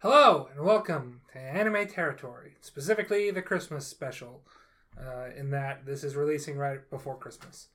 Hello 0.00 0.48
and 0.54 0.64
welcome 0.64 1.22
to 1.32 1.40
Anime 1.40 1.88
Territory, 1.88 2.54
specifically 2.60 3.32
the 3.32 3.42
Christmas 3.42 3.84
special, 3.84 4.42
uh, 4.96 5.30
in 5.36 5.50
that 5.50 5.86
this 5.86 6.04
is 6.04 6.14
releasing 6.14 6.56
right 6.56 6.88
before 6.88 7.16
Christmas. 7.18 7.70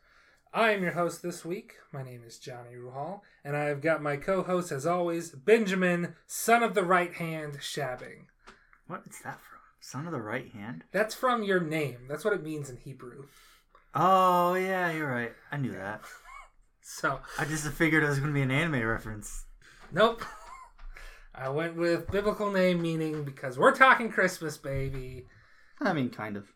I 0.54 0.72
am 0.72 0.84
your 0.84 0.94
host 0.94 1.22
this 1.22 1.44
week. 1.44 1.74
My 1.92 2.02
name 2.02 2.24
is 2.26 2.40
Johnny 2.40 2.76
Ruhal, 2.78 3.20
and 3.44 3.58
I've 3.58 3.82
got 3.82 4.02
my 4.02 4.16
co 4.16 4.42
host, 4.42 4.72
as 4.72 4.86
always, 4.86 5.32
Benjamin, 5.32 6.16
son 6.26 6.64
of 6.64 6.76
the 6.76 6.86
right 6.86 7.14
hand, 7.14 7.57
Shabbing. 7.62 8.28
What 8.88 9.04
is 9.10 9.20
that 9.26 9.42
from? 9.42 9.60
Son 9.82 10.05
of 10.05 10.14
the 10.14 10.21
right 10.21 10.50
hand? 10.54 10.86
That's 10.94 11.14
from 11.14 11.44
your 11.44 11.60
name. 11.60 12.05
That's 12.08 12.24
what 12.24 12.34
it 12.34 12.42
means 12.42 12.70
in 12.70 12.78
Hebrew. 12.78 13.26
Oh 13.94 14.54
yeah, 14.54 14.94
you're 14.94 15.12
right. 15.12 15.34
I 15.52 15.58
knew 15.58 15.74
that. 15.74 16.02
So, 16.86 17.21
I 17.40 17.46
just 17.46 17.66
figured 17.70 18.04
it 18.04 18.10
was 18.10 18.20
gonna 18.20 18.34
be 18.34 18.42
an 18.42 18.52
anime 18.52 18.86
reference. 18.86 19.46
nope. 19.94 20.21
I 21.36 21.50
went 21.50 21.75
with 21.75 22.11
biblical 22.11 22.52
name 22.52 22.81
meaning 22.81 23.23
because 23.23 23.57
we're 23.57 23.75
talking 23.75 24.10
Christmas, 24.10 24.57
baby. 24.57 25.25
I 25.82 25.93
mean, 25.93 26.10
kind 26.10 26.37
of. 26.37 26.47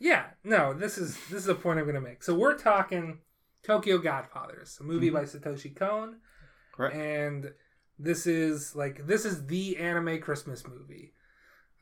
Yeah, 0.00 0.26
no, 0.44 0.74
this 0.74 0.98
is 0.98 1.16
this 1.28 1.42
is 1.42 1.48
a 1.48 1.54
point 1.54 1.78
I'm 1.78 1.84
going 1.84 1.94
to 1.94 2.00
make. 2.00 2.22
So 2.22 2.34
we're 2.34 2.56
talking 2.58 3.18
Tokyo 3.62 3.98
Godfathers, 3.98 4.78
a 4.80 4.84
movie 4.84 5.10
by 5.10 5.22
Satoshi 5.22 5.74
Kon, 5.74 6.16
Correct. 6.72 6.94
and 6.96 7.52
this 7.98 8.26
is 8.26 8.74
like 8.76 9.06
this 9.06 9.24
is 9.24 9.46
the 9.46 9.76
anime 9.76 10.20
Christmas 10.20 10.66
movie. 10.66 11.12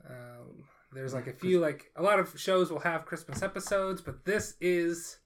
Um, 0.08 0.64
there's 0.92 1.12
like 1.14 1.26
a 1.26 1.32
few 1.32 1.60
like 1.60 1.90
a 1.96 2.02
lot 2.02 2.18
of 2.18 2.38
shows 2.38 2.70
will 2.70 2.80
have 2.80 3.04
Christmas 3.06 3.42
episodes, 3.42 4.00
but 4.00 4.24
this 4.24 4.54
is 4.60 5.18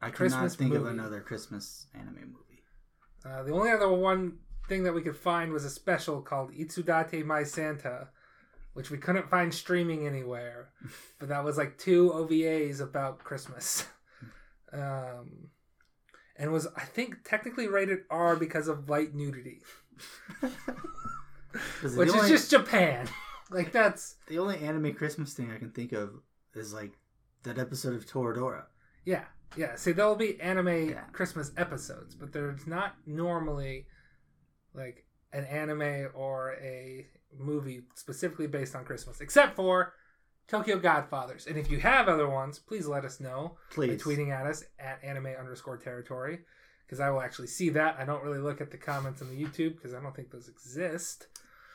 I 0.00 0.06
cannot 0.06 0.16
Christmas 0.16 0.54
think 0.54 0.74
of 0.74 0.86
another 0.86 1.20
Christmas 1.20 1.86
anime 1.94 2.14
movie. 2.32 2.62
uh, 3.24 3.42
the 3.42 3.52
only 3.52 3.70
other 3.70 3.90
one 3.92 4.38
thing 4.68 4.82
that 4.84 4.94
we 4.94 5.02
could 5.02 5.16
find 5.16 5.52
was 5.52 5.64
a 5.64 5.70
special 5.70 6.20
called 6.22 6.52
Itsudatte 6.52 7.24
My 7.24 7.42
Santa, 7.44 8.08
which 8.74 8.90
we 8.90 8.98
couldn't 8.98 9.30
find 9.30 9.52
streaming 9.54 10.06
anywhere. 10.06 10.70
but 11.18 11.28
that 11.28 11.44
was 11.44 11.56
like 11.56 11.78
two 11.78 12.10
OVAs 12.10 12.80
about 12.80 13.18
Christmas. 13.20 13.86
Um, 14.72 15.48
and 16.36 16.52
was, 16.52 16.66
I 16.76 16.82
think, 16.82 17.22
technically 17.24 17.66
rated 17.68 18.00
R 18.10 18.36
because 18.36 18.66
of 18.68 18.90
light 18.90 19.14
nudity, 19.14 19.62
which 20.40 20.52
the 21.82 22.02
is 22.02 22.14
only, 22.14 22.28
just 22.28 22.50
Japan. 22.50 23.08
like, 23.50 23.72
that's, 23.72 24.16
the 24.26 24.38
only 24.38 24.58
anime 24.58 24.92
Christmas 24.94 25.32
thing 25.32 25.50
I 25.50 25.58
can 25.58 25.70
think 25.70 25.92
of 25.92 26.10
is 26.54 26.74
like 26.74 26.92
that 27.44 27.58
episode 27.58 27.94
of 27.94 28.06
Toradora. 28.06 28.64
yeah. 29.04 29.24
Yeah, 29.56 29.76
see, 29.76 29.92
there'll 29.92 30.16
be 30.16 30.38
anime 30.40 30.90
Yeah. 30.90 31.04
Christmas 31.12 31.52
episodes, 31.56 32.14
but 32.16 32.32
there's 32.32 32.66
not 32.66 32.96
normally 33.06 33.86
like 34.76 35.04
an 35.32 35.44
anime 35.44 36.08
or 36.14 36.54
a 36.60 37.06
movie 37.38 37.82
specifically 37.94 38.46
based 38.46 38.74
on 38.74 38.84
Christmas, 38.84 39.20
except 39.20 39.56
for 39.56 39.94
Tokyo 40.48 40.78
Godfathers. 40.78 41.46
And 41.46 41.56
if 41.56 41.70
you 41.70 41.78
have 41.78 42.08
other 42.08 42.28
ones, 42.28 42.58
please 42.58 42.86
let 42.86 43.04
us 43.04 43.20
know 43.20 43.56
by 43.70 43.74
Please. 43.74 44.02
tweeting 44.02 44.30
at 44.30 44.46
us 44.46 44.64
at 44.78 45.02
anime 45.02 45.26
underscore 45.26 45.76
territory 45.76 46.40
because 46.86 47.00
I 47.00 47.10
will 47.10 47.20
actually 47.20 47.48
see 47.48 47.70
that. 47.70 47.96
I 47.98 48.04
don't 48.04 48.22
really 48.22 48.38
look 48.38 48.60
at 48.60 48.70
the 48.70 48.76
comments 48.76 49.20
on 49.20 49.28
the 49.28 49.42
YouTube 49.42 49.76
because 49.76 49.92
I 49.92 50.00
don't 50.00 50.14
think 50.14 50.30
those 50.30 50.48
exist. 50.48 51.26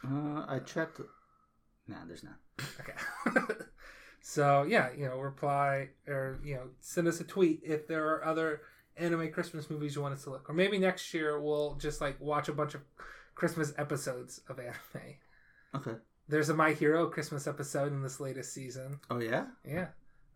Uh, 0.05 0.45
I 0.47 0.59
checked. 0.65 1.01
Nah, 1.87 1.97
there's 2.07 2.23
not. 2.23 2.35
Okay. 2.79 3.53
so 4.21 4.63
yeah, 4.63 4.89
you 4.97 5.05
know, 5.05 5.17
reply 5.19 5.89
or 6.07 6.39
you 6.43 6.55
know, 6.55 6.69
send 6.79 7.07
us 7.07 7.19
a 7.19 7.25
tweet 7.25 7.61
if 7.63 7.87
there 7.87 8.07
are 8.07 8.23
other 8.23 8.61
anime 9.01 9.31
Christmas 9.31 9.69
movies 9.69 9.95
you 9.95 10.01
want 10.01 10.13
us 10.13 10.23
to 10.23 10.29
look, 10.29 10.49
or 10.49 10.53
maybe 10.53 10.77
next 10.77 11.13
year 11.13 11.39
we'll 11.39 11.75
just 11.75 11.99
like 12.01 12.19
watch 12.21 12.47
a 12.47 12.53
bunch 12.53 12.75
of 12.75 12.81
Christmas 13.35 13.73
episodes 13.77 14.41
of 14.47 14.59
anime. 14.59 15.15
Okay. 15.75 15.95
There's 16.27 16.49
a 16.49 16.53
My 16.53 16.71
Hero 16.73 17.07
Christmas 17.07 17.47
episode 17.47 17.91
in 17.91 18.01
this 18.03 18.19
latest 18.19 18.53
season. 18.53 18.99
Oh 19.09 19.19
yeah. 19.19 19.45
Yeah. 19.65 19.87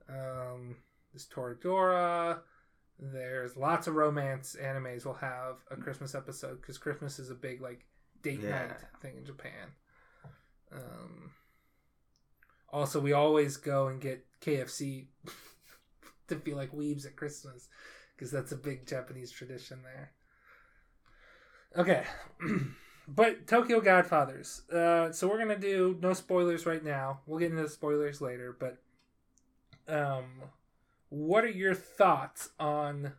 Um, 0.10 0.78
there's 1.14 1.28
Toradora. 1.28 2.40
There's 3.00 3.58
lots 3.58 3.88
of 3.88 3.96
romance 3.96 4.56
animes 4.62 5.06
will 5.06 5.16
have 5.16 5.58
a 5.70 5.76
Christmas 5.76 6.16
episode 6.16 6.62
because 6.62 6.78
Christmas 6.78 7.20
is 7.20 7.30
a 7.30 7.36
big 7.36 7.62
like 7.62 7.86
date 8.24 8.40
Yeah. 8.42 8.50
night 8.68 8.72
thing 9.02 9.18
in 9.18 9.26
Japan. 9.26 9.68
Um, 10.72 11.32
also, 12.70 13.00
we 13.00 13.14
always 13.14 13.58
go 13.58 13.88
and 13.88 14.02
get 14.02 14.26
KFC 14.42 15.08
to 16.28 16.36
feel 16.38 16.58
like 16.58 16.72
weebs 16.72 17.06
at 17.06 17.16
Christmas 17.16 17.70
because 18.16 18.32
that's 18.32 18.52
a 18.52 18.56
big 18.58 18.86
Japanese 18.88 19.32
tradition 19.32 19.80
there. 19.84 20.12
Okay. 21.78 22.04
but 23.08 23.48
Tokyo 23.48 23.82
Godfathers. 23.82 24.62
Uh, 24.72 25.12
so 25.12 25.28
we're 25.28 25.40
gonna 25.40 25.58
do 25.60 25.98
no 26.02 26.14
spoilers 26.14 26.66
right 26.66 26.84
now. 26.84 27.20
We'll 27.26 27.40
get 27.40 27.52
into 27.52 27.64
the 27.64 27.70
spoilers 27.70 28.22
later. 28.22 28.56
But 28.58 28.78
um, 29.88 30.26
what 31.10 31.44
are 31.44 31.50
your 31.50 31.74
thoughts 31.76 32.50
on? 32.60 33.14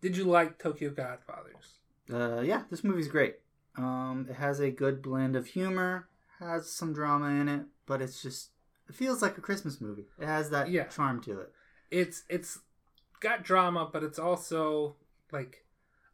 Did 0.00 0.16
you 0.16 0.24
like 0.24 0.58
Tokyo 0.58 0.90
Godfathers? 0.90 1.78
Uh, 2.12 2.40
yeah, 2.40 2.62
this 2.70 2.82
movie's 2.82 3.08
great. 3.08 3.36
Um, 3.76 4.26
it 4.28 4.34
has 4.36 4.60
a 4.60 4.70
good 4.70 5.00
blend 5.00 5.36
of 5.36 5.46
humor, 5.46 6.08
has 6.40 6.70
some 6.70 6.92
drama 6.92 7.28
in 7.40 7.48
it, 7.48 7.62
but 7.86 8.02
it's 8.02 8.20
just 8.20 8.50
it 8.88 8.94
feels 8.96 9.22
like 9.22 9.38
a 9.38 9.40
Christmas 9.40 9.80
movie. 9.80 10.06
It 10.18 10.26
has 10.26 10.50
that 10.50 10.70
Yeah. 10.70 10.84
charm 10.88 11.20
to 11.22 11.40
it. 11.40 11.52
It's 11.90 12.24
it's 12.28 12.58
got 13.22 13.42
drama, 13.44 13.88
but 13.90 14.02
it's 14.02 14.18
also 14.18 14.96
like 15.32 15.64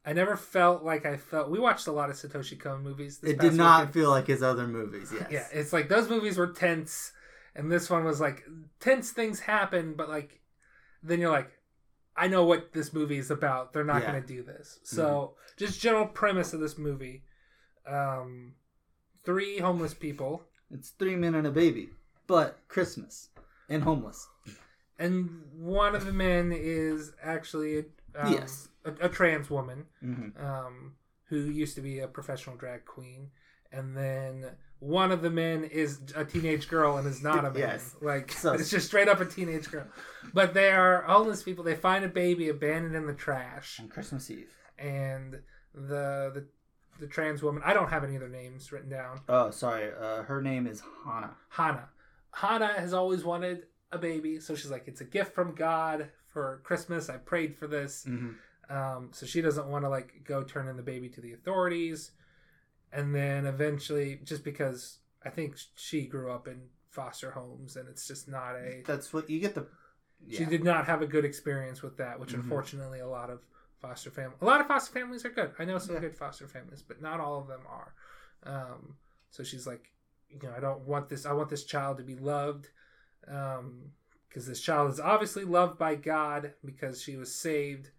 I 0.05 0.13
never 0.13 0.37
felt 0.37 0.85
like 0.85 1.05
I 1.05 1.17
felt. 1.17 1.51
We 1.51 1.59
watched 1.59 1.87
a 1.87 1.93
lot 1.93 2.09
of 2.11 2.17
Satoshi 2.17 2.59
Kon 2.59 2.83
movies. 2.83 3.19
this 3.19 3.33
It 3.33 3.41
did 3.41 3.55
not 3.55 3.81
weekend. 3.81 3.95
feel 3.95 4.11
like 4.11 4.27
his 4.29 4.43
other 4.43 4.67
movies. 4.67 5.13
Yes. 5.13 5.29
Yeah, 5.31 5.47
it's 5.53 5.73
like 5.73 5.89
those 5.89 6.09
movies 6.09 6.39
were 6.39 6.47
tense, 6.53 7.13
and 7.55 7.71
this 7.71 7.91
one 7.91 8.05
was 8.05 8.21
like 8.21 8.45
tense 8.81 9.11
things 9.11 9.41
happen, 9.41 9.95
but 9.95 10.09
like 10.09 10.41
then 11.03 11.21
you're 11.21 11.31
like, 11.33 11.51
I 12.17 12.29
know 12.29 12.45
what 12.45 12.73
this 12.73 12.93
movie 12.93 13.19
is 13.19 13.31
about. 13.31 13.73
They're 13.73 13.85
not 13.85 14.03
Yeah. 14.03 14.13
going 14.13 14.23
to 14.23 14.29
do 14.29 14.43
this. 14.43 14.79
So 14.83 15.35
just 15.57 15.81
general 15.81 16.07
premise 16.07 16.53
of 16.53 16.61
this 16.61 16.79
movie: 16.79 17.25
um, 17.87 18.55
three 19.25 19.59
homeless 19.59 19.95
people, 19.95 20.43
It's 20.71 20.91
three 20.91 21.17
men 21.17 21.35
and 21.35 21.47
a 21.47 21.51
baby, 21.51 21.91
but 22.27 22.59
Christmas 22.69 23.29
and 23.69 23.83
homeless. 23.83 24.27
And 24.99 25.43
one 25.57 25.95
of 25.95 26.05
the 26.07 26.13
men 26.13 26.53
is 26.55 27.13
actually 27.23 27.85
um, 28.17 28.33
Yes. 28.33 28.69
a, 28.85 28.93
a 29.07 29.09
trans 29.09 29.49
woman 29.51 29.87
hmm 30.01 30.29
um, 30.39 30.93
who 31.29 31.37
used 31.41 31.75
to 31.75 31.81
be 31.83 31.99
a 32.01 32.09
professional 32.09 32.57
drag 32.57 32.85
queen, 32.87 33.31
and 33.71 33.97
then 33.97 34.47
one 34.81 35.11
of 35.13 35.21
the 35.23 35.29
men 35.31 35.65
is 35.65 36.01
a 36.15 36.25
teenage 36.25 36.69
girl 36.69 36.97
and 36.97 37.07
is 37.07 37.23
not 37.23 37.41
a 37.45 37.51
man. 37.51 37.59
Yes. 37.59 37.97
Like 38.01 38.33
So- 38.33 38.53
it's 38.55 38.71
just 38.71 38.87
straight 38.87 39.09
up 39.09 39.21
a 39.21 39.27
teenage 39.27 39.71
girl. 39.71 39.87
But 40.33 40.55
they 40.55 40.71
are 40.71 41.03
homeless 41.03 41.43
people. 41.43 41.65
They 41.65 41.75
find 41.75 42.05
a 42.05 42.09
baby 42.09 42.49
abandoned 42.49 42.95
in 42.97 43.07
the 43.07 43.13
trash, 43.15 43.79
On 43.81 43.89
Christmas 43.89 44.31
Eve. 44.31 44.49
and 44.79 45.41
the 45.75 46.31
the 46.35 46.47
the 47.01 47.07
trans 47.07 47.43
woman. 47.43 47.63
I 47.65 47.75
don't 47.75 47.91
have 47.91 48.03
any 48.05 48.17
other 48.17 48.29
names 48.29 48.73
written 48.73 48.89
down. 48.89 49.21
Oh, 49.29 49.51
sorry. 49.51 49.91
Uh, 50.01 50.23
her 50.23 50.41
name 50.43 50.67
is 50.67 50.83
Hana. 51.05 51.37
Hana. 51.51 51.89
Hana 52.33 52.69
has 52.69 52.93
always 52.95 53.23
wanted 53.25 53.65
a 53.93 53.99
baby, 53.99 54.41
so 54.41 54.55
she's 54.55 54.71
like, 54.71 54.85
"It's 54.87 55.01
a 55.01 55.05
gift 55.05 55.35
from 55.35 55.55
God 55.55 56.11
for 56.27 56.61
Christmas. 56.65 57.09
I 57.09 57.17
prayed 57.17 57.57
for 57.57 57.67
this." 57.67 58.05
Mm-hmm. 58.07 58.33
Um, 58.75 59.09
so 59.13 59.25
she 59.25 59.41
doesn't 59.41 59.67
want 59.69 59.85
to 59.85 59.89
like 59.89 60.25
go 60.25 60.43
turn 60.43 60.69
in 60.69 60.77
the 60.77 60.83
baby 60.83 61.09
to 61.11 61.21
the 61.21 61.33
authorities, 61.33 62.11
and 62.93 63.15
then 63.15 63.47
eventually, 63.47 64.21
just 64.25 64.45
because 64.45 64.99
I 65.25 65.31
think 65.31 65.57
she 65.77 66.07
grew 66.07 66.31
up 66.31 66.47
in 66.49 66.61
foster 66.91 67.31
homes, 67.31 67.77
and 67.77 67.89
it's 67.89 68.07
just 68.07 68.29
not 68.29 68.57
a. 68.57 68.83
That's 68.87 69.13
what 69.13 69.29
you 69.31 69.41
get 69.41 69.55
the. 69.55 69.67
She 70.31 70.45
did 70.45 70.65
not 70.65 70.87
have 70.87 71.01
a 71.01 71.07
good 71.07 71.25
experience 71.25 71.81
with 71.81 71.97
that, 71.99 72.19
which 72.19 72.31
Mhm. 72.33 72.41
unfortunately 72.41 72.99
a 72.99 73.07
lot 73.07 73.31
of 73.31 73.41
foster 73.81 74.11
fam 74.11 74.33
a 74.41 74.45
lot 74.45 74.61
of 74.61 74.67
foster 74.67 74.93
families 74.93 75.25
are 75.25 75.29
good. 75.31 75.53
I 75.61 75.65
know 75.65 75.79
some 75.79 75.95
Yeah. 75.95 76.01
good 76.01 76.17
foster 76.17 76.49
families, 76.49 76.83
but 76.83 77.01
not 77.01 77.21
all 77.21 77.41
of 77.41 77.47
them 77.47 77.61
are. 77.69 77.95
Um, 78.43 78.97
so 79.31 79.45
she's 79.45 79.65
like, 79.65 79.93
you 80.29 80.41
know, 80.43 80.53
I 80.57 80.59
don't 80.61 80.81
want 80.83 81.09
this. 81.09 81.25
I 81.25 81.33
want 81.33 81.49
this 81.49 81.63
child 81.65 81.99
to 81.99 82.03
be 82.03 82.17
loved, 82.17 82.69
because 84.29 84.47
this 84.47 84.61
child 84.61 84.91
is 84.91 85.01
obviously 85.01 85.45
loved 85.45 85.79
by 85.79 85.95
God 85.95 86.53
because 86.65 87.03
she 87.03 87.17
was 87.17 87.35
saved. 87.35 87.91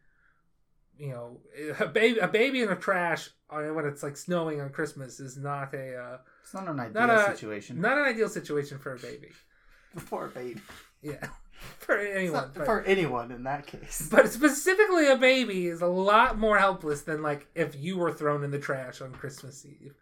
You 0.98 1.10
know, 1.10 1.40
a 1.80 1.86
baby, 1.88 2.20
a 2.20 2.28
baby 2.28 2.62
in 2.62 2.70
the 2.70 2.76
trash 2.76 3.30
when 3.50 3.86
it's 3.86 4.04
like 4.04 4.18
snowing 4.18 4.60
on 4.62 4.70
Christmas 4.70 5.20
is 5.20 5.38
not 5.38 5.74
a 5.74 5.96
uh, 5.98 6.18
It's 6.44 6.54
not 6.54 6.68
an 6.68 6.80
ideal 6.80 7.08
Not 7.08 7.10
a- 7.30 7.31
situation. 7.31 7.80
not 7.81 7.98
an 7.98 8.04
ideal 8.06 8.28
situation 8.30 8.80
for 8.80 8.94
a 8.96 9.00
baby. 9.00 9.30
for 9.96 10.26
a 10.26 10.30
baby. 10.30 10.60
Yeah, 11.02 11.26
for 11.80 11.98
anyone. 11.98 12.52
but- 12.54 12.66
for 12.66 12.82
anyone 12.84 13.32
in 13.32 13.44
that 13.44 13.66
case. 13.66 14.10
But 14.12 14.30
specifically, 14.30 15.08
a 15.08 15.16
baby 15.16 15.68
is 15.68 15.82
a 15.82 15.88
lot 15.88 16.38
more 16.38 16.58
helpless 16.60 17.02
than 17.04 17.22
like 17.22 17.48
if 17.56 17.75
you 17.75 17.98
were 17.98 18.12
thrown 18.12 18.44
in 18.44 18.52
the 18.52 18.60
trash 18.60 19.00
on 19.02 19.12
Christmas 19.14 19.66
Eve. 19.66 19.94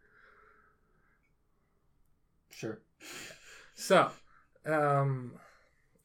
Sure. 2.50 2.80
So, 3.76 4.10
um, 4.68 5.34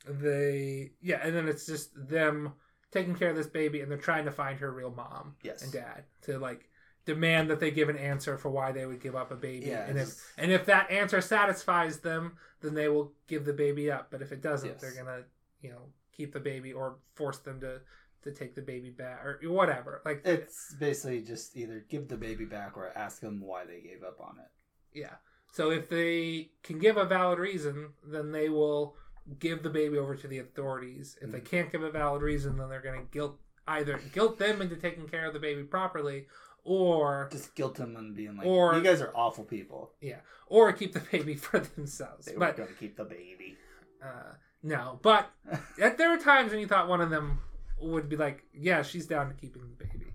they 0.09 0.93
yeah, 1.00 1.20
and 1.23 1.35
then 1.35 1.49
it's 1.49 1.67
just 1.67 1.91
them 2.09 2.53
taking 2.91 3.14
care 3.14 3.31
of 3.31 3.37
this 3.37 3.47
baby, 3.47 3.81
and 3.81 3.91
they're 3.91 3.99
trying 3.99 4.25
to 4.25 4.32
find 4.32 4.59
her 4.61 4.70
real 4.73 4.91
mom 4.91 5.37
Yes. 5.43 5.62
and 5.62 5.73
dad 5.73 6.05
to 6.23 6.38
like 6.38 6.69
demand 7.05 7.50
that 7.50 7.59
they 7.61 7.70
give 7.70 7.88
an 7.88 7.97
answer 7.97 8.37
for 8.38 8.50
why 8.50 8.70
they 8.73 8.87
would 8.87 9.00
give 9.00 9.17
up 9.17 9.31
a 9.31 9.37
baby. 9.37 9.67
Yeah, 9.67 9.87
and 9.87 9.99
if 9.99 10.14
and 10.38 10.50
if 10.53 10.67
that 10.67 10.91
answer 10.91 11.20
satisfies 11.20 12.00
them, 12.00 12.37
then 12.61 12.75
they 12.75 12.88
will 12.88 13.12
give 13.29 13.44
the 13.44 13.53
baby 13.53 13.91
up. 13.91 14.09
But 14.11 14.23
if 14.23 14.32
it 14.32 14.43
doesn't, 14.43 14.69
Yes. 14.70 14.81
they're 14.81 14.94
gonna 15.05 15.23
you 15.61 15.70
know 15.70 15.82
keep 16.12 16.32
the 16.32 16.41
baby 16.41 16.73
or 16.73 16.97
force 17.15 17.38
them 17.38 17.61
to 17.61 17.81
to 18.23 18.31
take 18.32 18.55
the 18.55 18.62
baby 18.62 18.91
back 18.91 19.25
or 19.25 19.41
whatever. 19.50 20.00
Like 20.05 20.23
It's 20.25 20.75
basically 20.79 21.23
just 21.23 21.56
either 21.56 21.85
give 21.88 22.06
the 22.08 22.17
baby 22.17 22.44
back 22.44 22.76
or 22.76 22.93
ask 22.97 23.20
them 23.20 23.41
why 23.41 23.65
they 23.65 23.81
gave 23.81 24.05
up 24.05 24.20
on 24.20 24.37
it. 24.38 24.99
Yeah. 25.00 25.15
So 25.53 25.71
if 25.71 25.89
they 25.89 26.51
can 26.65 26.79
give 26.79 26.97
a 26.97 27.05
valid 27.05 27.39
reason, 27.39 27.91
then 28.05 28.33
they 28.33 28.49
will 28.49 28.97
give 29.39 29.63
the 29.63 29.71
baby 29.71 29.99
over 29.99 30.17
to 30.17 30.27
the 30.27 30.39
authorities. 30.39 31.17
If 31.23 31.31
they 31.31 31.41
Mm. 31.41 31.45
can't 31.45 31.71
give 31.73 31.83
a 31.83 31.91
valid 31.91 32.23
reason, 32.23 32.57
then 32.59 32.69
they're 32.69 32.81
going 32.83 33.01
to 33.01 33.07
guilt 33.13 33.39
either 33.69 34.01
guilt 34.13 34.39
them 34.39 34.61
into 34.61 34.75
taking 34.77 35.07
care 35.09 35.25
of 35.27 35.33
the 35.35 35.39
baby 35.39 35.63
properly, 35.63 36.27
or 36.65 37.29
Just 37.31 37.55
guilt 37.55 37.77
them 37.77 37.95
and 37.97 38.17
being 38.17 38.37
like, 38.37 38.47
Or- 38.47 38.75
"You 38.75 38.83
guys 38.83 39.01
are 39.01 39.13
awful 39.15 39.45
people." 39.45 39.93
Yeah. 40.01 40.21
Or 40.49 40.73
keep 40.73 40.93
the 40.95 41.01
baby 41.13 41.35
for 41.37 41.61
themselves. 41.61 42.27
They 42.27 42.35
But 42.35 42.57
were 42.59 42.65
going 42.65 42.75
to 42.75 42.81
keep 42.81 42.97
the 42.97 43.05
baby. 43.05 43.57
uh, 44.03 44.33
no, 44.65 44.99
but 45.03 45.31
there 45.77 46.11
were 46.11 46.19
times 46.19 46.51
when 46.51 46.61
you 46.61 46.67
thought 46.67 46.89
one 46.89 47.01
of 47.01 47.11
them 47.11 47.41
would 47.79 48.09
be 48.09 48.17
like, 48.17 48.45
"Yeah, 48.55 48.83
she's 48.83 49.07
down 49.07 49.29
to 49.29 49.35
keeping 49.35 49.63
the 49.63 49.85
baby," 49.85 50.13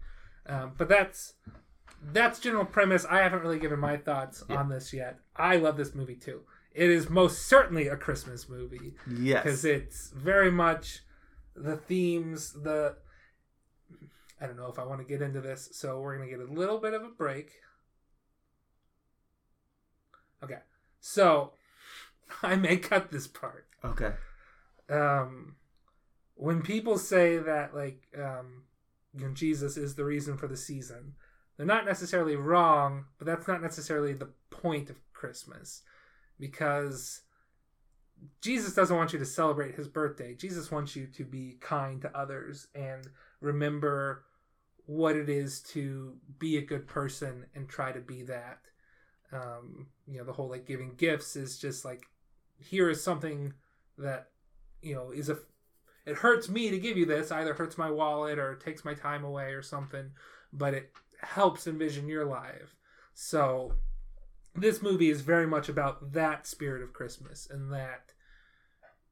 um, 0.48 0.74
but 0.78 0.89
that's 0.89 1.36
that's 2.01 2.39
general 2.39 2.65
premise. 2.65 3.05
I 3.05 3.17
haven't 3.19 3.41
really 3.41 3.59
given 3.59 3.79
my 3.79 3.97
thoughts 3.97 4.44
Yeah. 4.49 4.57
on 4.57 4.69
this 4.69 4.94
yet. 4.94 5.19
I 5.35 5.57
love 5.57 5.77
this 5.77 5.94
movie 5.95 6.15
too. 6.15 6.41
It 6.73 6.89
is 6.89 7.09
most 7.09 7.47
certainly 7.47 7.88
a 7.88 7.97
Christmas 7.97 8.47
movie 8.47 8.94
Yes. 9.07 9.44
because 9.44 9.65
it's 9.65 10.09
very 10.11 10.51
much 10.51 11.01
the 11.55 11.75
themes. 11.77 12.53
The 12.53 12.97
I 14.39 14.45
don't 14.45 14.57
know 14.57 14.67
if 14.69 14.77
I 14.77 14.83
want 14.83 14.99
to 15.01 15.07
get 15.07 15.21
into 15.23 15.41
this, 15.41 15.69
so 15.71 15.99
we're 15.99 16.15
gonna 16.17 16.29
get 16.29 16.39
a 16.39 16.44
little 16.45 16.77
bit 16.79 16.94
of 16.94 17.01
a 17.03 17.09
break. 17.09 17.51
Okay, 20.43 20.59
so 21.00 21.53
I 22.43 22.55
may 22.55 22.77
cut 22.77 23.11
this 23.11 23.27
part 23.27 23.67
Okay. 23.83 24.13
um, 24.89 25.55
when 26.35 26.61
people 26.61 26.97
say 27.00 27.38
that 27.38 27.73
like 27.75 28.07
um, 28.17 28.63
you 29.13 29.25
know, 29.27 29.33
Jesus 29.33 29.77
is 29.77 29.95
the 29.95 30.05
reason 30.05 30.38
for 30.38 30.47
the 30.47 30.57
season, 30.57 31.15
they're 31.57 31.65
not 31.65 31.86
necessarily 31.86 32.36
wrong, 32.36 33.06
but 33.18 33.25
that's 33.25 33.48
not 33.48 33.62
necessarily 33.62 34.13
the 34.13 34.30
point 34.50 34.89
of 34.89 34.98
Christmas, 35.13 35.81
because 36.39 37.21
Jesus 38.42 38.74
doesn't 38.74 38.95
want 38.95 39.13
you 39.13 39.19
to 39.19 39.25
celebrate 39.25 39.75
his 39.75 39.88
birthday. 39.88 40.33
Jesus 40.33 40.71
wants 40.71 40.95
you 40.95 41.07
to 41.07 41.24
be 41.24 41.57
kind 41.59 42.01
to 42.01 42.18
others 42.18 42.68
and 42.74 43.07
remember 43.42 44.24
what 44.86 45.15
it 45.15 45.30
is 45.30 45.59
to 45.62 46.13
be 46.39 46.57
a 46.57 46.62
good 46.62 46.88
person 46.88 47.45
and 47.54 47.68
try 47.68 47.92
to 47.92 48.00
be 48.00 48.24
that. 48.24 48.60
Um, 49.31 49.88
you 50.07 50.18
know, 50.18 50.24
the 50.24 50.31
whole 50.31 50.50
like 50.50 50.65
giving 50.65 50.95
gifts 50.95 51.36
is 51.36 51.57
just 51.57 51.83
like 51.83 52.07
here 52.60 52.89
is 52.89 53.03
something 53.03 53.53
that 53.98 54.30
you 54.81 54.95
know 54.95 55.12
is 55.12 55.30
a 55.30 55.38
it 56.06 56.15
hurts 56.15 56.48
me 56.48 56.69
to 56.69 56.80
give 56.80 56.98
you 56.98 57.06
this 57.06 57.31
either 57.31 57.53
hurts 57.53 57.77
my 57.77 57.89
wallet 57.89 58.39
or 58.39 58.56
takes 58.56 58.86
my 58.86 58.94
time 58.94 59.24
away 59.24 59.51
or 59.51 59.62
something 59.62 60.12
but 60.53 60.74
it 60.74 60.92
helps 61.21 61.67
envision 61.67 62.07
your 62.07 62.25
life 62.25 62.75
so 63.13 63.73
this 64.55 64.81
movie 64.81 65.09
is 65.09 65.21
very 65.21 65.47
much 65.47 65.69
about 65.69 66.13
that 66.13 66.47
spirit 66.47 66.81
of 66.81 66.93
christmas 66.93 67.47
and 67.49 67.71
that 67.71 68.11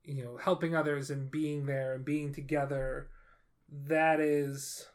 you 0.03 0.23
know 0.23 0.37
helping 0.37 0.75
others 0.75 1.09
and 1.09 1.31
being 1.31 1.65
there 1.65 1.93
and 1.93 2.05
being 2.05 2.33
together 2.33 3.07
that 3.69 4.19
is 4.19 4.87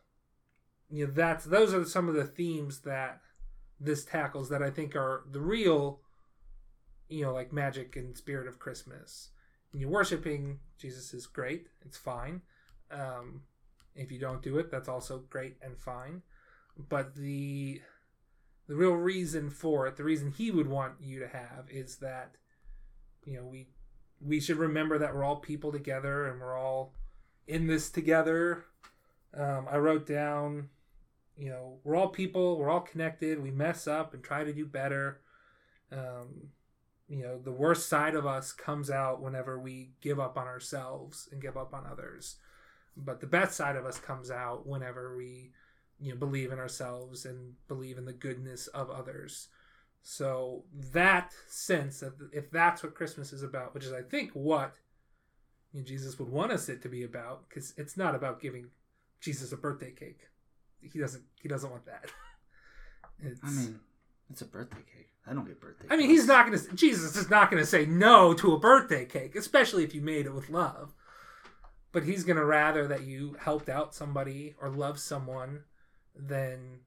you 0.89 1.07
know 1.07 1.13
that's 1.13 1.45
those 1.45 1.75
are 1.75 1.85
some 1.85 2.09
of 2.09 2.15
the 2.15 2.25
themes 2.25 2.81
that 2.81 3.21
this 3.79 4.05
tackles 4.05 4.49
that 4.49 4.63
i 4.63 4.71
think 4.71 4.95
are 4.95 5.25
the 5.31 5.41
real 5.41 6.01
you 7.09 7.25
know 7.25 7.33
like 7.33 7.53
magic 7.53 7.97
and 7.97 8.17
spirit 8.17 8.47
of 8.47 8.59
christmas 8.59 9.31
you 9.73 9.89
worshiping 9.89 10.59
Jesus 10.81 11.13
is 11.13 11.27
great. 11.27 11.67
It's 11.85 11.97
fine. 11.97 12.41
Um, 12.91 13.43
if 13.95 14.11
you 14.11 14.19
don't 14.19 14.43
do 14.43 14.59
it, 14.59 14.71
that's 14.71 14.89
also 14.89 15.23
great 15.31 15.57
and 15.63 15.79
fine. 15.79 16.23
But 16.77 17.15
the 17.15 17.81
the 18.69 18.77
real 18.77 18.93
reason 18.93 19.51
for 19.51 19.87
it, 19.87 19.97
the 19.97 20.05
reason 20.05 20.31
he 20.31 20.51
would 20.51 20.69
want 20.69 20.95
you 21.01 21.19
to 21.21 21.29
have, 21.29 21.67
is 21.71 21.97
that 21.97 22.37
you 23.25 23.37
know 23.37 23.45
we 23.45 23.69
we 24.21 24.41
should 24.41 24.59
remember 24.59 24.99
that 24.99 25.15
we're 25.15 25.25
all 25.25 25.37
people 25.37 25.73
together 25.73 26.27
and 26.27 26.41
we're 26.41 26.59
all 26.59 26.95
in 27.47 27.67
this 27.67 27.91
together. 27.91 28.65
Um, 29.33 29.67
I 29.71 29.79
wrote 29.79 30.07
down, 30.07 30.69
you 31.37 31.49
know, 31.49 31.79
we're 31.85 31.97
all 31.97 32.09
people, 32.09 32.59
we're 32.59 32.69
all 32.69 32.81
connected. 32.81 33.43
We 33.43 33.51
mess 33.51 33.87
up 33.87 34.13
and 34.13 34.23
try 34.23 34.45
to 34.45 34.53
do 34.53 34.67
better. 34.67 35.21
Um, 35.93 36.51
you 37.11 37.25
know 37.25 37.39
the 37.39 37.53
worst 37.53 37.89
side 37.89 38.15
of 38.15 38.25
us 38.25 38.53
comes 38.53 38.91
out 38.91 39.21
whenever 39.21 39.59
we 39.59 39.91
give 40.01 40.21
up 40.21 40.39
on 40.39 40.47
ourselves 40.47 41.29
and 41.31 41.43
give 41.43 41.57
up 41.57 41.75
on 41.75 41.85
others 41.85 42.37
but 42.97 43.21
the 43.21 43.27
best 43.27 43.57
side 43.57 43.77
of 43.77 43.85
us 43.85 43.99
comes 43.99 44.31
out 44.31 44.67
whenever 44.67 45.17
we 45.17 45.51
you 46.01 46.13
know 46.13 46.19
believe 46.19 46.53
in 46.53 46.59
ourselves 46.59 47.25
and 47.25 47.55
believe 47.69 47.99
in 47.99 48.05
the 48.05 48.13
goodness 48.13 48.67
of 48.69 48.91
others 48.91 49.49
so 50.03 50.65
that 50.93 51.33
sense 51.49 52.01
that 52.01 52.13
if 52.33 52.51
that's 52.51 52.83
what 52.83 52.95
christmas 52.95 53.33
is 53.33 53.43
about 53.43 53.75
which 53.75 53.85
is 53.85 53.93
i 53.93 54.03
think 54.03 54.31
what 54.33 54.75
you 55.73 55.81
know, 55.81 55.87
jesus 55.87 56.19
would 56.19 56.29
want 56.29 56.53
us 56.53 56.69
it 56.69 56.83
to 56.83 56.89
be 56.89 57.03
about 57.03 57.49
because 57.49 57.75
it's 57.77 57.97
not 57.97 58.15
about 58.15 58.41
giving 58.41 58.67
jesus 59.21 59.53
a 59.53 59.57
birthday 59.57 59.93
cake 59.93 60.21
he 60.81 60.99
doesn't 60.99 61.25
he 61.41 61.49
doesn't 61.49 61.71
want 61.71 61.85
that 61.85 62.07
it's, 63.23 63.41
I 63.43 63.51
mean, 63.51 63.81
it's 64.31 64.43
a 64.43 64.47
birthday 64.47 64.83
cake. 64.97 65.09
I 65.27 65.35
don't 65.35 65.45
get 65.45 65.61
birthday. 65.61 65.87
I 65.91 65.97
mean, 65.97 66.09
cakes. 66.09 66.21
he's 66.21 66.29
not 66.29 66.47
going 66.47 66.59
to. 66.59 66.75
Jesus 66.75 67.17
is 67.17 67.29
not 67.29 67.51
going 67.51 67.63
to 67.63 67.67
say 67.67 67.85
no 67.85 68.33
to 68.35 68.55
a 68.55 68.59
birthday 68.59 69.05
cake, 69.05 69.37
especially 69.37 69.85
if 69.85 69.95
you 69.95 70.01
made 70.01 70.27
it 70.27 70.35
with 70.35 70.49
love. 70.49 70.95
But 71.93 72.05
he's 72.05 72.25
going 72.25 72.37
to 72.37 72.45
rather 72.45 72.87
that 72.87 73.03
you 73.03 73.37
helped 73.41 73.69
out 73.69 73.95
somebody 73.95 74.55
or 74.61 74.69
love 74.69 74.99
someone 74.99 75.65
than 76.15 76.81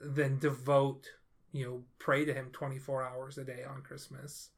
than 0.00 0.38
devote, 0.38 1.08
you 1.52 1.64
know, 1.64 1.82
pray 1.98 2.24
to 2.24 2.34
him 2.34 2.50
twenty 2.52 2.78
four 2.78 3.02
hours 3.02 3.38
a 3.38 3.44
day 3.44 3.64
on 3.68 3.82
Christmas. 3.82 4.50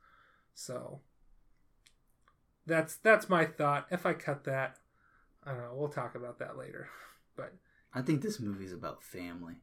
So 0.55 1.01
that's 2.67 2.97
that's 2.97 3.29
my 3.29 3.45
thought. 3.45 3.87
If 3.91 4.07
I 4.07 4.15
cut 4.15 4.45
that, 4.45 4.79
I 5.45 5.53
don't 5.53 5.61
know. 5.61 5.75
We'll 5.75 5.89
talk 5.89 6.15
about 6.15 6.39
that 6.39 6.57
later. 6.57 6.89
But 7.37 7.53
I 7.93 8.01
think 8.01 8.23
this 8.23 8.39
movie's 8.39 8.73
about 8.73 9.03
family. 9.03 9.57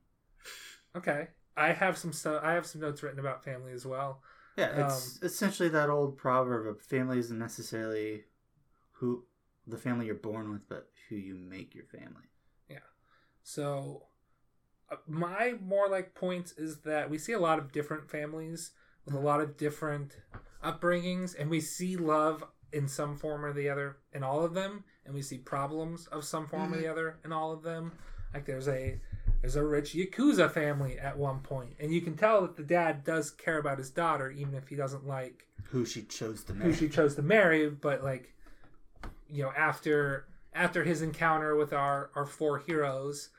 okay, 0.94 1.30
I 1.56 1.72
have 1.72 1.98
some 1.98 2.12
stuff. 2.12 2.44
I 2.44 2.52
have 2.52 2.66
some 2.66 2.82
notes 2.82 3.02
written 3.02 3.20
about 3.22 3.46
family 3.46 3.72
as 3.72 3.86
well. 3.86 4.22
Yeah, 4.58 4.88
it's 4.88 5.16
Um, 5.22 5.28
essentially 5.28 5.70
that 5.70 5.90
old 5.90 6.18
proverb 6.18 6.68
of 6.68 6.82
family 6.82 7.18
isn't 7.20 7.40
necessarily 7.40 8.26
who 8.92 9.24
the 9.66 9.78
family 9.78 10.08
you're 10.08 10.16
born 10.16 10.52
with, 10.52 10.68
but 10.68 10.90
who 11.08 11.16
you 11.16 11.36
make 11.36 11.74
your 11.74 11.86
family. 11.86 12.26
Yeah. 12.70 12.80
So, 13.44 14.08
my 15.08 15.56
more 15.64 15.88
like 15.88 16.16
points 16.16 16.54
is 16.54 16.80
that 16.82 17.10
we 17.10 17.18
see 17.18 17.34
a 17.34 17.40
lot 17.40 17.60
of 17.60 17.72
different 17.72 18.10
families 18.10 18.72
with 19.06 19.16
a 19.16 19.20
lot 19.20 19.42
of 19.42 19.58
different 19.58 20.18
upbringings, 20.64 21.40
and 21.40 21.50
we 21.50 21.62
see 21.62 21.98
love 21.98 22.44
in 22.72 22.88
some 22.88 23.18
form 23.18 23.44
or 23.44 23.54
the 23.54 23.70
other 23.70 23.98
in 24.14 24.24
all 24.24 24.44
of 24.44 24.54
them, 24.54 24.84
and 25.06 25.14
we 25.14 25.22
see 25.22 25.38
problems 25.38 26.08
of 26.08 26.24
some 26.24 26.48
form 26.48 26.74
or 26.74 26.78
the 26.78 26.88
other 26.88 27.18
in 27.26 27.32
all 27.32 27.52
of 27.52 27.64
them. 27.64 27.92
Like 28.34 28.46
there's 28.46 28.68
a 28.68 29.00
there's 29.42 29.56
a 29.56 29.64
rich 29.64 29.94
yakuza 29.94 30.52
family 30.52 31.00
at 31.00 31.18
one 31.18 31.40
point, 31.40 31.74
and 31.80 31.94
you 31.94 32.02
can 32.02 32.16
tell 32.16 32.42
that 32.42 32.56
the 32.56 32.64
dad 32.64 33.04
does 33.04 33.32
care 33.32 33.58
about 33.58 33.78
his 33.78 33.90
daughter, 33.90 34.30
even 34.30 34.54
if 34.54 34.68
he 34.68 34.76
doesn't 34.76 35.08
like 35.08 35.48
Who 35.72 35.86
she 35.86 36.04
chose 36.04 36.44
to 36.46 36.54
who 36.54 36.74
she 36.74 36.90
chose 36.90 37.16
to 37.16 37.22
marry 37.22 37.70
but 37.70 38.04
like 38.04 38.34
you 39.30 39.44
know 39.44 39.52
after 39.56 40.28
after 40.54 40.84
his 40.84 41.02
encounter 41.02 41.56
with 41.56 41.74
our 41.74 42.12
our 42.16 42.26
four 42.26 42.60
heroes 42.60 43.30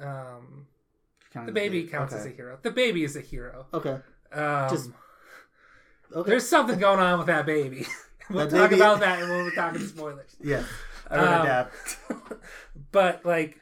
um 0.00 0.66
Kind 1.32 1.48
the 1.48 1.52
baby 1.52 1.84
counts 1.84 2.12
okay. 2.12 2.20
as 2.20 2.26
a 2.26 2.30
hero 2.30 2.58
the 2.62 2.70
baby 2.70 3.04
is 3.04 3.16
a 3.16 3.20
hero 3.20 3.66
Okay. 3.72 3.98
um 4.32 4.68
Just- 4.70 4.90
Okay. 6.14 6.28
there's 6.30 6.46
something 6.46 6.78
going 6.78 7.00
on 7.00 7.18
with 7.18 7.26
that 7.28 7.46
baby 7.46 7.86
we'll 8.30 8.46
That 8.46 8.56
talk 8.56 8.70
baby- 8.70 8.80
about 8.82 9.00
that 9.00 9.20
when 9.20 9.30
we're 9.30 9.50
talking 9.54 9.80
spoilers 9.80 10.36
yeah. 10.42 10.64
I 11.10 11.16
wrote 11.16 11.26
Um, 11.28 11.46
down. 11.46 11.68
but 12.92 13.24
like 13.24 13.60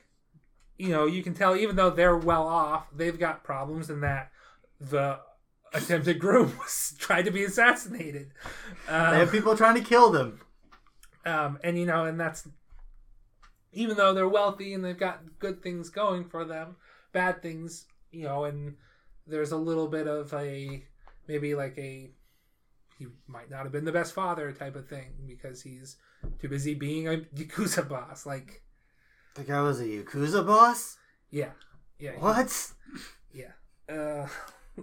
you 0.79 0.89
know 0.89 1.07
you 1.07 1.23
can 1.23 1.35
tell 1.35 1.55
even 1.57 1.77
though 1.77 1.91
they're 1.91 2.17
well 2.17 2.47
off 2.49 2.87
they've 2.95 3.19
got 3.19 3.45
problems 3.45 3.89
in 3.91 4.01
that 4.01 4.31
the 4.81 5.21
attempted 5.73 6.19
groom 6.19 6.53
was 6.59 6.95
tried 6.99 7.25
to 7.27 7.31
be 7.31 7.45
assassinated 7.45 8.33
um, 8.89 9.13
They 9.13 9.19
have 9.21 9.31
people 9.31 9.57
trying 9.57 9.77
to 9.77 9.83
kill 9.89 10.11
them. 10.11 10.41
um, 11.25 11.59
and 11.63 11.79
you 11.79 11.87
know, 11.87 12.05
and 12.07 12.19
that's 12.19 12.49
even 13.73 13.97
though 13.97 14.13
they're 14.13 14.27
wealthy 14.29 14.75
and 14.75 14.85
they've 14.85 14.99
got 14.99 15.21
good 15.39 15.63
things 15.63 15.91
going 15.91 16.25
for 16.25 16.45
them, 16.45 16.75
bad 17.13 17.43
things, 17.43 17.87
you 18.11 18.25
know, 18.25 18.45
and 18.45 18.75
there's 19.27 19.53
a 19.53 19.57
little 19.57 19.87
bit 19.89 20.07
of 20.09 20.33
a 20.35 20.85
maybe 21.29 21.55
like 21.55 21.77
a 21.79 22.11
he 22.99 23.07
might 23.27 23.51
not 23.51 23.63
have 23.63 23.73
been 23.73 23.85
the 23.85 23.93
best 23.93 24.13
father 24.13 24.53
type 24.53 24.77
of 24.77 24.89
thing 24.89 25.13
because 25.27 25.63
he's 25.63 25.97
too 26.41 26.49
busy 26.49 26.75
being 26.75 27.09
a 27.09 27.19
yakuza 27.35 27.89
boss. 27.89 28.27
Like, 28.27 28.63
The 29.35 29.45
guy 29.45 29.63
was 29.63 29.81
a 29.81 29.85
yakuza 29.85 30.47
boss. 30.47 30.99
yeah, 31.31 31.51
yeah, 31.99 32.13
he- 32.13 32.19
What? 32.19 32.73
yeah. 33.33 33.53
uh, 33.89 34.29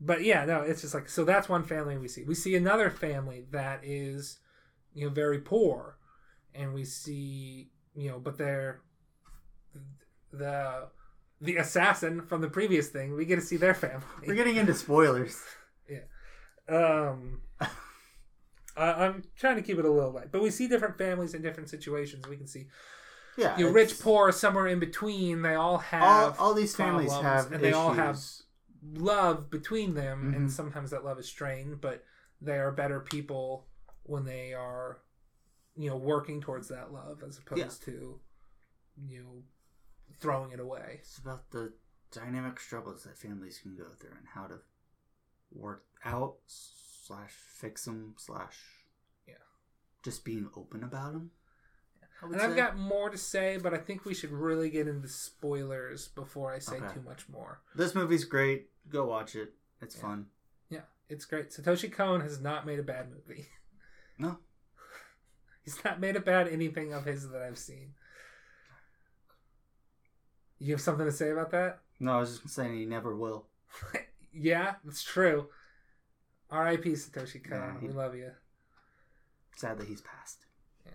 but 0.00 0.22
yeah, 0.24 0.44
no, 0.46 0.62
it's 0.62 0.80
just 0.80 0.94
like 0.94 1.08
so. 1.08 1.24
That's 1.24 1.48
one 1.48 1.64
family 1.64 1.98
we 1.98 2.08
see. 2.08 2.24
We 2.24 2.34
see 2.34 2.56
another 2.56 2.88
family 2.90 3.44
that 3.50 3.80
is, 3.84 4.38
you 4.94 5.06
know, 5.08 5.12
very 5.12 5.38
poor, 5.40 5.98
and 6.54 6.72
we 6.72 6.84
see, 6.84 7.70
you 7.94 8.08
know, 8.10 8.18
but 8.18 8.38
they're 8.38 8.80
the 10.32 10.88
the 11.42 11.56
assassin 11.56 12.22
from 12.22 12.40
the 12.40 12.48
previous 12.48 12.88
thing. 12.88 13.14
We 13.14 13.24
get 13.26 13.36
to 13.36 13.42
see 13.42 13.56
their 13.58 13.74
family. 13.74 14.06
We're 14.26 14.34
getting 14.34 14.56
into 14.56 14.74
spoilers. 14.74 15.38
Yeah. 15.90 16.04
Um, 16.68 17.42
I, 18.76 18.92
I'm 19.04 19.24
trying 19.36 19.56
to 19.56 19.62
keep 19.62 19.78
it 19.78 19.84
a 19.84 19.90
little 19.90 20.12
light, 20.12 20.30
but 20.32 20.40
we 20.40 20.50
see 20.50 20.68
different 20.68 20.96
families 20.96 21.34
in 21.34 21.42
different 21.42 21.68
situations. 21.68 22.26
We 22.28 22.36
can 22.36 22.46
see 22.46 22.68
Yeah, 23.36 23.58
you 23.58 23.66
know, 23.66 23.72
rich, 23.72 23.98
poor, 24.00 24.32
somewhere 24.32 24.68
in 24.68 24.78
between. 24.78 25.42
They 25.42 25.54
all 25.54 25.72
All, 25.72 25.78
have 25.78 26.40
all 26.40 26.54
these 26.54 26.74
families 26.74 27.12
have 27.12 27.52
and 27.52 27.62
they 27.62 27.72
all 27.72 27.92
have 27.92 28.18
love 28.94 29.50
between 29.50 29.94
them, 29.94 30.32
Mhm. 30.32 30.36
and 30.36 30.52
sometimes 30.52 30.90
that 30.92 31.04
love 31.04 31.18
is 31.18 31.28
strained. 31.28 31.80
But 31.80 32.04
they 32.40 32.58
are 32.58 32.70
better 32.72 33.00
people 33.00 33.66
when 34.04 34.24
they 34.24 34.54
are, 34.54 35.00
you 35.76 35.90
know, 35.90 35.96
working 35.96 36.40
towards 36.40 36.68
that 36.68 36.92
love 36.92 37.22
as 37.26 37.38
opposed 37.38 37.60
Yeah. 37.86 37.92
to, 37.92 38.20
you 39.08 39.22
know, 39.22 39.42
throwing 40.22 40.52
it 40.52 40.60
away. 40.60 40.98
It's 41.00 41.18
about 41.18 41.50
the 41.50 41.72
dynamic 42.10 42.60
struggles 42.60 43.04
that 43.04 43.16
families 43.18 43.58
can 43.62 43.74
go 43.76 43.84
through 43.98 44.10
and 44.16 44.26
how 44.34 44.46
to 44.46 44.60
work 45.50 45.84
out 46.04 46.36
slash 46.46 47.32
fix 47.32 47.84
them 47.84 48.14
slash 48.18 48.56
Yeah. 49.26 49.34
just 50.02 50.24
being 50.24 50.48
open 50.56 50.82
about 50.84 51.12
them. 51.12 51.30
And 52.22 52.40
I've 52.40 52.54
got 52.54 52.76
more 52.78 53.10
to 53.10 53.18
say, 53.18 53.56
but 53.56 53.74
I 53.74 53.78
think 53.78 54.04
we 54.04 54.14
should 54.14 54.30
really 54.30 54.70
get 54.70 54.86
into 54.86 55.08
spoilers 55.08 56.06
before 56.06 56.52
I 56.54 56.60
say 56.60 56.76
Okay. 56.76 56.94
too 56.94 57.02
much 57.02 57.28
more. 57.28 57.60
this 57.74 57.96
movie's 57.96 58.24
great. 58.24 58.70
Go 58.88 59.06
watch 59.06 59.34
it. 59.34 59.54
It's 59.80 59.96
Yeah. 59.96 60.02
fun. 60.02 60.30
Yeah, 60.68 60.84
it's 61.08 61.24
great. 61.24 61.50
Satoshi 61.50 61.92
Kon 61.92 62.20
has 62.20 62.40
not 62.40 62.64
made 62.64 62.78
a 62.78 62.82
bad 62.84 63.10
movie. 63.10 63.48
No, 64.18 64.38
He's 65.62 65.82
not 65.84 65.98
made 66.00 66.14
a 66.16 66.20
bad 66.20 66.46
anything 66.48 66.92
of 66.92 67.04
his 67.06 67.28
that 67.30 67.42
I've 67.42 67.58
seen. 67.58 67.94
You 70.62 70.74
have 70.74 70.80
something 70.80 71.06
to 71.06 71.12
say 71.12 71.30
about 71.30 71.50
that? 71.50 71.80
no, 71.98 72.12
I 72.12 72.20
was 72.20 72.38
just 72.38 72.54
saying 72.54 72.74
he 72.76 72.84
never 72.86 73.16
will. 73.16 73.46
yeah, 74.32 74.74
it's 74.86 75.02
true. 75.02 75.48
R.I.P. 76.50 76.90
Satoshi 76.90 77.42
Kon. 77.42 77.58
Yeah, 77.58 77.80
he- 77.80 77.86
We 77.88 77.92
love 77.92 78.14
you. 78.14 78.30
Sad 79.56 79.78
that 79.78 79.88
he's 79.88 80.00
passed. 80.02 80.46
Yeah, 80.86 80.92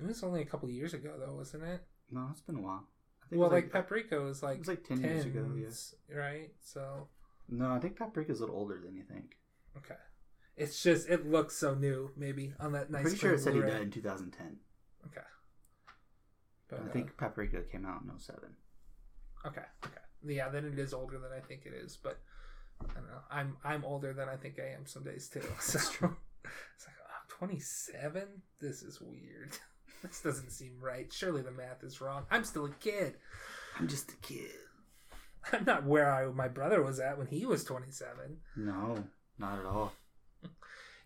it 0.00 0.06
was 0.06 0.22
only 0.24 0.42
a 0.42 0.44
couple 0.44 0.68
years 0.68 0.92
ago, 0.92 1.12
though, 1.18 1.34
wasn't 1.34 1.64
it? 1.64 1.82
No, 2.10 2.26
it's 2.32 2.40
been 2.40 2.56
a 2.56 2.60
while. 2.60 2.88
I 3.22 3.28
think 3.28 3.40
Well, 3.40 3.50
was 3.50 3.62
like, 3.62 3.70
Paprika 3.72 4.20
was 4.20 4.42
like 4.42 4.56
it 4.56 4.58
was 4.60 4.68
like 4.68 4.84
ten 4.84 5.00
years 5.00 5.24
ago. 5.24 5.46
Yeah. 5.56 6.16
right? 6.16 6.50
So 6.60 7.08
No, 7.48 7.70
I 7.70 7.78
think 7.78 7.96
Paprika's 7.96 8.40
a 8.40 8.42
little 8.42 8.56
older 8.56 8.80
than 8.84 8.96
you 8.96 9.04
think. 9.04 9.36
okay, 9.76 10.00
it's 10.56 10.82
just 10.82 11.08
it 11.08 11.30
looks 11.30 11.56
so 11.56 11.74
new. 11.74 12.10
Maybe 12.16 12.54
on 12.58 12.72
that 12.72 12.90
nice. 12.90 13.02
Pretty 13.02 13.18
sure 13.18 13.34
it 13.34 13.40
said 13.40 13.54
he 13.54 13.60
died 13.60 13.82
in 13.82 13.90
2010. 13.90 14.56
Okay. 15.06 15.26
But, 16.68 16.80
I 16.80 16.82
uh, 16.88 16.92
think 16.92 17.16
Paprika 17.16 17.62
came 17.62 17.86
out 17.86 18.02
in 18.02 18.18
07. 18.18 18.40
Okay, 19.46 19.62
okay. 19.84 19.94
Yeah, 20.26 20.48
then 20.48 20.64
it 20.66 20.78
is 20.78 20.92
older 20.92 21.18
than 21.18 21.30
I 21.36 21.40
think 21.40 21.62
it 21.64 21.72
is, 21.72 21.96
but 22.02 22.18
I 22.82 22.92
don't 22.94 23.06
know. 23.06 23.20
I'm 23.30 23.56
I'm 23.64 23.84
older 23.84 24.12
than 24.12 24.28
I 24.28 24.36
think 24.36 24.58
I 24.58 24.74
am 24.74 24.86
some 24.86 25.04
days 25.04 25.28
too. 25.28 25.42
So 25.60 25.78
it's 25.78 26.86
like 26.86 26.96
oh, 27.00 27.10
I'm 27.10 27.48
27. 27.48 28.22
This 28.60 28.82
is 28.82 29.00
weird. 29.00 29.52
This 30.02 30.22
doesn't 30.22 30.50
seem 30.50 30.78
right. 30.80 31.12
Surely 31.12 31.42
the 31.42 31.50
math 31.50 31.84
is 31.84 32.00
wrong. 32.00 32.24
I'm 32.30 32.44
still 32.44 32.64
a 32.64 32.70
kid. 32.70 33.16
I'm 33.78 33.86
just 33.86 34.10
a 34.10 34.16
kid. 34.16 34.48
I'm 35.52 35.64
not 35.66 35.84
where 35.84 36.10
I 36.10 36.24
my 36.26 36.48
brother 36.48 36.82
was 36.82 36.98
at 37.00 37.18
when 37.18 37.26
he 37.26 37.44
was 37.44 37.64
27. 37.64 38.38
No, 38.56 39.04
not 39.38 39.58
at 39.58 39.66
all. 39.66 39.92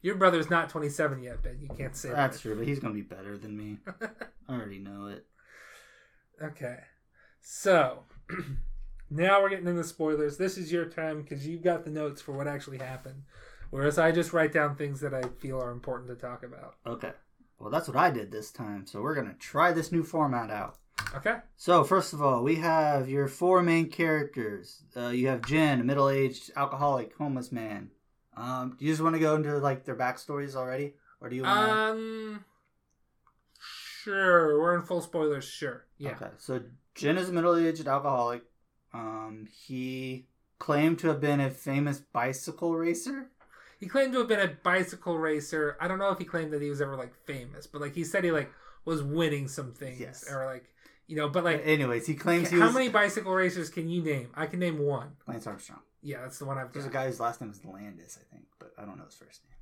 Your 0.01 0.15
brother's 0.15 0.49
not 0.49 0.69
27 0.69 1.23
yet, 1.25 1.43
Ben. 1.43 1.59
You 1.61 1.69
can't 1.77 1.97
say 1.97 2.11
That's 2.11 2.37
that. 2.37 2.43
true, 2.43 2.57
but 2.57 2.69
he's 2.69 2.79
gonna 2.79 2.95
be 2.95 3.03
better 3.03 3.37
than 3.37 3.57
me. 3.57 3.79
I 4.49 4.53
already 4.55 4.79
know 4.79 5.07
it. 5.07 5.27
Okay. 6.41 6.79
So 7.41 8.05
now 9.11 9.43
we're 9.43 9.51
getting 9.51 9.69
into 9.69 9.85
spoilers. 9.85 10.37
This 10.37 10.59
is 10.59 10.73
your 10.73 10.87
time 10.87 11.23
because 11.23 11.47
you've 11.47 11.63
got 11.63 11.85
the 11.85 11.91
notes 11.91 12.21
for 12.21 12.33
what 12.33 12.47
actually 12.47 12.79
happened. 12.79 13.23
Whereas 13.71 13.99
I 13.99 14.13
just 14.13 14.33
write 14.33 14.53
down 14.53 14.77
things 14.77 15.01
that 15.01 15.15
I 15.15 15.23
feel 15.41 15.61
are 15.61 15.71
important 15.71 16.09
to 16.11 16.15
talk 16.15 16.43
about. 16.43 16.77
Okay. 16.87 17.13
Well, 17.59 17.71
that's 17.71 17.89
what 17.89 17.97
I 17.97 18.11
did 18.11 18.31
this 18.31 18.51
time. 18.51 18.87
So 18.87 19.03
we're 19.03 19.15
gonna 19.15 19.35
try 19.39 19.73
this 19.73 19.91
new 19.91 20.03
format 20.03 20.51
out. 20.51 20.79
Okay? 21.15 21.37
So 21.57 21.85
first 21.85 22.13
of 22.13 22.23
all, 22.23 22.43
we 22.43 22.57
have 22.57 23.09
your 23.09 23.29
four 23.29 23.63
main 23.63 23.89
characters. 23.89 24.83
Uh, 24.97 25.09
you 25.09 25.29
have 25.29 25.43
Jen, 25.43 25.81
a 25.81 25.85
middle-aged 25.85 26.53
alcoholic, 26.57 27.17
homeless 27.17 27.53
man. 27.53 27.91
Um, 28.37 28.77
do 28.79 28.85
you 28.85 28.93
just 28.93 29.03
want 29.03 29.15
to 29.15 29.21
go 29.21 29.37
into 29.37 29.57
like 29.59 29.85
their 29.85 29.97
backstories 29.97 30.55
already, 30.55 30.95
or 31.21 31.29
do 31.29 31.37
you 31.37 31.43
want? 31.43 31.71
Um. 31.71 32.45
Sure. 33.61 34.61
We're 34.61 34.75
in 34.75 34.83
full 34.83 35.01
spoilers. 35.01 35.45
Sure. 35.45 35.87
Yeah. 35.99 36.11
Okay. 36.11 36.31
So 36.39 36.63
Jen 36.95 37.17
is 37.19 37.29
a 37.29 37.33
middle-aged 37.33 37.87
alcoholic. 37.89 38.43
Um, 38.93 39.49
he 39.67 40.27
claimed 40.59 40.99
to 41.01 41.09
have 41.09 41.21
been 41.21 41.41
a 41.41 41.51
famous 41.51 41.99
bicycle 42.13 42.75
racer. 42.75 43.27
He 43.81 43.87
claimed 43.87 44.13
to 44.13 44.21
have 44.21 44.29
been 44.29 44.41
a 44.41 44.49
bicycle 44.63 45.19
racer. 45.19 45.77
I 45.81 45.89
don't 45.89 45.99
know 45.99 46.11
if 46.11 46.19
he 46.19 46.25
claimed 46.25 46.53
that 46.53 46.63
he 46.63 46.71
was 46.71 46.81
ever 46.81 46.97
like 46.97 47.13
famous, 47.27 47.67
but 47.67 47.81
like 47.81 47.95
he 47.95 48.05
said 48.05 48.25
he 48.25 48.31
like 48.31 48.51
was 48.85 49.03
winning 49.03 49.49
some 49.49 49.73
things 49.73 50.01
Yes. 50.01 50.31
or 50.31 50.47
like 50.47 50.65
you 51.07 51.17
know. 51.17 51.29
But 51.29 51.45
like, 51.45 51.63
Anyways, 51.67 52.07
he 52.07 52.15
claims 52.15 52.49
he 52.51 52.59
how 52.59 52.67
was 52.67 52.75
many 52.75 52.89
bicycle 52.89 53.35
racers 53.35 53.69
can 53.69 53.89
you 53.89 54.03
name? 54.03 54.31
I 54.35 54.47
can 54.47 54.61
name 54.61 54.79
one. 54.79 55.17
Lance 55.27 55.47
Armstrong. 55.47 55.81
Yeah, 56.03 56.21
that's 56.23 56.39
the 56.39 56.45
one 56.45 56.57
I've 56.59 56.73
There's 56.73 56.85
a 56.85 56.89
got. 56.89 57.01
guy 57.01 57.07
whose 57.07 57.19
last 57.21 57.41
name 57.41 57.51
is 57.51 57.65
Landis, 57.65 58.19
I 58.21 58.25
think, 58.35 58.45
but 58.59 58.73
I 58.79 58.85
don't 58.85 58.97
know 58.99 59.05
his 59.07 59.15
first 59.15 59.41
name. 59.45 59.54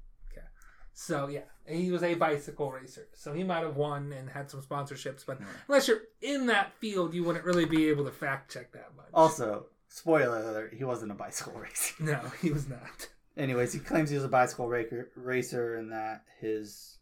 So 0.94 1.28
yeah, 1.28 1.42
and 1.66 1.78
he 1.78 1.90
was 1.90 2.02
a 2.02 2.14
bicycle 2.14 2.70
racer. 2.70 3.08
So 3.14 3.32
he 3.32 3.42
might 3.44 3.62
have 3.62 3.76
won 3.76 4.12
and 4.12 4.28
had 4.28 4.50
some 4.50 4.60
sponsorships, 4.62 5.24
but 5.26 5.40
Yeah. 5.40 5.46
unless 5.68 5.88
you're 5.88 6.02
in 6.20 6.46
that 6.46 6.72
field, 6.74 7.14
you 7.14 7.24
wouldn't 7.24 7.44
really 7.44 7.64
be 7.64 7.88
able 7.88 8.04
to 8.04 8.10
fact 8.12 8.52
check 8.52 8.72
that 8.72 8.94
much. 8.96 9.06
Also, 9.14 9.66
spoiler 9.88 10.38
alert: 10.38 10.74
he 10.74 10.84
wasn't 10.84 11.10
a 11.12 11.14
bicycle 11.14 11.52
racer. 11.60 11.94
no, 12.02 12.20
he 12.40 12.50
was 12.50 12.68
not. 12.68 13.08
Anyways, 13.36 13.72
he 13.72 13.78
claims 13.78 14.10
he 14.10 14.16
was 14.16 14.24
a 14.24 14.28
bicycle 14.28 14.68
racer, 14.68 15.08
racer 15.16 15.76
and 15.76 15.90
that 15.92 16.24
his 16.40 16.98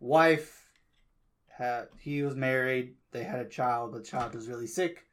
wife 0.00 0.64
had 1.48 1.88
he 2.00 2.22
was 2.22 2.34
married. 2.34 2.94
They 3.12 3.24
had 3.24 3.40
a 3.40 3.48
child, 3.48 3.92
but 3.92 3.98
the 4.04 4.08
child 4.08 4.34
was 4.34 4.48
really 4.48 4.66
sick. 4.66 5.04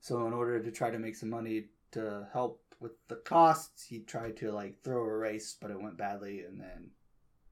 So 0.00 0.26
in 0.26 0.32
order 0.32 0.60
to 0.62 0.70
try 0.70 0.90
to 0.90 0.98
make 0.98 1.16
some 1.16 1.30
money 1.30 1.66
to 1.92 2.26
help 2.32 2.62
with 2.80 2.92
the 3.08 3.16
costs, 3.16 3.84
he 3.84 4.00
tried 4.00 4.36
to 4.38 4.52
like 4.52 4.82
throw 4.82 5.02
a 5.02 5.16
race, 5.16 5.56
but 5.60 5.70
it 5.70 5.80
went 5.80 5.96
badly, 5.96 6.40
and 6.42 6.60
then 6.60 6.90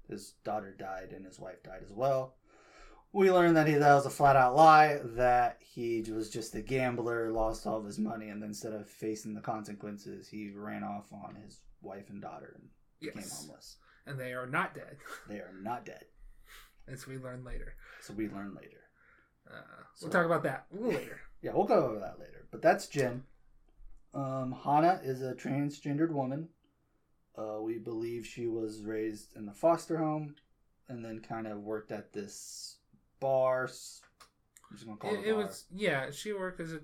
his 0.09 0.35
daughter 0.45 0.75
died 0.79 1.13
and 1.15 1.25
his 1.25 1.39
wife 1.41 1.63
died 1.63 1.83
as 1.85 1.93
well. 1.93 2.35
We 3.13 3.31
learned 3.33 3.57
that 3.57 3.67
he 3.67 3.75
that 3.75 3.95
was 3.95 4.05
a 4.07 4.11
flat 4.11 4.37
out 4.37 4.55
lie. 4.57 5.01
That 5.03 5.59
he 5.61 6.05
was 6.11 6.29
just 6.31 6.55
a 6.55 6.61
gambler, 6.61 7.31
lost 7.33 7.67
all 7.67 7.79
of 7.79 7.85
his 7.87 7.99
money, 7.99 8.29
and 8.29 8.43
then 8.43 8.51
instead 8.51 8.73
of 8.75 8.89
facing 8.89 9.35
the 9.35 9.41
consequences, 9.41 10.29
he 10.29 10.51
ran 10.55 10.83
off 10.85 11.13
on 11.13 11.35
his 11.37 11.61
wife 11.81 12.11
and 12.11 12.21
daughter 12.21 12.57
and 12.59 12.69
became 13.01 13.31
homeless. 13.31 13.77
and 14.07 14.19
they 14.21 14.33
are 14.33 14.47
not 14.47 14.75
dead, 14.75 14.97
They 15.29 15.37
are 15.37 15.55
not 15.63 15.87
dead, 15.87 16.05
as 16.89 17.07
we 17.07 17.17
learn 17.17 17.45
later. 17.45 17.75
so 18.03 18.13
we 18.13 18.29
learn 18.29 18.55
later. 18.55 18.83
Uh, 19.51 19.61
So- 19.95 20.07
we'll 20.07 20.13
talk 20.13 20.27
about 20.27 20.43
that 20.43 20.67
a 20.73 20.75
little 20.77 20.91
later. 20.93 21.21
Yeah, 21.43 21.53
we'll 21.55 21.65
go 21.67 21.85
over 21.87 22.01
that 22.01 22.19
later. 22.19 22.47
But 22.51 22.61
that's 22.63 22.89
Jen. 22.89 23.23
Um, 24.15 24.53
Hana 24.65 25.01
is 25.05 25.23
a 25.23 25.35
transgendered 25.35 26.11
woman. 26.11 26.49
Uh, 27.39 27.61
we 27.61 27.79
believe 27.79 28.25
she 28.27 28.47
was 28.47 28.83
raised 28.83 29.37
in 29.37 29.49
a 29.49 29.53
foster 29.53 29.99
home, 29.99 30.35
and 30.89 31.05
then 31.05 31.21
kind 31.21 31.47
of 31.47 31.59
worked 31.59 31.93
at 31.93 32.13
this 32.13 32.77
bar. 33.21 33.65
s- 33.65 34.01
I'm 34.71 34.77
just 34.77 34.87
gonna 34.87 34.99
call 34.99 35.15
it, 35.15 35.21
It, 35.21 35.27
it 35.29 35.33
bar. 35.35 35.45
was 35.45 35.65
yeah. 35.75 36.11
She 36.11 36.33
worked 36.33 36.61
as 36.61 36.73
a, 36.73 36.81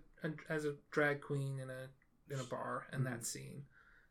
as 0.49 0.64
a 0.64 0.75
drag 0.90 1.21
queen 1.21 1.59
in 1.59 1.71
a 1.71 1.88
in 2.32 2.38
a 2.40 2.44
bar 2.44 2.87
in 2.92 3.00
Mhm. 3.00 3.04
that 3.04 3.25
scene 3.26 3.64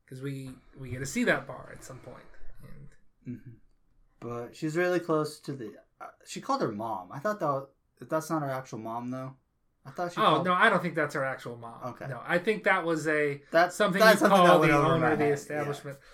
because 0.06 0.22
we 0.22 0.52
we 0.78 0.90
get 0.90 1.00
to 1.00 1.06
see 1.06 1.24
that 1.26 1.46
bar 1.48 1.70
at 1.72 1.84
some 1.84 2.00
point. 2.00 2.24
And 3.26 3.38
hmm 3.40 3.52
But 4.20 4.56
she's 4.56 4.76
really 4.76 5.00
close 5.00 5.40
to 5.42 5.54
the. 5.54 5.74
Uh, 6.00 6.08
she 6.26 6.42
called 6.42 6.62
her 6.62 6.72
mom. 6.72 7.12
I 7.12 7.20
thought 7.20 7.40
that 7.40 7.68
that's 8.10 8.30
not 8.32 8.42
her 8.42 8.50
actual 8.50 8.80
mom 8.80 9.12
though. 9.12 9.36
I 9.86 9.92
thought 9.92 10.14
she. 10.14 10.20
oh 10.20 10.24
called, 10.24 10.46
no, 10.46 10.54
I 10.54 10.70
don't 10.70 10.82
think 10.82 10.96
that's 10.96 11.14
her 11.16 11.24
actual 11.24 11.56
mom. 11.58 11.80
Okay. 11.86 12.08
No, 12.08 12.20
I 12.26 12.40
think 12.40 12.64
that 12.66 12.84
was 12.86 13.08
a 13.08 13.42
that's 13.52 13.76
something 13.76 14.00
that's 14.00 14.22
you 14.22 14.28
something 14.28 14.46
call 14.48 14.60
the 14.60 14.72
owner 14.72 15.12
of 15.12 15.20
the 15.20 15.26
establishment. 15.30 15.98
Yeah. 16.00 16.06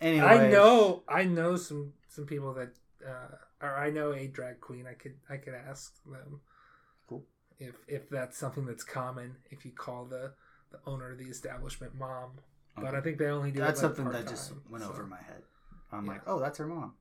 Anyways, 0.00 0.28
I 0.30 0.48
know 0.48 1.02
I 1.08 1.24
know 1.24 1.56
some 1.56 1.92
some 2.08 2.26
people 2.26 2.52
that 2.54 2.70
uh, 3.06 3.36
or 3.64 3.76
I 3.76 3.90
know 3.90 4.12
a 4.12 4.26
drag 4.26 4.60
queen. 4.60 4.86
I 4.86 4.94
could 4.94 5.14
I 5.30 5.36
could 5.38 5.54
ask 5.54 5.94
them 6.04 6.40
Cool. 7.08 7.24
if 7.58 7.74
if 7.88 8.08
that's 8.10 8.36
something 8.36 8.66
that's 8.66 8.84
common. 8.84 9.36
If 9.50 9.64
you 9.64 9.72
call 9.72 10.04
the 10.04 10.32
the 10.70 10.78
owner 10.86 11.12
of 11.12 11.18
the 11.18 11.24
establishment 11.26 11.94
mom, 11.98 12.32
but 12.76 12.94
I 12.94 13.00
think 13.00 13.18
they 13.18 13.26
only 13.26 13.50
do 13.52 13.60
that. 13.60 13.66
That's 13.68 13.82
like, 13.82 13.96
something 13.96 14.12
that 14.12 14.28
just 14.28 14.52
went 14.68 14.84
so- 14.84 14.90
over 14.90 15.06
my 15.06 15.18
head. 15.22 15.42
I'm 15.92 16.04
Yeah. 16.04 16.12
like, 16.12 16.22
oh, 16.26 16.40
that's 16.40 16.58
her 16.58 16.66
mom. 16.66 16.94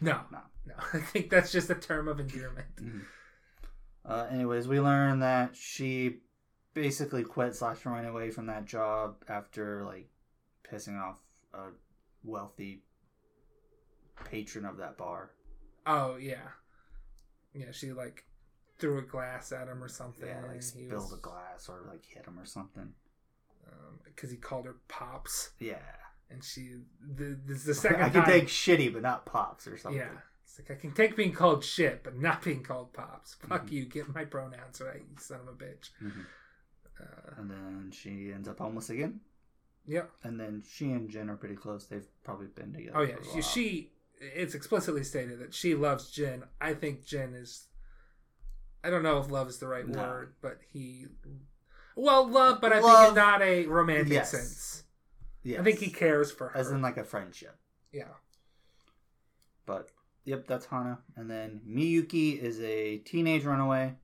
No, 0.00 0.20
No. 0.32 0.38
no. 0.66 0.74
I 0.94 0.98
think 0.98 1.28
that's 1.30 1.52
just 1.52 1.68
a 1.68 1.74
term 1.74 2.08
of 2.08 2.18
endearment. 2.18 2.66
Uh, 4.04 4.26
anyways, 4.30 4.66
we 4.66 4.80
learn 4.80 5.20
that 5.20 5.54
she 5.54 6.20
basically 6.72 7.22
quit 7.22 7.54
slash 7.54 7.84
ran 7.84 8.06
away 8.06 8.30
from 8.30 8.46
that 8.46 8.64
job 8.64 9.16
after 9.28 9.84
like 9.84 10.08
pissing 10.68 10.98
off 10.98 11.18
a 11.52 11.64
wealthy 12.24 12.82
patron 14.24 14.64
of 14.64 14.76
that 14.78 14.96
bar. 14.98 15.30
Oh 15.86 16.16
yeah, 16.16 16.48
yeah. 17.54 17.72
She 17.72 17.92
like 17.92 18.24
threw 18.78 18.98
a 18.98 19.02
glass 19.02 19.52
at 19.52 19.68
him 19.68 19.82
or 19.82 19.88
something. 19.88 20.26
Yeah, 20.28 20.42
like 20.46 20.56
he 20.56 20.60
spilled 20.60 20.92
was- 20.92 21.12
a 21.12 21.16
glass 21.16 21.68
or 21.68 21.84
like 21.88 22.04
hit 22.04 22.26
him 22.26 22.38
or 22.38 22.46
something. 22.46 22.92
because 24.04 24.30
he 24.30 24.36
called 24.36 24.66
her 24.66 24.76
pops, 24.88 25.50
Yeah, 25.58 25.78
and 26.30 26.42
she 26.44 26.70
the 27.00 27.38
this 27.46 27.58
is 27.58 27.64
the 27.64 27.74
second 27.74 28.02
I 28.02 28.08
can 28.10 28.22
time. 28.22 28.30
take 28.30 28.46
shitty, 28.48 28.92
but 28.92 29.02
not 29.02 29.24
pops 29.26 29.66
or 29.66 29.78
something. 29.78 30.00
yeah, 30.00 30.10
it's 30.44 30.58
like 30.58 30.70
I 30.70 30.80
can 30.80 30.92
take 30.92 31.16
being 31.16 31.32
called 31.32 31.64
shit, 31.64 32.02
but 32.02 32.16
not 32.18 32.42
being 32.42 32.62
called 32.62 32.92
pops. 32.92 33.34
Fuck 33.48 33.66
Mhm. 33.68 33.72
you, 33.72 33.84
get 33.86 34.14
my 34.14 34.24
pronouns 34.24 34.80
right, 34.80 35.00
you 35.08 35.16
son 35.18 35.40
of 35.40 35.48
a 35.48 35.52
bitch. 35.52 35.90
Mhm. 36.02 36.26
Uh, 37.00 37.34
And 37.38 37.50
then 37.50 37.90
she 37.92 38.30
ends 38.32 38.46
up 38.48 38.58
homeless 38.58 38.90
again. 38.90 39.20
Yep. 39.86 40.10
And 40.22 40.38
then 40.40 40.62
she 40.68 40.90
and 40.92 41.08
Jen 41.10 41.30
are 41.30 41.36
pretty 41.36 41.56
close. 41.56 41.86
They've 41.86 42.06
probably 42.24 42.46
been 42.48 42.72
together. 42.72 42.96
Oh 42.98 43.02
yeah, 43.02 43.16
she, 43.34 43.42
she 43.42 43.90
it's 44.20 44.54
explicitly 44.54 45.02
stated 45.04 45.38
that 45.40 45.54
she 45.54 45.74
loves 45.74 46.10
Jen. 46.10 46.44
I 46.60 46.74
think 46.74 47.04
Jen 47.06 47.34
is. 47.34 47.66
I 48.82 48.90
don't 48.90 49.02
know 49.02 49.18
if 49.18 49.30
love 49.30 49.48
is 49.48 49.58
the 49.58 49.66
right 49.68 49.86
No. 49.86 49.98
word, 50.00 50.34
but 50.40 50.58
he. 50.72 51.06
Well, 51.96 52.28
love, 52.28 52.60
but 52.60 52.72
I 52.72 52.76
think 52.76 52.86
Love- 52.86 53.08
in 53.10 53.14
not 53.16 53.42
a 53.42 53.66
romantic 53.66 54.12
Yes. 54.12 54.30
sense. 54.30 54.84
Yeah. 55.42 55.60
I 55.60 55.64
think 55.64 55.78
he 55.80 55.90
cares 55.90 56.30
for 56.30 56.48
her. 56.48 56.56
as 56.56 56.70
in 56.70 56.80
like 56.82 56.96
a 56.96 57.04
friendship. 57.04 57.56
yeah. 57.92 58.04
But 59.66 59.88
yep, 60.24 60.46
that's 60.46 60.66
Hana. 60.66 60.98
And 61.16 61.30
then 61.30 61.60
Miyuki 61.68 62.38
is 62.38 62.60
a 62.60 62.98
teenage 62.98 63.44
runaway. 63.44 63.94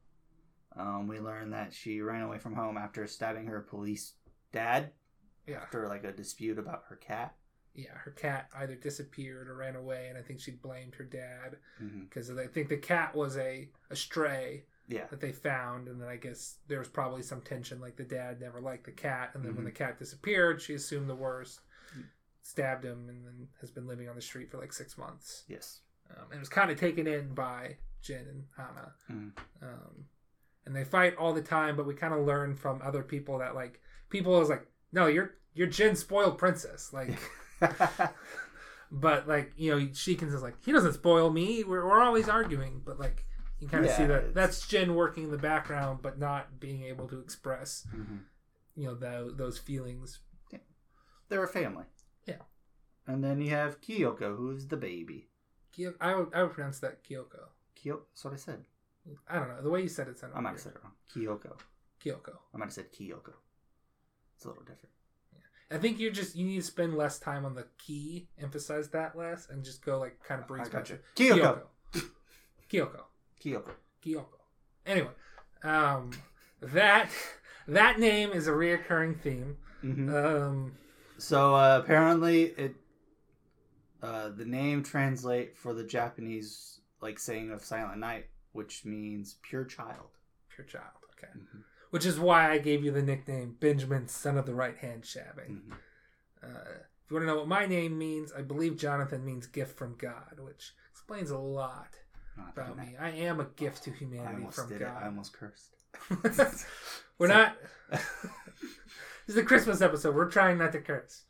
Um, 0.76 1.08
we 1.08 1.18
learn 1.20 1.50
that 1.50 1.72
she 1.72 2.00
ran 2.00 2.22
away 2.22 2.38
from 2.38 2.54
home 2.54 2.76
after 2.76 3.06
stabbing 3.06 3.46
her 3.46 3.60
police 3.60 4.12
dad 4.52 4.90
Yeah. 5.46 5.58
after 5.62 5.86
like 5.88 6.04
a 6.04 6.12
dispute 6.12 6.58
about 6.58 6.84
her 6.88 6.96
cat. 6.96 7.34
Yeah, 7.74 7.92
her 8.04 8.10
cat 8.10 8.48
either 8.56 8.74
disappeared 8.74 9.48
or 9.48 9.54
ran 9.56 9.76
away, 9.76 10.06
and 10.08 10.16
I 10.16 10.22
think 10.22 10.40
she 10.40 10.50
blamed 10.52 10.94
her 10.94 11.04
dad 11.04 11.56
Mm-hmm. 11.82 12.04
because 12.04 12.30
I 12.30 12.46
think 12.46 12.68
the 12.68 12.76
cat 12.78 13.14
was 13.14 13.36
a, 13.36 13.68
a 13.90 13.96
stray 13.96 14.64
Yeah. 14.88 15.06
that 15.10 15.20
they 15.20 15.32
found, 15.32 15.88
and 15.88 16.00
then 16.00 16.08
I 16.08 16.16
guess 16.16 16.56
there 16.68 16.78
was 16.78 16.88
probably 16.88 17.22
some 17.22 17.42
tension, 17.42 17.78
like 17.80 17.96
the 17.96 18.04
dad 18.04 18.40
never 18.40 18.60
liked 18.62 18.84
the 18.86 18.92
cat, 18.92 19.32
and 19.34 19.44
then 19.44 19.54
when 19.54 19.64
Mhm. 19.64 19.68
the 19.68 19.72
cat 19.72 19.98
disappeared, 19.98 20.62
she 20.62 20.72
assumed 20.74 21.08
the 21.10 21.14
worst, 21.14 21.60
Mm. 21.94 22.04
stabbed 22.42 22.84
him, 22.84 23.08
and 23.10 23.26
then 23.26 23.48
has 23.60 23.70
been 23.70 23.86
living 23.86 24.08
on 24.08 24.16
the 24.16 24.22
street 24.22 24.50
for 24.50 24.56
like 24.58 24.72
six 24.72 24.96
months. 24.96 25.44
Yes. 25.46 25.82
Um, 26.10 26.30
and 26.30 26.40
was 26.40 26.48
kind 26.48 26.70
of 26.70 26.78
taken 26.78 27.06
in 27.06 27.34
by 27.34 27.76
Jin 28.00 28.26
and 28.26 28.46
Hana. 28.56 28.94
Mhm. 29.10 29.32
Um, 29.60 30.08
and 30.64 30.74
they 30.74 30.84
fight 30.84 31.14
all 31.16 31.34
the 31.34 31.42
time, 31.42 31.76
but 31.76 31.84
we 31.86 31.94
kind 31.94 32.14
of 32.14 32.20
learn 32.24 32.54
from 32.56 32.80
other 32.82 33.02
people 33.02 33.36
that 33.38 33.54
like 33.54 33.80
people 34.08 34.40
is 34.40 34.48
like, 34.48 34.66
no, 34.96 35.06
you're 35.06 35.34
you're 35.54 35.68
Jin's 35.68 36.00
spoiled 36.00 36.38
princess, 36.38 36.92
like. 36.92 37.16
But 38.90 39.26
like 39.26 39.52
you 39.56 39.70
know, 39.72 39.84
Shikens 39.92 40.32
is 40.32 40.42
like 40.42 40.54
he 40.64 40.70
doesn't 40.72 40.92
spoil 40.94 41.28
me. 41.30 41.64
We're, 41.64 41.84
we're 41.84 42.00
always 42.02 42.28
arguing, 42.28 42.82
but 42.84 43.00
like 43.00 43.24
you 43.58 43.66
kind 43.66 43.84
of 43.84 43.90
see 43.90 44.04
that 44.06 44.18
it's- 44.18 44.32
that's 44.34 44.66
Jin 44.68 44.94
working 44.94 45.24
in 45.24 45.30
the 45.32 45.38
background, 45.38 46.00
but 46.02 46.20
not 46.20 46.60
being 46.60 46.84
able 46.84 47.08
to 47.08 47.18
express 47.18 47.84
Mhm. 47.94 48.20
you 48.76 48.86
know 48.86 48.94
tho- 48.94 49.32
those 49.32 49.58
feelings. 49.58 50.20
They're 51.28 51.42
a 51.42 51.48
family. 51.48 51.86
Yeah. 52.26 52.42
And 53.08 53.24
then 53.24 53.40
you 53.40 53.50
have 53.50 53.80
Kyoko, 53.80 54.36
who's 54.36 54.68
the 54.68 54.76
baby. 54.76 55.28
Kyo- 55.72 55.94
I 56.00 56.14
would 56.14 56.32
I 56.32 56.44
would 56.44 56.52
pronounce 56.52 56.78
that 56.78 57.02
Kyoko. 57.02 57.48
Kyoko. 57.76 58.02
That's 58.12 58.24
what 58.24 58.34
I 58.34 58.36
said. 58.36 58.64
I 59.28 59.40
don't 59.40 59.48
know 59.48 59.62
the 59.62 59.70
way 59.70 59.82
you 59.82 59.88
said 59.88 60.06
it 60.06 60.16
sounded. 60.20 60.36
I 60.36 60.40
might 60.40 60.50
weird. 60.50 60.58
have 60.58 60.62
said 60.62 60.74
it 60.76 60.82
wrong. 60.84 60.92
Kyoko. 61.40 61.58
Kyoko. 62.00 62.36
I 62.54 62.58
might 62.58 62.66
have 62.66 62.72
said 62.74 62.92
Kyoko. 62.92 63.32
It's 64.36 64.44
a 64.44 64.48
little 64.48 64.62
different. 64.64 64.90
I 65.70 65.78
think 65.78 65.98
you 65.98 66.10
just 66.12 66.36
you 66.36 66.46
need 66.46 66.56
to 66.56 66.62
spend 66.62 66.96
less 66.96 67.18
time 67.18 67.44
on 67.44 67.54
the 67.56 67.66
key, 67.78 68.28
emphasize 68.40 68.88
that 68.90 69.16
less, 69.16 69.48
and 69.50 69.64
just 69.64 69.84
go 69.84 69.98
like 69.98 70.22
kind 70.22 70.40
of 70.40 70.46
breeze 70.46 70.68
I 70.68 70.70
by 70.70 70.78
got 70.78 70.90
you. 70.90 70.94
it. 70.96 71.04
Kyoko. 71.16 71.60
Kyoko. 72.70 73.00
Kyoko. 73.42 73.70
Kyoko. 74.04 74.26
Anyway, 74.86 75.10
um, 75.64 76.10
that 76.62 77.08
that 77.66 77.98
name 77.98 78.30
is 78.30 78.46
a 78.46 78.52
reoccurring 78.52 79.20
theme. 79.20 79.56
Mhm. 79.82 80.14
Um, 80.14 80.72
So 81.18 81.54
uh, 81.56 81.80
apparently, 81.82 82.42
it 82.44 82.76
uh, 84.02 84.28
the 84.28 84.44
name 84.44 84.82
translate 84.84 85.56
for 85.56 85.74
the 85.74 85.82
Japanese 85.84 86.80
like 87.00 87.18
saying 87.18 87.50
of 87.50 87.64
Silent 87.64 87.98
Night, 87.98 88.26
which 88.52 88.84
means 88.84 89.36
pure 89.42 89.64
child. 89.64 90.10
pure 90.48 90.66
child. 90.66 91.02
Okay. 91.18 91.32
Mhm. 91.36 91.62
Which 91.90 92.04
is 92.04 92.18
why 92.18 92.50
I 92.50 92.58
gave 92.58 92.84
you 92.84 92.90
the 92.90 93.02
nickname 93.02 93.56
Benjamin, 93.60 94.08
son 94.08 94.36
of 94.36 94.46
the 94.46 94.54
right 94.54 94.76
hand 94.76 95.04
shabbing. 95.06 95.62
Mhm. 95.70 95.72
Uh, 96.42 96.70
if 97.04 97.10
you 97.10 97.16
want 97.16 97.22
to 97.22 97.26
know 97.26 97.36
what 97.38 97.48
my 97.48 97.66
name 97.66 97.96
means, 97.96 98.32
I 98.32 98.42
believe 98.42 98.76
Jonathan 98.76 99.24
means 99.24 99.46
gift 99.46 99.78
from 99.78 99.94
God, 99.96 100.38
which 100.40 100.74
explains 100.90 101.30
a 101.30 101.38
lot 101.38 101.96
Not 102.36 102.52
about 102.52 102.76
doing 102.76 102.88
me. 102.92 102.96
I 102.98 103.10
am 103.10 103.40
a 103.40 103.44
gift 103.44 103.84
to 103.84 103.90
humanity 103.92 104.46
from 104.50 104.68
did 104.68 104.82
it. 104.82 104.88
I 104.88 105.06
almost 105.06 105.32
cursed. 105.32 105.76
We're 107.18 107.28
not. 107.28 107.56
this 107.90 108.00
is 109.28 109.36
a 109.36 109.42
Christmas 109.44 109.80
episode. 109.80 110.14
We're 110.14 110.30
trying 110.30 110.58
not 110.58 110.72
to 110.72 110.80
curse. 110.80 111.22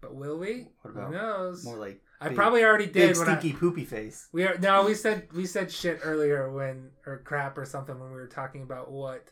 But 0.00 0.14
will 0.14 0.38
we? 0.38 0.68
What 0.82 0.90
about 0.90 1.06
Who 1.08 1.14
knows? 1.14 1.64
More 1.64 1.76
like 1.78 2.00
I 2.20 2.28
big- 2.28 2.36
probably 2.36 2.62
already 2.64 2.84
big 2.86 2.92
did 3.14 3.18
when 3.18 3.28
I, 3.28 3.38
stinky 3.38 3.56
poopy 3.56 3.84
face. 3.84 4.28
We 4.32 4.44
are 4.44 4.56
no, 4.58 4.84
we 4.84 4.94
said 4.94 5.28
we 5.32 5.46
said 5.46 5.72
shit 5.72 6.00
earlier 6.02 6.52
when 6.52 6.90
or 7.06 7.18
crap 7.18 7.56
or 7.58 7.64
something 7.64 7.98
when 7.98 8.10
we 8.10 8.16
were 8.16 8.28
talking 8.28 8.62
about 8.62 8.90
what 8.90 9.30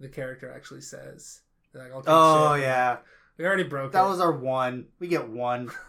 the 0.00 0.08
character 0.08 0.52
actually 0.52 0.80
says. 0.80 1.40
Like, 1.74 1.92
I'll 1.92 2.00
take 2.02 2.08
Oh 2.08 2.54
shit. 2.56 2.64
yeah, 2.64 2.96
we 3.38 3.44
already 3.46 3.62
broke 3.62 3.92
that 3.92 4.04
it. 4.04 4.08
was 4.08 4.20
our 4.20 4.32
one. 4.32 4.86
We 4.98 5.06
get 5.08 5.28
one. 5.28 5.70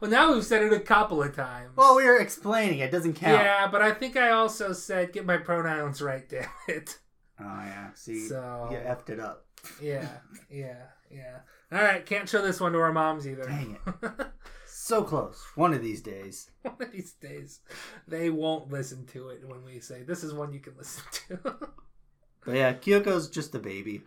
well, 0.00 0.10
now 0.10 0.32
we've 0.34 0.44
said 0.44 0.62
it 0.62 0.72
a 0.72 0.80
couple 0.80 1.22
of 1.22 1.34
times. 1.34 1.70
Well, 1.76 1.96
we 1.96 2.04
were 2.04 2.18
explaining. 2.18 2.80
It 2.80 2.90
doesn't 2.90 3.14
count. 3.14 3.40
yeah, 3.42 3.66
but 3.68 3.80
I 3.82 3.92
think 3.92 4.16
I 4.16 4.30
also 4.30 4.72
said 4.72 5.12
get 5.12 5.24
my 5.24 5.38
pronouns 5.38 6.02
right. 6.02 6.28
Damn 6.28 6.48
it. 6.68 6.98
Oh 7.40 7.44
yeah. 7.44 7.88
See, 7.94 8.26
So 8.28 8.68
you 8.70 8.76
effed 8.76 9.08
it 9.10 9.20
up. 9.20 9.46
yeah, 9.80 10.08
yeah, 10.50 10.82
yeah. 11.10 11.38
All 11.72 11.80
right, 11.82 12.04
can't 12.04 12.28
show 12.28 12.42
this 12.42 12.60
one 12.60 12.72
to 12.72 12.78
our 12.78 12.92
moms 12.92 13.26
either. 13.26 13.44
Dang 13.44 13.78
it. 13.86 14.10
So 14.66 15.02
close. 15.02 15.42
One 15.54 15.72
of 15.72 15.80
these 15.80 16.02
days. 16.02 16.50
one 16.60 16.76
of 16.78 16.92
these 16.92 17.12
days, 17.14 17.60
they 18.06 18.28
won't 18.28 18.70
listen 18.70 19.06
to 19.06 19.30
it 19.30 19.40
when 19.48 19.64
we 19.64 19.80
say 19.80 20.02
this 20.02 20.22
is 20.22 20.34
one 20.34 20.52
you 20.52 20.60
can 20.60 20.74
listen 20.76 21.02
to. 21.42 21.56
But 22.44 22.56
yeah, 22.56 22.72
Kyoko's 22.74 23.28
just 23.28 23.54
a 23.54 23.58
baby 23.58 24.02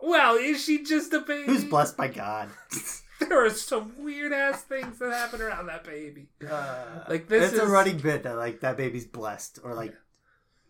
well, 0.00 0.36
is 0.36 0.62
she 0.64 0.82
just 0.82 1.12
a 1.12 1.20
baby? 1.20 1.46
who's 1.46 1.64
blessed 1.64 1.96
by 1.96 2.08
God. 2.08 2.50
There 3.20 3.44
are 3.44 3.50
some 3.50 3.94
weird 3.98 4.32
ass 4.32 4.62
things 4.62 5.00
that 5.00 5.12
happen 5.12 5.42
around 5.42 5.66
that 5.66 5.82
baby. 5.82 6.28
Uh, 6.48 7.00
Like, 7.08 7.26
this 7.26 7.52
it's 7.52 7.60
a 7.60 7.66
running 7.66 7.98
bit 7.98 8.22
that 8.22 8.36
like 8.36 8.60
that 8.60 8.76
baby's 8.76 9.06
blessed 9.06 9.58
or 9.64 9.74
like 9.74 9.92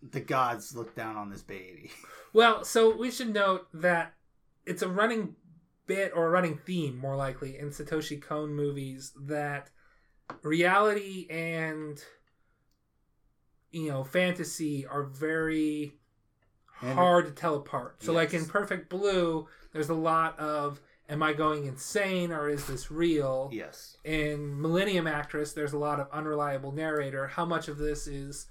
the 0.03 0.21
gods 0.21 0.75
look 0.75 0.95
down 0.95 1.17
on 1.17 1.29
this 1.29 1.43
baby. 1.43 1.91
Well, 2.33 2.65
so 2.65 2.97
we 2.97 3.11
should 3.11 3.35
note 3.35 3.69
that 3.75 4.15
it's 4.65 4.83
a 4.83 4.89
running 4.89 5.35
bit 5.87 6.13
or 6.15 6.27
a 6.27 6.31
running 6.31 6.59
theme, 6.59 6.97
more 6.97 7.17
likely, 7.17 7.59
in 7.59 7.69
Satoshi 7.69 8.21
Kon 8.21 8.55
movies 8.55 9.13
that 9.27 9.71
reality 10.43 11.27
and 11.29 12.03
you 13.71 13.89
know 13.91 14.05
fantasy 14.05 14.87
are 14.87 15.05
very 15.05 15.99
hard 16.81 17.27
to 17.27 17.33
tell 17.33 17.55
apart. 17.57 18.03
So, 18.03 18.13
like 18.13 18.35
in 18.35 18.47
Perfect 18.47 18.89
Blue, 18.89 19.47
there's 19.73 19.89
a 19.89 19.95
lot 19.95 20.39
of 20.39 20.81
"Am 21.09 21.23
I 21.23 21.33
going 21.33 21.65
insane 21.67 22.33
or 22.33 22.49
is 22.49 22.67
this 22.67 22.91
real?" 22.91 23.51
Yes. 23.53 23.97
in 24.05 24.61
Millennium 24.61 25.07
Actress, 25.07 25.53
there's 25.53 25.73
a 25.73 25.79
lot 25.79 26.01
of 26.01 26.09
unreliable 26.13 26.73
narrator. 26.73 27.27
How 27.29 27.45
much 27.45 27.69
of 27.69 27.79
this 27.79 28.07
is 28.07 28.47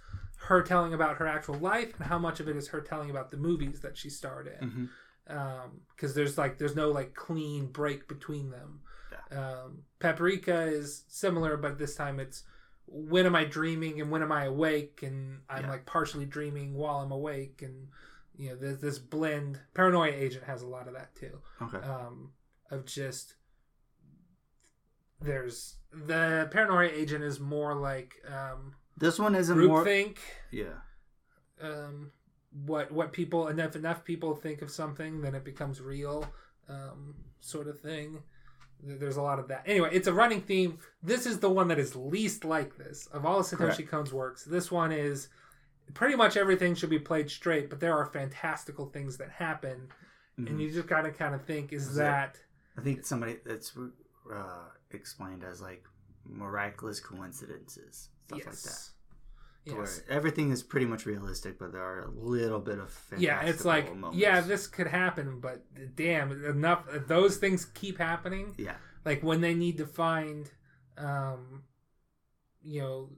her 0.47 0.61
telling 0.61 0.93
about 0.93 1.17
her 1.17 1.27
actual 1.27 1.55
life, 1.55 1.95
and 1.97 2.07
how 2.07 2.19
much 2.19 2.39
of 2.39 2.47
it 2.47 2.55
is 2.55 2.67
her 2.69 2.81
telling 2.81 3.09
about 3.09 3.31
the 3.31 3.37
movies 3.37 3.81
that 3.81 3.97
she 3.97 4.09
starred 4.09 4.47
in? 4.61 4.67
Mm-hmm. 4.69 4.85
Because 5.95 6.13
there's 6.15 6.37
like 6.37 6.57
there's 6.57 6.75
no 6.75 6.89
like 6.89 7.13
clean 7.13 7.67
break 7.67 8.07
between 8.07 8.49
them. 8.51 8.81
Um, 9.31 9.79
Paprika 9.99 10.61
is 10.67 11.03
similar, 11.09 11.57
but 11.57 11.77
this 11.77 11.95
time 11.95 12.19
it's 12.19 12.43
when 12.85 13.25
am 13.25 13.35
I 13.35 13.43
dreaming 13.43 13.99
and 13.99 14.09
when 14.09 14.21
am 14.21 14.31
I 14.31 14.45
awake, 14.45 15.03
and 15.03 15.41
I'm 15.49 15.63
Yeah. 15.65 15.71
like 15.71 15.85
partially 15.85 16.25
dreaming 16.25 16.73
while 16.75 16.99
I'm 16.99 17.11
awake, 17.11 17.61
and 17.61 17.89
you 18.38 18.50
know 18.50 18.56
there's 18.56 18.80
this 18.80 19.00
blend. 19.00 19.60
Paranoia 19.73 20.12
Agent 20.12 20.43
has 20.45 20.62
a 20.62 20.67
lot 20.67 20.88
of 20.88 20.93
that 20.93 21.15
too 21.15 21.39
Okay. 21.62 21.78
um, 21.86 22.32
of 22.71 22.86
just 22.86 23.36
there's 25.21 25.76
the 25.91 26.47
paranoia 26.52 26.89
agent 26.89 27.23
is 27.23 27.39
more 27.39 27.73
like 27.73 28.13
um, 28.28 28.76
this 28.97 29.17
one 29.17 29.36
isn't 29.36 29.58
more. 29.65 29.84
groupthink. 29.84 30.17
Yeah. 30.52 30.65
Um, 31.62 32.12
what 32.65 32.91
what 32.91 33.13
people 33.13 33.47
enough 33.47 33.76
enough 33.76 34.04
people 34.04 34.36
think 34.36 34.62
of 34.62 34.69
something, 34.69 35.21
then 35.21 35.34
it 35.36 35.43
becomes 35.43 35.82
real, 35.82 36.26
um, 36.69 37.15
sort 37.39 37.67
of 37.67 37.80
thing. 37.80 38.21
There's 38.84 39.17
a 39.17 39.23
lot 39.23 39.39
of 39.39 39.47
that. 39.47 39.63
Anyway, 39.65 39.89
it's 39.91 40.08
a 40.08 40.13
running 40.13 40.41
theme. 40.41 40.78
This 41.02 41.26
is 41.26 41.39
the 41.39 41.50
one 41.50 41.67
that 41.69 41.80
is 41.80 41.95
least 41.95 42.45
like 42.45 42.78
this 42.78 43.08
of 43.08 43.26
all 43.26 43.39
of 43.39 43.45
Satoshi 43.47 43.58
Correct. 43.58 43.89
Kon's 43.89 44.13
works. 44.13 44.43
This 44.43 44.71
one 44.71 44.91
is 44.91 45.30
pretty 45.93 46.15
much 46.15 46.38
everything 46.38 46.76
should 46.76 46.89
be 46.89 47.00
played 47.00 47.30
straight, 47.30 47.69
but 47.69 47.80
there 47.80 47.95
are 47.97 48.06
fantastical 48.06 48.88
things 48.88 49.17
that 49.17 49.30
happen 49.32 49.89
and 50.38 50.47
Mhm. 50.50 50.60
you 50.62 50.71
just 50.71 50.88
gotta 50.88 51.12
kind 51.12 51.34
of 51.34 51.43
think: 51.45 51.73
Is 51.73 51.88
Is 51.88 51.97
it- 51.97 52.02
that 52.02 52.39
I 52.78 52.82
think 52.82 53.06
somebody 53.06 53.39
that's 53.43 53.76
uh, 54.32 54.69
explained 54.91 55.43
as 55.43 55.62
like 55.62 55.84
miraculous 56.26 57.00
coincidences, 57.00 58.10
stuff 58.28 58.45
like 58.45 58.56
that. 58.56 58.89
yes? 59.65 60.02
Everything 60.10 60.52
is 60.52 60.62
pretty 60.62 60.86
much 60.86 61.06
realistic, 61.08 61.58
but 61.58 61.71
there 61.71 61.82
are 61.82 62.02
a 62.02 62.10
little 62.12 62.60
bit 62.60 62.78
of 62.78 62.93
Yeah, 63.17 63.41
it's 63.41 63.65
like 63.65 63.95
moments. 63.95 64.17
yeah, 64.17 64.41
this 64.41 64.67
could 64.67 64.88
happen, 64.88 65.39
but 65.39 65.63
damn, 65.95 66.32
enough. 66.45 66.86
Those 67.08 67.38
things 67.38 67.65
keep 67.65 67.97
happening. 67.97 68.54
yeah, 68.60 68.76
like 69.06 69.23
when 69.23 69.41
they 69.41 69.56
need 69.56 69.78
to 69.78 69.88
find 69.88 70.52
um 70.97 71.63
you 72.62 72.82
know 72.82 73.10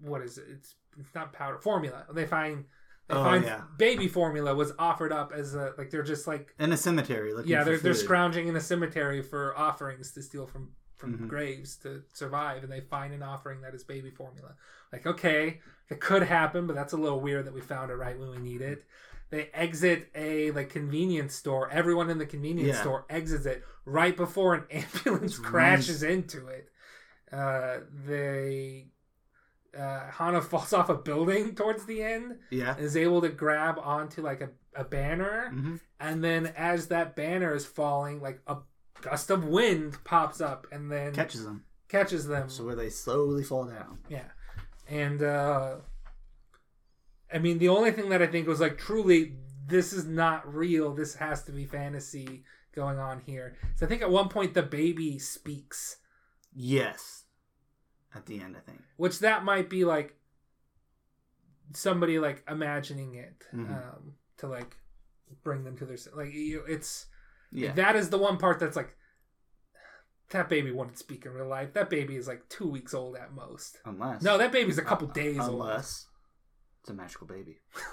what 0.00 0.22
is 0.22 0.36
it 0.38 0.44
it's 0.48 0.74
it's 0.98 1.14
not 1.14 1.32
powder 1.32 1.58
formula 1.58 2.04
they 2.12 2.26
find 2.26 2.64
they 3.08 3.14
Oh, 3.14 3.22
find 3.22 3.44
yeah. 3.44 3.60
baby 3.76 4.08
formula 4.08 4.54
was 4.54 4.72
offered 4.78 5.12
up 5.12 5.30
as 5.32 5.54
a 5.54 5.74
like 5.76 5.90
they're 5.90 6.02
just 6.02 6.26
like 6.26 6.54
in 6.58 6.72
a 6.72 6.76
cemetery. 6.76 7.34
Looking 7.34 7.50
yeah 7.52 7.62
they're, 7.64 7.78
they're 7.78 7.92
scrounging 7.94 8.48
in 8.48 8.56
a 8.56 8.60
cemetery 8.60 9.20
for 9.22 9.56
offerings 9.58 10.12
to 10.12 10.22
steal 10.22 10.46
from 10.46 10.70
from 10.96 11.18
Mhm. 11.18 11.28
graves 11.28 11.76
to 11.78 12.02
survive 12.14 12.62
and 12.62 12.72
they 12.72 12.80
find 12.80 13.12
an 13.12 13.22
offering 13.22 13.60
that 13.60 13.74
is 13.74 13.84
baby 13.84 14.10
formula 14.10 14.54
like 14.92 15.04
okay 15.06 15.60
it 15.90 16.00
could 16.00 16.22
happen 16.22 16.66
but 16.66 16.74
that's 16.76 16.92
a 16.94 16.96
little 16.96 17.20
weird 17.20 17.44
that 17.46 17.52
we 17.52 17.60
found 17.60 17.90
it 17.90 17.94
right 17.96 18.18
when 18.18 18.30
we 18.30 18.38
need 18.38 18.62
it 18.62 18.84
they 19.30 19.50
exit 19.52 20.08
a 20.14 20.50
like 20.52 20.70
convenience 20.70 21.34
store 21.34 21.68
everyone 21.70 22.08
in 22.08 22.16
the 22.18 22.24
convenience 22.24 22.76
Yeah. 22.76 22.80
store 22.80 23.04
exits 23.10 23.44
it 23.44 23.64
right 23.84 24.16
before 24.16 24.54
an 24.54 24.64
ambulance 24.70 25.36
crashes 25.36 26.02
into 26.02 26.46
it 26.46 26.70
uh 27.32 27.78
they 28.06 28.86
uh 29.78 30.10
hana 30.10 30.40
falls 30.50 30.72
off 30.72 30.88
a 30.88 30.94
building 30.94 31.54
towards 31.54 31.84
the 31.86 32.02
end 32.02 32.38
Yeah. 32.50 32.74
and 32.76 32.84
is 32.84 32.96
able 32.96 33.20
to 33.22 33.28
grab 33.28 33.78
onto 33.78 34.22
like 34.22 34.40
a, 34.40 34.50
a 34.74 34.84
banner 34.84 35.50
hmm 35.50 35.76
and 36.00 36.22
then 36.22 36.46
as 36.56 36.88
that 36.88 37.16
banner 37.16 37.54
is 37.54 37.64
falling 37.64 38.20
like 38.20 38.40
a 38.46 38.56
gust 39.00 39.30
of 39.30 39.44
wind 39.44 39.96
pops 40.04 40.40
up 40.40 40.66
and 40.72 40.90
then 40.90 41.12
Catches 41.14 41.44
them. 41.44 41.64
catches 41.88 42.26
them 42.26 42.48
So 42.48 42.64
where 42.64 42.74
they 42.76 42.90
slowly 42.90 43.42
fall 43.44 43.64
down. 43.64 43.98
yeah 44.08 44.28
and 44.88 45.22
uh 45.22 45.76
i 47.32 47.38
mean 47.38 47.58
the 47.58 47.68
only 47.68 47.90
thing 47.90 48.08
that 48.10 48.20
i 48.22 48.26
think 48.26 48.46
was 48.46 48.60
like 48.60 48.76
truly 48.78 49.36
this 49.66 49.92
is 49.92 50.04
not 50.04 50.52
real 50.52 50.92
this 50.94 51.14
has 51.14 51.42
to 51.44 51.52
be 51.52 51.64
fantasy 51.64 52.44
going 52.74 52.98
on 52.98 53.20
here 53.24 53.56
so 53.76 53.86
i 53.86 53.88
think 53.88 54.02
at 54.02 54.10
one 54.10 54.28
point 54.28 54.54
the 54.54 54.62
baby 54.62 55.18
speaks 55.18 55.96
Yes. 56.56 57.23
At 58.14 58.26
the 58.26 58.40
end, 58.40 58.56
I 58.56 58.60
think. 58.60 58.80
which 58.96 59.18
that 59.20 59.44
might 59.44 59.68
be 59.68 59.84
like 59.84 60.16
somebody 61.72 62.18
like 62.18 62.44
imagining 62.48 63.14
it 63.16 63.44
Mhm. 63.52 63.70
um 63.70 64.14
to 64.36 64.46
like 64.46 64.76
bring 65.42 65.64
them 65.64 65.76
to 65.78 65.86
their 65.86 65.96
like 66.14 66.32
you 66.32 66.62
it's 66.68 67.06
Yeah. 67.50 67.72
That 67.72 67.96
is 67.96 68.10
the 68.10 68.18
one 68.18 68.36
part 68.38 68.58
that's 68.60 68.76
like 68.76 68.96
that 70.30 70.48
baby 70.48 70.70
wouldn't 70.72 70.98
speak 70.98 71.24
in 71.26 71.32
real 71.32 71.46
life. 71.48 71.72
That 71.74 71.88
baby 71.90 72.16
is 72.16 72.26
like 72.26 72.48
two 72.48 72.68
weeks 72.68 72.94
old 72.94 73.16
at 73.16 73.32
most. 73.32 73.78
Unless. 73.84 74.22
No, 74.22 74.38
that 74.38 74.52
baby's 74.52 74.78
a 74.78 74.82
couple 74.82 75.08
Uh, 75.08 75.12
days 75.12 75.38
old. 75.38 75.60
Unless 75.62 76.06
it's 76.80 76.90
a 76.90 76.94
magical 76.94 77.26
baby. 77.26 77.58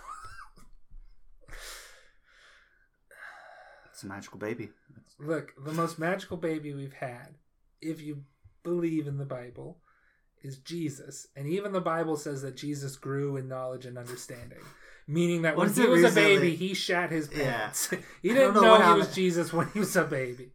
it's 3.92 4.04
a 4.04 4.08
magical 4.08 4.40
baby. 4.40 4.70
Look, 5.20 5.54
the 5.64 5.74
most 5.74 6.00
magical 6.00 6.38
baby 6.38 6.74
we've 6.74 6.94
had, 6.94 7.36
if 7.82 8.02
you 8.02 8.24
believe 8.64 9.08
in 9.08 9.18
the 9.18 9.26
Bible, 9.26 9.80
is 10.44 10.58
Jesus. 10.58 11.28
And 11.36 11.48
even 11.48 11.72
the 11.72 11.82
Bible 11.82 12.16
says 12.18 12.42
that 12.42 12.56
Jesus 12.58 12.96
grew 12.96 13.38
in 13.38 13.48
knowledge 13.48 13.86
and 13.86 13.98
understanding. 13.98 14.60
Meaning 15.08 15.42
that 15.44 15.56
when 15.58 15.72
he 15.74 15.86
was 15.88 16.04
a 16.04 16.12
baby, 16.12 16.52
that- 16.52 16.56
he 16.58 16.74
shat 16.74 17.12
his 17.12 17.30
Yeah. 17.32 17.60
pants. 17.62 17.90
he 18.22 18.30
didn't 18.30 18.54
know, 18.56 18.62
know 18.62 18.94
he 18.94 19.00
was 19.00 19.14
Jesus 19.14 19.52
when 19.52 19.68
he 19.70 19.80
was 19.80 19.96
a 19.96 20.04
baby. 20.06 20.54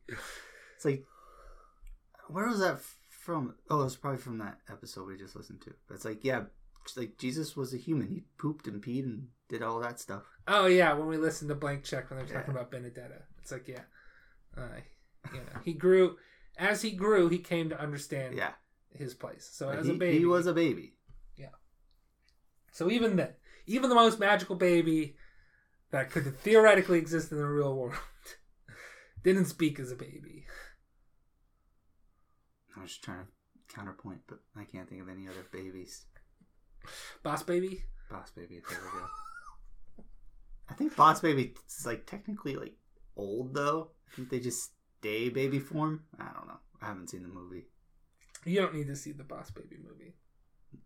It's 0.76 0.84
like, 0.84 1.04
where 2.28 2.46
was 2.48 2.60
that 2.60 2.80
from? 3.10 3.54
Oh, 3.70 3.80
it 3.80 3.84
was 3.84 3.96
probably 3.96 4.18
from 4.18 4.38
that 4.38 4.58
episode 4.70 5.06
we 5.08 5.16
just 5.16 5.36
listened 5.36 5.60
to. 5.62 5.74
But 5.88 5.94
it's 5.96 6.04
like, 6.04 6.24
yeah, 6.24 6.44
it's 6.84 6.96
like 6.96 7.18
Jesus 7.18 7.56
was 7.56 7.74
a 7.74 7.78
human. 7.78 8.08
He 8.08 8.24
pooped 8.38 8.66
and 8.66 8.82
peed 8.82 9.04
and 9.04 9.28
did 9.48 9.62
all 9.62 9.80
that 9.80 10.00
stuff. 10.00 10.22
Oh 10.48 10.66
yeah, 10.66 10.92
when 10.94 11.08
we 11.08 11.16
listened 11.16 11.48
to 11.50 11.54
Blank 11.54 11.84
Check 11.84 12.10
when 12.10 12.18
they're 12.18 12.26
talking 12.28 12.54
Yeah. 12.54 12.60
about 12.60 12.70
Benedetta, 12.70 13.22
it's 13.38 13.50
like 13.52 13.66
yeah, 13.68 13.82
uh, 14.56 14.62
you 15.32 15.40
know, 15.40 15.60
he 15.64 15.72
grew 15.72 16.16
as 16.56 16.82
he 16.82 16.92
grew, 16.92 17.28
he 17.28 17.38
came 17.38 17.68
to 17.70 17.80
understand 17.80 18.34
Yeah, 18.36 18.52
his 18.96 19.14
place. 19.14 19.48
So 19.52 19.68
as 19.68 19.86
he, 19.86 19.92
a 19.92 19.94
baby, 19.94 20.18
he 20.18 20.24
was 20.24 20.46
a 20.46 20.52
baby. 20.52 20.94
Yeah. 21.36 21.54
So 22.72 22.90
even 22.90 23.16
then, 23.16 23.30
even 23.66 23.88
the 23.88 23.94
most 23.94 24.18
magical 24.18 24.56
baby 24.56 25.16
that 25.90 26.10
could 26.10 26.38
theoretically 26.40 26.98
exist 26.98 27.32
in 27.32 27.38
the 27.38 27.46
real 27.46 27.74
world 27.74 27.94
didn't 29.22 29.46
speak 29.46 29.78
as 29.78 29.90
a 29.90 29.96
baby. 29.96 30.46
I 32.76 32.82
was 32.82 32.90
just 32.90 33.02
trying 33.02 33.24
to 33.24 33.74
counterpoint, 33.74 34.20
but 34.26 34.38
I 34.56 34.64
can't 34.64 34.88
think 34.88 35.00
of 35.00 35.08
any 35.08 35.26
other 35.28 35.46
babies. 35.52 36.04
Boss 37.22 37.42
baby. 37.42 37.82
Boss 38.10 38.30
baby, 38.30 38.60
there 38.68 38.78
we 38.78 39.00
go. 39.00 39.06
I 40.68 40.74
think 40.74 40.96
Boss 40.96 41.20
Baby 41.20 41.54
is 41.68 41.86
like 41.86 42.06
technically 42.06 42.56
like 42.56 42.74
old 43.16 43.54
though. 43.54 43.90
I 44.10 44.16
think 44.16 44.30
they 44.30 44.40
just 44.40 44.72
stay 44.98 45.28
baby 45.28 45.58
form. 45.58 46.04
I 46.18 46.24
don't 46.24 46.48
know. 46.48 46.58
I 46.82 46.86
haven't 46.86 47.10
seen 47.10 47.22
the 47.22 47.28
movie. 47.28 47.66
You 48.46 48.60
don't 48.60 48.74
need 48.74 48.86
to 48.86 48.96
see 48.96 49.12
the 49.12 49.24
Boss 49.24 49.50
Baby 49.50 49.76
movie. 49.82 50.14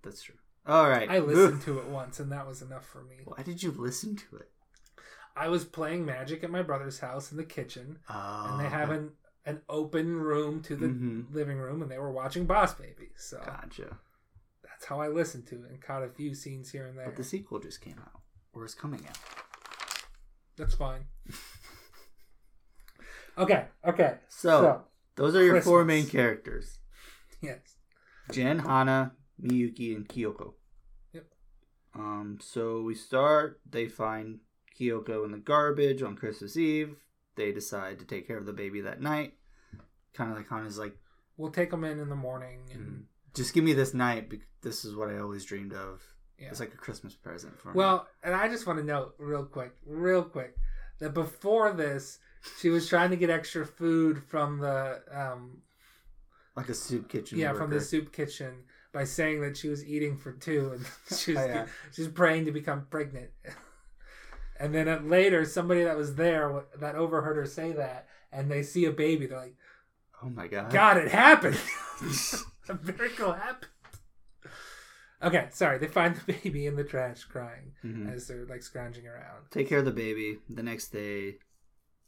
That's 0.02 0.22
true. 0.22 0.34
All 0.66 0.88
right. 0.88 1.08
I 1.10 1.18
listened 1.20 1.62
to 1.62 1.78
it 1.78 1.86
once, 1.86 2.18
and 2.20 2.32
that 2.32 2.46
was 2.46 2.62
enough 2.62 2.86
for 2.86 3.02
me. 3.04 3.16
Why 3.24 3.42
did 3.42 3.62
you 3.62 3.70
listen 3.70 4.16
to 4.16 4.36
it? 4.36 4.50
I 5.36 5.48
was 5.48 5.64
playing 5.64 6.04
Magic 6.04 6.42
at 6.42 6.50
my 6.50 6.62
brother's 6.62 6.98
house 7.00 7.30
in 7.30 7.36
the 7.36 7.44
kitchen, 7.44 7.98
Oh, 8.08 8.46
and 8.50 8.60
they 8.60 8.68
have 8.68 8.90
an 8.90 9.12
an 9.46 9.62
open 9.70 10.16
room 10.20 10.60
to 10.62 10.76
the 10.76 10.88
Mhm. 10.88 11.32
living 11.32 11.56
room, 11.56 11.80
and 11.80 11.90
they 11.90 11.98
were 11.98 12.10
watching 12.12 12.44
Boss 12.46 12.74
Baby. 12.74 13.10
So 13.16 13.40
Gotcha. 13.44 13.98
that's 14.62 14.84
how 14.84 15.00
I 15.00 15.08
listened 15.08 15.46
to 15.48 15.64
it 15.64 15.70
and 15.70 15.80
caught 15.80 16.02
a 16.02 16.10
few 16.10 16.34
scenes 16.34 16.70
here 16.72 16.86
and 16.86 16.98
there. 16.98 17.06
But 17.06 17.16
the 17.16 17.24
sequel 17.24 17.58
just 17.58 17.80
came 17.80 17.98
out, 17.98 18.20
or 18.52 18.64
is 18.66 18.74
coming 18.74 19.06
out. 19.08 19.18
That's 20.56 20.74
fine. 20.74 21.06
okay, 23.38 23.66
okay. 23.84 24.18
So, 24.28 24.48
So, 24.62 24.84
those 25.16 25.34
are 25.34 25.42
your 25.42 25.62
four 25.62 25.84
main 25.86 26.06
characters: 26.06 26.79
yes. 27.42 27.76
Jen, 28.32 28.58
Hana, 28.60 29.12
Miyuki, 29.42 29.94
and 29.96 30.08
Kyoko. 30.08 30.54
Yep. 31.12 31.26
Um. 31.94 32.38
So 32.40 32.82
we 32.82 32.94
start. 32.94 33.60
They 33.68 33.88
find 33.88 34.40
Kyoko 34.78 35.24
in 35.24 35.32
the 35.32 35.38
garbage 35.38 36.02
on 36.02 36.16
Christmas 36.16 36.56
Eve. 36.56 36.96
They 37.36 37.52
decide 37.52 37.98
to 38.00 38.04
take 38.04 38.26
care 38.26 38.38
of 38.38 38.46
the 38.46 38.52
baby 38.52 38.80
that 38.82 39.00
night. 39.00 39.34
Kind 40.14 40.30
of 40.30 40.36
like 40.36 40.48
Hana's 40.48 40.78
like, 40.78 40.96
We'll 41.36 41.50
take 41.52 41.70
them 41.70 41.84
in 41.84 41.98
in 41.98 42.08
the 42.08 42.16
morning, 42.16 42.60
and 42.72 42.86
"Mm, 42.86 43.02
just 43.34 43.54
give 43.54 43.64
me 43.64 43.72
this 43.72 43.94
night. 43.94 44.28
Because 44.28 44.46
this 44.62 44.84
is 44.84 44.94
what 44.94 45.08
I 45.08 45.18
always 45.18 45.44
dreamed 45.44 45.72
of. 45.72 46.02
yeah. 46.38 46.48
It's 46.48 46.60
like 46.60 46.74
a 46.74 46.76
Christmas 46.76 47.14
present 47.14 47.58
for 47.58 47.68
me. 47.68 47.74
Well, 47.76 48.06
and 48.22 48.34
I 48.34 48.48
just 48.48 48.66
want 48.66 48.78
to 48.78 48.84
note 48.84 49.14
real 49.18 49.44
quick, 49.44 49.72
real 49.86 50.22
quick, 50.22 50.56
that 50.98 51.14
before 51.14 51.72
this, 51.72 52.18
she 52.58 52.68
was 52.68 52.88
trying 52.88 53.10
to 53.10 53.16
get 53.16 53.30
extra 53.30 53.64
food 53.64 54.22
from 54.28 54.58
the 54.58 55.00
um, 55.10 55.62
like 56.60 56.68
a 56.70 56.74
soup 56.74 57.08
kitchen. 57.08 57.38
yeah 57.38 57.52
from 57.52 57.70
the 57.70 57.80
soup 57.80 58.12
kitchen 58.12 58.52
by 58.92 59.04
saying 59.04 59.40
that 59.42 59.56
she 59.56 59.68
was 59.68 59.84
eating 59.84 60.16
for 60.16 60.32
two 60.32 60.72
and 60.74 60.86
she 61.18 61.32
was 61.34 61.46
Yeah. 61.46 61.66
she's 61.92 62.08
praying 62.08 62.44
to 62.46 62.52
become 62.52 62.86
pregnant. 62.90 63.30
and 64.60 64.74
then 64.74 64.88
uh, 64.88 65.00
later, 65.02 65.44
somebody 65.44 65.84
that 65.84 65.96
was 65.96 66.14
there 66.16 66.48
w- 66.48 66.66
that 66.80 66.94
overheard 66.96 67.36
her 67.36 67.46
say 67.46 67.72
that, 67.72 68.06
and 68.32 68.50
they 68.50 68.62
see 68.62 68.84
a 68.84 68.90
baby, 68.92 69.26
they're 69.26 69.38
like, 69.38 69.56
Oh 70.22 70.28
my 70.28 70.48
god. 70.48 70.70
"God, 70.70 70.96
it 70.98 71.08
happened! 71.10 71.58
a 72.68 72.74
miracle 72.84 73.32
happened." 73.32 73.70
Okay, 75.22 75.48
sorry. 75.50 75.78
They 75.78 75.86
find 75.86 76.16
the 76.16 76.32
baby 76.32 76.66
in 76.66 76.76
the 76.76 76.84
trash 76.84 77.24
crying 77.24 77.72
Mhm. 77.84 78.12
as 78.14 78.26
they're 78.26 78.46
like 78.46 78.62
scrounging 78.62 79.06
around. 79.06 79.50
take 79.50 79.68
care 79.68 79.78
of 79.80 79.84
the 79.84 79.90
baby. 79.92 80.38
The 80.48 80.62
next 80.62 80.88
day, 80.88 81.38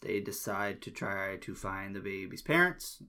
they 0.01 0.21
decide 0.21 0.81
to 0.83 0.91
try 0.91 1.37
to 1.37 1.55
find 1.55 1.95
the 1.95 2.01
baby's 2.01 2.43
parents. 2.43 3.03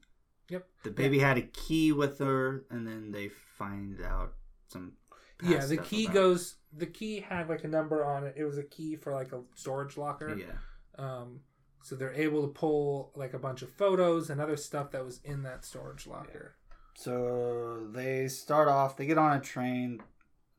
Yep. 0.50 0.68
The 0.84 0.92
baby 0.92 1.20
had 1.20 1.38
a 1.38 1.42
key 1.42 1.92
with 1.92 2.20
her, 2.20 2.66
and 2.70 2.86
then 2.88 3.12
they 3.12 3.30
find 3.30 4.02
out 4.02 4.34
some. 4.68 4.94
past 5.40 5.52
Yeah, 5.52 5.66
the 5.66 5.76
stuff 5.76 5.90
key 5.90 6.04
about- 6.06 6.14
goes. 6.14 6.56
The 6.76 6.86
key 6.88 7.20
had 7.22 7.50
like 7.50 7.64
a 7.64 7.68
number 7.68 8.04
on 8.04 8.24
it. 8.26 8.34
It 8.38 8.46
was 8.46 8.58
a 8.58 8.64
key 8.64 8.96
for 8.96 9.14
like 9.14 9.32
a 9.32 9.42
storage 9.56 9.96
locker. 9.98 10.34
Yeah, 10.36 10.58
Um, 10.98 11.42
so 11.84 11.96
they're 11.96 12.14
able 12.14 12.42
to 12.48 12.54
pull 12.54 13.12
like 13.16 13.34
a 13.34 13.40
bunch 13.40 13.62
of 13.62 13.70
photos 13.72 14.30
and 14.30 14.40
other 14.42 14.58
stuff 14.58 14.92
that 14.92 15.04
was 15.06 15.20
in 15.24 15.44
that 15.44 15.66
storage 15.66 16.08
locker. 16.08 16.56
So 16.96 17.88
they 17.92 18.28
start 18.28 18.68
off, 18.68 18.98
they 18.98 19.06
get 19.06 19.18
on 19.18 19.38
a 19.38 19.42
train, 19.42 20.02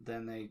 then 0.01 0.27
they 0.27 0.51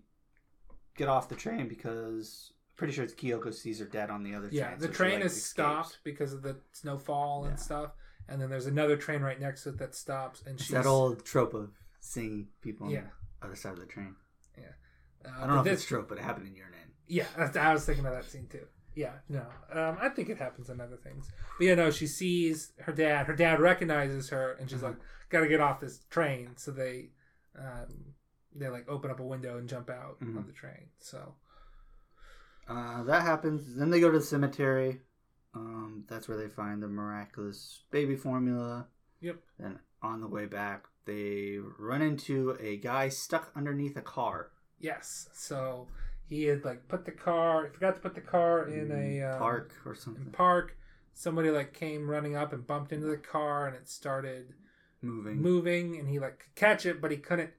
get 0.96 1.08
off 1.08 1.30
the 1.30 1.36
train 1.36 1.68
because 1.68 2.54
pretty 2.76 2.94
sure 2.94 3.04
it's 3.04 3.14
Kyoko 3.14 3.54
sees 3.54 3.80
her 3.80 3.86
dead 3.86 4.10
on 4.10 4.24
the 4.24 4.36
other 4.36 4.50
Yeah, 4.52 4.68
train. 4.70 4.80
the 4.80 4.86
so 4.88 4.92
she, 4.92 4.98
train 4.98 5.14
like, 5.16 5.26
is 5.26 5.32
escapes. 5.38 5.50
stopped 5.50 6.00
because 6.04 6.34
of 6.34 6.42
the 6.42 6.58
snowfall 6.72 7.44
and 7.46 7.54
Yeah. 7.54 7.64
stuff. 7.64 7.92
And 8.28 8.42
then 8.42 8.50
there's 8.50 8.66
another 8.68 8.96
train 8.98 9.22
right 9.22 9.40
next 9.40 9.64
to 9.64 9.70
it 9.70 9.78
that 9.80 9.94
stops, 9.96 10.42
and 10.46 10.56
it's 10.56 10.64
she's 10.66 10.74
that 10.74 10.86
old 10.86 11.26
trope 11.26 11.54
of 11.54 11.72
seeing 12.00 12.48
people 12.62 12.88
on 12.88 12.94
Yeah. 12.94 13.08
the 13.42 13.48
other 13.48 13.56
side 13.56 13.74
of 13.74 13.80
the 13.80 13.86
train. 13.86 14.16
Yeah, 14.58 14.66
uh, 15.26 15.30
I 15.44 15.48
don't 15.48 15.56
know 15.56 15.62
if 15.62 15.68
it's 15.68 15.86
trope, 15.86 16.08
but 16.10 16.18
it 16.18 16.24
happened 16.24 16.48
in 16.48 16.56
your 16.56 16.70
name. 16.70 16.80
Yeah, 17.08 17.26
I 17.38 17.74
was 17.74 17.86
thinking 17.86 18.06
of 18.06 18.14
that 18.14 18.26
scene 18.26 18.48
too. 18.48 18.66
Yeah, 18.96 19.14
no. 19.28 19.42
Um, 19.72 19.98
I 20.00 20.10
think 20.10 20.30
it 20.30 20.38
happens 20.38 20.70
in 20.70 20.80
other 20.80 20.98
things. 20.98 21.32
But 21.58 21.66
yeah, 21.66 21.76
no, 21.76 21.90
she 21.92 22.06
sees 22.08 22.72
her 22.82 22.94
dad. 22.94 23.26
Her 23.26 23.36
dad 23.36 23.60
recognizes 23.60 24.30
her, 24.30 24.54
and 24.54 24.70
she's 24.70 24.84
Uh-huh. 24.84 24.94
like, 24.94 25.02
"Gotta 25.30 25.48
get 25.48 25.60
off 25.60 25.80
this 25.80 26.04
train." 26.12 26.56
So 26.58 26.72
they, 26.72 27.10
um, 27.58 28.14
they 28.56 28.70
like 28.70 28.88
open 28.88 29.10
up 29.12 29.20
a 29.20 29.26
window 29.26 29.58
and 29.58 29.68
jump 29.68 29.90
out 29.90 30.20
Mhm. 30.22 30.38
on 30.38 30.46
the 30.48 30.54
train. 30.54 30.90
So 31.00 31.36
Uh, 32.68 33.04
that 33.04 33.24
happens. 33.24 33.76
Then 33.76 33.90
they 33.90 34.00
go 34.00 34.10
to 34.12 34.20
the 34.20 34.24
cemetery. 34.26 35.02
Um, 35.56 36.04
that's 36.08 36.28
where 36.28 36.38
they 36.38 36.48
find 36.48 36.82
the 36.82 36.88
miraculous 36.88 37.84
baby 37.92 38.16
formula. 38.16 38.88
Yep. 39.22 39.38
And 39.60 39.80
on 40.02 40.20
the 40.22 40.28
way 40.28 40.46
back, 40.46 40.86
they 41.06 41.58
run 41.78 42.02
into 42.02 42.58
a 42.60 42.78
guy 42.78 43.10
stuck 43.10 43.52
underneath 43.56 43.96
a 43.98 44.02
car. 44.02 44.50
yes, 44.80 45.30
so 45.34 45.88
he 46.30 46.44
had 46.46 46.64
like 46.66 46.88
put 46.88 47.06
the 47.06 47.12
car. 47.12 47.70
Forgot 47.74 47.96
to 47.96 48.02
put 48.02 48.16
the 48.16 48.22
car 48.22 48.68
in 48.68 48.92
a 48.92 49.22
um, 49.22 49.40
park 49.40 49.74
or 49.86 49.94
In 49.94 50.00
something. 50.00 50.26
park, 50.32 50.78
somebody 51.14 51.50
like 51.52 51.74
came 51.74 52.10
running 52.10 52.36
up 52.36 52.52
and 52.54 52.66
bumped 52.66 52.92
into 52.92 53.08
the 53.08 53.18
car, 53.18 53.68
and 53.68 53.76
it 53.76 53.88
started 53.90 54.54
moving. 55.02 55.42
moving 55.42 56.00
and 56.00 56.08
he 56.10 56.18
like 56.18 56.40
could 56.40 56.56
catch 56.56 56.86
it 56.86 57.02
but 57.02 57.12
he 57.12 57.18
couldn't 57.18 57.50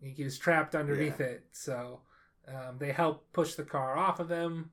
he 0.00 0.24
was 0.24 0.38
trapped 0.38 0.74
underneath 0.74 1.20
it 1.20 1.44
so 1.52 2.00
um, 2.48 2.78
they 2.78 2.90
help 2.90 3.30
push 3.34 3.54
the 3.54 3.62
car 3.64 3.98
off 3.98 4.18
of 4.18 4.30
him 4.30 4.70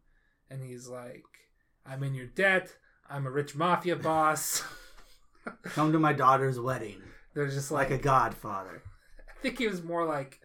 and 0.49 0.63
he's 0.63 0.87
like 0.87 1.25
i'm 1.85 2.03
in 2.03 2.13
your 2.13 2.27
debt. 2.27 2.75
I'm 3.09 3.25
a 3.27 3.31
rich 3.31 3.55
mafia 3.55 3.95
boss. 3.97 4.63
Come 5.63 5.91
to 5.91 5.99
my 5.99 6.13
daughter's 6.13 6.59
wedding. 6.59 7.01
They're 7.33 7.47
just 7.47 7.71
like 7.71 7.89
like, 7.89 7.99
a 7.99 8.03
godfather. 8.03 8.83
i 9.29 9.41
think 9.41 9.57
he 9.57 9.67
was 9.67 9.83
more 9.83 10.05
like 10.05 10.39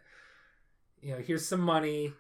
you 1.03 1.13
know 1.13 1.19
here's 1.21 1.47
some 1.47 1.61
money. 1.61 2.13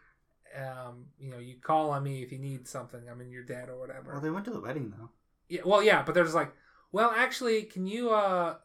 Um, 0.57 1.07
you 1.19 1.31
know 1.31 1.39
you 1.39 1.57
call 1.61 1.91
on 1.91 2.03
me 2.05 2.23
if 2.23 2.31
you 2.33 2.39
need 2.39 2.67
something. 2.69 3.01
I'm 3.11 3.21
in 3.21 3.31
your 3.31 3.43
debt 3.45 3.69
or 3.69 3.79
whatever. 3.79 4.13
Well, 4.13 4.21
they 4.21 4.31
went 4.31 4.45
to 4.47 4.51
the 4.53 4.61
wedding 4.61 4.93
though. 4.97 5.11
yeah 5.49 5.63
well 5.65 5.83
yeah 5.83 6.03
but 6.03 6.15
they're 6.15 6.25
just 6.25 6.37
like 6.37 6.53
well 6.93 7.11
actually 7.17 7.63
can 7.65 7.87
you 7.87 8.11
uh 8.11 8.57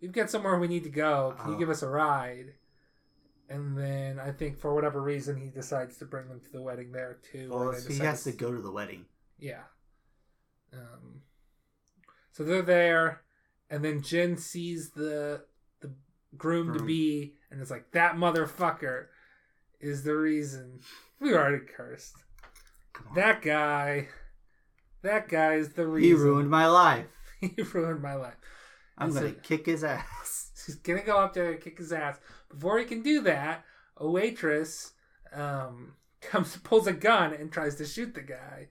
we've 0.00 0.12
got 0.12 0.28
somewhere 0.30 0.58
we 0.58 0.68
need 0.68 0.84
to 0.84 0.90
go. 0.90 1.34
Can 1.40 1.50
you 1.50 1.56
Oh. 1.56 1.58
give 1.58 1.70
us 1.70 1.82
a 1.82 1.88
ride? 1.88 2.54
And 3.48 3.76
then 3.76 4.18
i 4.18 4.30
think 4.32 4.58
for 4.58 4.74
whatever 4.74 5.00
reason 5.02 5.36
he 5.36 5.48
decides 5.50 5.98
to 5.98 6.04
bring 6.06 6.28
them 6.28 6.40
to 6.40 6.52
the 6.52 6.62
wedding 6.62 6.90
there 6.92 7.18
too 7.30 7.50
Well, 7.52 7.72
so 7.74 7.88
he 7.92 7.98
has 7.98 8.24
to 8.24 8.32
go 8.32 8.52
to 8.52 8.60
the 8.60 8.70
wedding. 8.72 9.04
yeah 9.38 9.62
um 10.72 11.22
so 12.32 12.44
they're 12.44 12.62
there 12.62 13.22
and 13.70 13.84
then 13.84 14.02
jen 14.02 14.36
sees 14.36 14.90
the 14.90 15.42
the 15.80 15.90
groom 16.36 16.72
to 16.76 16.82
be 16.84 17.34
and 17.50 17.60
it's 17.60 17.70
like 17.70 17.90
that 17.92 18.16
motherfucker 18.16 19.06
is 19.80 20.04
the 20.04 20.14
reason 20.14 20.80
we 21.20 21.34
already 21.34 21.64
cursed 21.64 22.16
that 23.14 23.42
guy 23.42 24.08
that 25.02 25.28
guy 25.28 25.54
is 25.54 25.70
the 25.70 25.86
reason 25.86 26.16
he 26.16 26.24
ruined 26.24 26.48
my 26.50 26.66
life. 26.66 27.06
he 27.40 27.60
ruined 27.74 28.02
my 28.02 28.14
life. 28.14 28.36
I'm 28.96 29.08
And 29.08 29.16
gonna 29.16 29.32
kick 29.32 29.66
his 29.66 29.84
ass. 29.84 30.50
He's 30.66 30.76
gonna 30.76 31.02
go 31.02 31.18
up 31.18 31.34
there 31.34 31.50
and 31.50 31.60
kick 31.60 31.78
his 31.78 31.92
ass. 31.92 32.18
Before 32.48 32.78
he 32.78 32.84
can 32.84 33.02
do 33.02 33.20
that, 33.22 33.64
a 33.96 34.08
waitress 34.08 34.92
um, 35.32 35.94
comes, 36.20 36.56
pulls 36.58 36.86
a 36.86 36.92
gun, 36.92 37.32
and 37.34 37.50
tries 37.50 37.74
to 37.76 37.84
shoot 37.84 38.14
the 38.14 38.22
guy. 38.22 38.68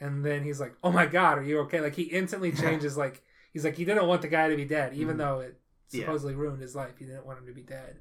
And 0.00 0.24
then 0.24 0.42
he's 0.44 0.60
like, 0.60 0.74
"Oh 0.82 0.92
my 0.92 1.06
god, 1.06 1.38
are 1.38 1.42
you 1.42 1.58
okay?" 1.60 1.80
Like 1.80 1.94
he 1.96 2.04
instantly 2.04 2.52
changes. 2.52 2.96
like 2.96 3.22
he's 3.52 3.64
like 3.64 3.76
he 3.76 3.84
didn't 3.84 4.06
want 4.06 4.22
the 4.22 4.28
guy 4.28 4.48
to 4.48 4.56
be 4.56 4.64
dead, 4.64 4.94
even 4.94 5.16
Mhm. 5.16 5.18
though 5.18 5.40
it 5.40 5.60
Yeah. 5.90 6.02
supposedly 6.02 6.34
ruined 6.34 6.60
his 6.62 6.76
life. 6.76 6.98
He 6.98 7.04
didn't 7.06 7.26
want 7.26 7.38
him 7.40 7.46
to 7.46 7.52
be 7.52 7.62
dead. 7.62 7.98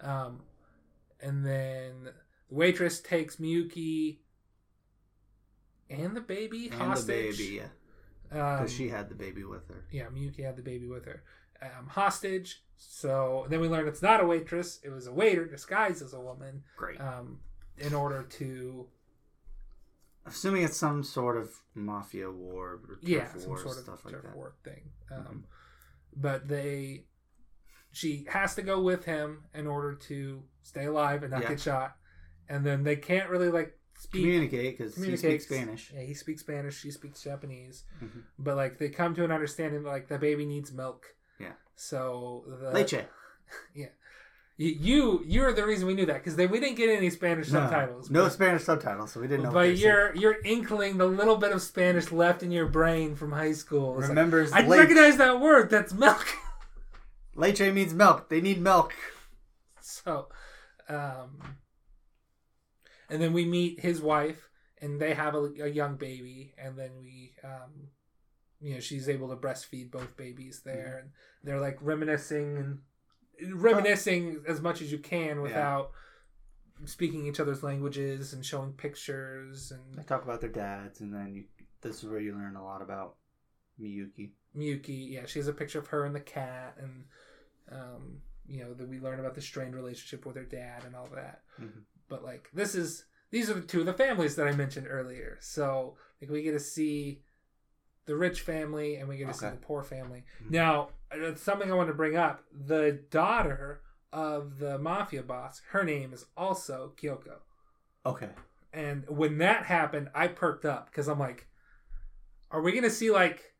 Um, 0.00 0.42
and 1.20 1.44
then 1.46 2.04
the 2.48 2.54
waitress 2.54 3.00
takes 3.00 3.36
Miyuki 3.36 4.18
and 5.90 6.16
the 6.16 6.20
baby 6.20 6.68
And 6.70 6.80
the 6.80 6.84
hostage. 6.84 7.38
baby, 7.38 7.54
yeah, 7.56 7.68
Um, 8.30 8.58
because 8.58 8.72
she 8.72 8.88
had 8.88 9.08
the 9.08 9.14
baby 9.14 9.44
with 9.44 9.68
her. 9.68 9.84
yeah, 9.90 10.06
Miyuki 10.06 10.42
had 10.42 10.56
the 10.56 10.62
baby 10.62 10.86
with 10.88 11.04
her. 11.04 11.22
Um, 11.62 11.86
hostage. 11.88 12.62
So 12.76 13.46
then 13.48 13.60
we 13.60 13.68
learned 13.68 13.88
it's 13.88 14.02
not 14.02 14.20
a 14.22 14.26
waitress; 14.26 14.80
it 14.82 14.90
was 14.90 15.06
a 15.06 15.12
waiter 15.12 15.46
disguised 15.46 16.02
as 16.02 16.12
a 16.12 16.20
woman. 16.20 16.64
Great. 16.76 17.00
Um, 17.00 17.40
in 17.78 17.94
order 17.94 18.22
to 18.24 18.88
Assuming 20.26 20.62
it's 20.64 20.76
some 20.76 21.02
sort 21.04 21.36
of 21.36 21.50
mafia 21.74 22.30
war 22.30 22.80
or 22.88 22.96
turf 22.96 22.98
yeah, 23.02 23.32
some 23.34 23.48
war, 23.50 23.58
sort 23.58 23.76
of 23.76 23.82
stuff 23.84 24.04
like 24.04 24.14
turf 24.14 24.24
that. 24.24 24.36
war 24.36 24.54
thing. 24.64 24.90
Mhm. 25.12 25.18
Um, 25.28 25.44
But 26.18 26.48
they, 26.48 27.04
she 27.92 28.26
has 28.30 28.54
to 28.56 28.62
go 28.62 28.80
with 28.80 29.04
him 29.04 29.44
in 29.54 29.66
order 29.66 29.94
to 29.94 30.42
stay 30.62 30.86
alive 30.86 31.22
and 31.22 31.30
not 31.32 31.42
Yeah. 31.42 31.48
get 31.50 31.60
shot. 31.60 31.96
And 32.48 32.64
then 32.64 32.82
they 32.84 32.96
can't 32.96 33.28
really 33.30 33.50
like 33.50 33.78
speak. 33.98 34.22
Communicate 34.22 34.78
because 34.78 34.96
he 34.96 35.16
speaks 35.16 35.44
Spanish. 35.46 35.92
Yeah, 35.92 36.02
he 36.02 36.14
speaks 36.14 36.40
Spanish. 36.42 36.78
She 36.80 36.90
speaks 36.90 37.22
Japanese. 37.22 37.84
Mhm. 38.02 38.22
But 38.38 38.56
like 38.56 38.78
they 38.78 38.88
come 38.88 39.14
to 39.16 39.24
an 39.24 39.30
understanding 39.32 39.82
that 39.82 39.88
like 39.88 40.08
the 40.08 40.18
baby 40.18 40.46
needs 40.46 40.72
milk. 40.72 41.14
Yeah. 41.38 41.52
So 41.74 42.44
the 42.48 42.70
Leche. 42.72 43.04
you 43.74 43.88
you 44.58 45.22
you're 45.26 45.52
the 45.52 45.66
reason 45.66 45.86
we 45.86 45.94
knew 45.94 46.06
that 46.06 46.24
because 46.24 46.36
we 46.36 46.60
didn't 46.60 46.76
get 46.76 46.88
any 46.88 47.10
Spanish 47.10 47.50
No, 47.52 47.60
subtitles. 47.60 48.10
No 48.10 48.24
but, 48.24 48.32
Spanish 48.32 48.64
subtitles, 48.64 49.12
so 49.12 49.20
we 49.20 49.28
didn't 49.28 49.44
know. 49.44 49.52
but 49.52 49.76
you're 49.76 50.14
you're 50.16 50.40
inkling 50.44 50.96
the 50.96 51.06
little 51.06 51.36
bit 51.36 51.52
of 51.52 51.60
Spanish 51.60 52.10
left 52.10 52.42
in 52.42 52.50
your 52.50 52.66
brain 52.66 53.14
from 53.16 53.32
high 53.32 53.52
school. 53.52 53.94
It's 53.94 54.02
like, 54.02 54.08
remembers 54.10 54.52
I 54.52 54.66
leche. 54.66 54.78
recognize 54.80 55.16
that 55.18 55.40
word. 55.40 55.68
That's 55.70 55.92
milk. 55.92 56.26
Leche 57.34 57.60
means 57.60 57.92
milk. 57.92 58.30
They 58.30 58.40
need 58.40 58.58
milk. 58.60 58.94
so, 59.82 60.28
um, 60.88 61.38
and 63.10 63.20
then 63.20 63.34
we 63.34 63.44
meet 63.44 63.80
his 63.80 64.00
wife, 64.00 64.48
and 64.80 64.98
they 64.98 65.12
have 65.12 65.34
a, 65.34 65.50
a 65.62 65.68
young 65.68 65.96
baby, 65.96 66.54
and 66.56 66.78
then 66.78 66.92
we, 66.98 67.34
um, 67.44 67.88
you 68.60 68.72
know, 68.72 68.80
she's 68.80 69.06
able 69.06 69.28
to 69.28 69.36
breastfeed 69.36 69.90
both 69.90 70.16
babies 70.16 70.62
there, 70.64 70.98
and 71.02 71.10
they're 71.44 71.60
like 71.60 71.76
reminiscing 71.82 72.56
and 72.56 72.78
reminiscing 73.52 74.42
as 74.46 74.60
much 74.60 74.80
as 74.80 74.90
you 74.90 74.98
can 74.98 75.42
without 75.42 75.90
speaking 76.84 77.26
each 77.26 77.40
other's 77.40 77.62
languages 77.62 78.32
and 78.32 78.44
showing 78.44 78.72
pictures 78.72 79.70
and 79.72 79.94
They 79.94 80.02
talk 80.02 80.24
about 80.24 80.40
their 80.40 80.50
dads, 80.50 81.00
and 81.00 81.12
then 81.12 81.34
you, 81.34 81.44
this 81.80 82.02
is 82.02 82.08
where 82.08 82.20
you 82.20 82.32
learn 82.32 82.56
a 82.56 82.64
lot 82.64 82.82
about 82.82 83.16
Miyuki. 83.80 84.30
Miyuki. 84.56 85.12
Yeah, 85.12 85.26
she 85.26 85.38
has 85.38 85.48
a 85.48 85.52
picture 85.52 85.78
of 85.78 85.86
her 85.88 86.04
and 86.04 86.14
the 86.14 86.20
cat, 86.20 86.76
and 86.80 87.04
um, 87.70 88.18
you 88.46 88.62
know 88.62 88.74
that 88.74 88.88
we 88.88 89.00
learn 89.00 89.20
about 89.20 89.34
the 89.34 89.40
strained 89.40 89.74
relationship 89.74 90.24
with 90.26 90.36
her 90.36 90.44
dad 90.44 90.84
and 90.84 90.94
all 90.94 91.08
that. 91.14 91.42
Mhm. 91.60 91.82
But 92.08 92.22
like, 92.22 92.50
this 92.52 92.74
is 92.74 93.04
these 93.30 93.50
are 93.50 93.54
the 93.54 93.60
two 93.62 93.80
of 93.80 93.86
the 93.86 93.92
families 93.92 94.36
that 94.36 94.46
I 94.46 94.52
mentioned 94.52 94.86
earlier. 94.88 95.38
So 95.40 95.96
like, 96.20 96.30
we 96.30 96.42
get 96.42 96.52
to 96.52 96.60
see 96.60 97.22
the 98.06 98.16
rich 98.16 98.40
family 98.42 98.96
and 98.96 99.08
we 99.08 99.16
get 99.16 99.26
to 99.28 99.34
see 99.34 99.46
the 99.46 99.56
poor 99.56 99.82
family. 99.82 100.24
Mhm. 100.44 100.50
Now, 100.50 100.90
it's 101.12 101.42
something 101.42 101.70
I 101.70 101.74
want 101.74 101.88
to 101.88 101.94
bring 101.94 102.16
up. 102.16 102.42
The 102.52 103.00
daughter 103.10 103.80
of 104.12 104.58
the 104.58 104.78
mafia 104.78 105.22
boss, 105.22 105.60
her 105.70 105.84
name 105.84 106.12
is 106.12 106.24
also 106.36 106.92
Kyoko. 106.96 107.38
Okay. 108.04 108.30
And 108.72 109.04
when 109.08 109.38
that 109.38 109.64
happened, 109.64 110.08
I 110.14 110.28
perked 110.28 110.64
up 110.64 110.90
because 110.90 111.08
I'm 111.08 111.18
like, 111.18 111.46
are 112.50 112.60
we 112.60 112.72
gonna 112.72 112.90
see 112.90 113.10
like, 113.10 113.54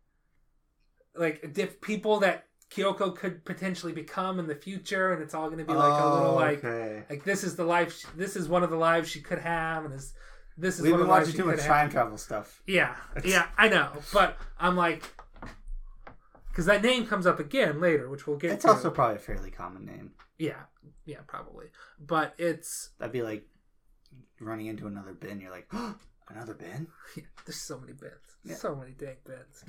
like 1.14 1.52
diff 1.52 1.80
people 1.80 2.20
that 2.20 2.46
Kyoko 2.70 3.14
could 3.16 3.44
potentially 3.44 3.92
become 3.92 4.38
in 4.38 4.46
the 4.46 4.54
future, 4.54 5.12
and 5.12 5.22
it's 5.22 5.34
all 5.34 5.48
gonna 5.48 5.64
be 5.64 5.72
like 5.72 6.00
a 6.00 6.04
oh, 6.04 6.14
little 6.14 6.34
like, 6.34 6.64
okay. 6.64 7.04
like 7.08 7.24
this 7.24 7.44
is 7.44 7.56
the 7.56 7.64
life, 7.64 7.96
she, 7.96 8.06
this 8.16 8.36
is 8.36 8.48
one 8.48 8.62
of 8.62 8.70
the 8.70 8.76
lives 8.76 9.08
she 9.08 9.20
could 9.20 9.38
have, 9.38 9.84
and 9.84 9.94
this, 9.94 10.12
this 10.58 10.76
is 10.76 10.82
We've 10.82 10.92
one 10.92 11.00
been 11.00 11.02
of 11.02 11.08
the 11.08 11.12
lives 11.14 11.28
watching 11.28 11.40
too 11.40 11.50
much 11.50 11.60
time 11.60 11.90
travel 11.90 12.18
stuff. 12.18 12.62
Yeah, 12.66 12.94
yeah, 13.24 13.46
I 13.56 13.68
know, 13.68 13.92
but 14.12 14.36
I'm 14.58 14.76
like, 14.76 15.04
because 16.56 16.64
that 16.64 16.82
name 16.82 17.06
comes 17.06 17.26
up 17.26 17.38
again 17.38 17.82
later, 17.82 18.08
which 18.08 18.26
we'll 18.26 18.38
get. 18.38 18.52
It's 18.52 18.64
to. 18.64 18.70
also 18.70 18.90
probably 18.90 19.16
a 19.16 19.18
fairly 19.18 19.50
common 19.50 19.84
name. 19.84 20.12
yeah, 20.38 20.62
yeah, 21.04 21.18
probably, 21.26 21.66
but 22.00 22.34
it's 22.38 22.92
That'd 22.98 23.12
be 23.12 23.20
like 23.20 23.46
running 24.40 24.64
into 24.64 24.86
another 24.86 25.12
bin. 25.12 25.38
You're 25.38 25.50
like, 25.50 25.70
another 26.30 26.54
bin? 26.54 26.86
Yeah, 27.16 27.24
there's 27.44 27.60
so 27.60 27.78
many 27.78 27.92
bits. 27.92 28.36
Yeah. 28.42 28.54
So 28.54 28.74
many 28.74 28.92
dang 28.92 29.16
bits. 29.26 29.64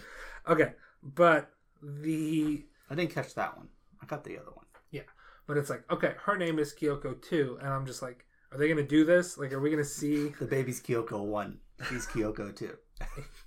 Okay, 0.47 0.75
but 1.03 1.51
the 1.83 2.63
I 2.89 2.95
didn't 2.95 3.13
catch 3.13 3.35
that 3.35 3.57
one. 3.57 3.67
I 4.01 4.05
got 4.05 4.23
the 4.23 4.37
other 4.37 4.51
one. 4.53 4.65
Yeah, 4.89 5.01
but 5.45 5.57
it's 5.57 5.69
like 5.69 5.83
okay, 5.91 6.13
her 6.23 6.37
name 6.37 6.57
is 6.57 6.73
Kyoko 6.73 7.21
too, 7.21 7.57
and 7.59 7.67
I'm 7.67 7.85
just 7.85 8.01
like, 8.01 8.25
are 8.53 8.57
they 8.57 8.69
gonna 8.69 8.83
do 8.83 9.03
this? 9.03 9.37
Like, 9.37 9.51
are 9.51 9.59
we 9.59 9.69
gonna 9.69 9.83
see? 9.83 10.29
The 10.39 10.45
baby's 10.45 10.79
Kyoko 10.79 11.21
one. 11.21 11.59
He's 11.89 12.07
Kyoko 12.07 12.55
two. 12.55 12.77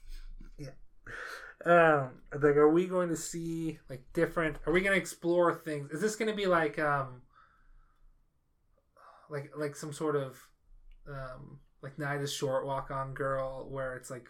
Um, 1.64 2.10
like, 2.32 2.56
are 2.56 2.70
we 2.70 2.86
going 2.86 3.08
to 3.10 3.16
see 3.16 3.78
like 3.88 4.02
different? 4.12 4.56
Are 4.66 4.72
we 4.72 4.80
gonna 4.80 4.96
explore 4.96 5.54
things? 5.54 5.90
Is 5.90 6.00
this 6.00 6.16
gonna 6.16 6.34
be 6.34 6.46
like 6.46 6.78
um, 6.78 7.22
like 9.28 9.52
like 9.56 9.76
some 9.76 9.92
sort 9.92 10.16
of 10.16 10.38
um, 11.08 11.58
like 11.82 11.98
Night 11.98 12.20
is 12.20 12.32
Short 12.32 12.66
Walk 12.66 12.90
on 12.90 13.12
Girl, 13.12 13.66
where 13.68 13.94
it's 13.96 14.10
like 14.10 14.28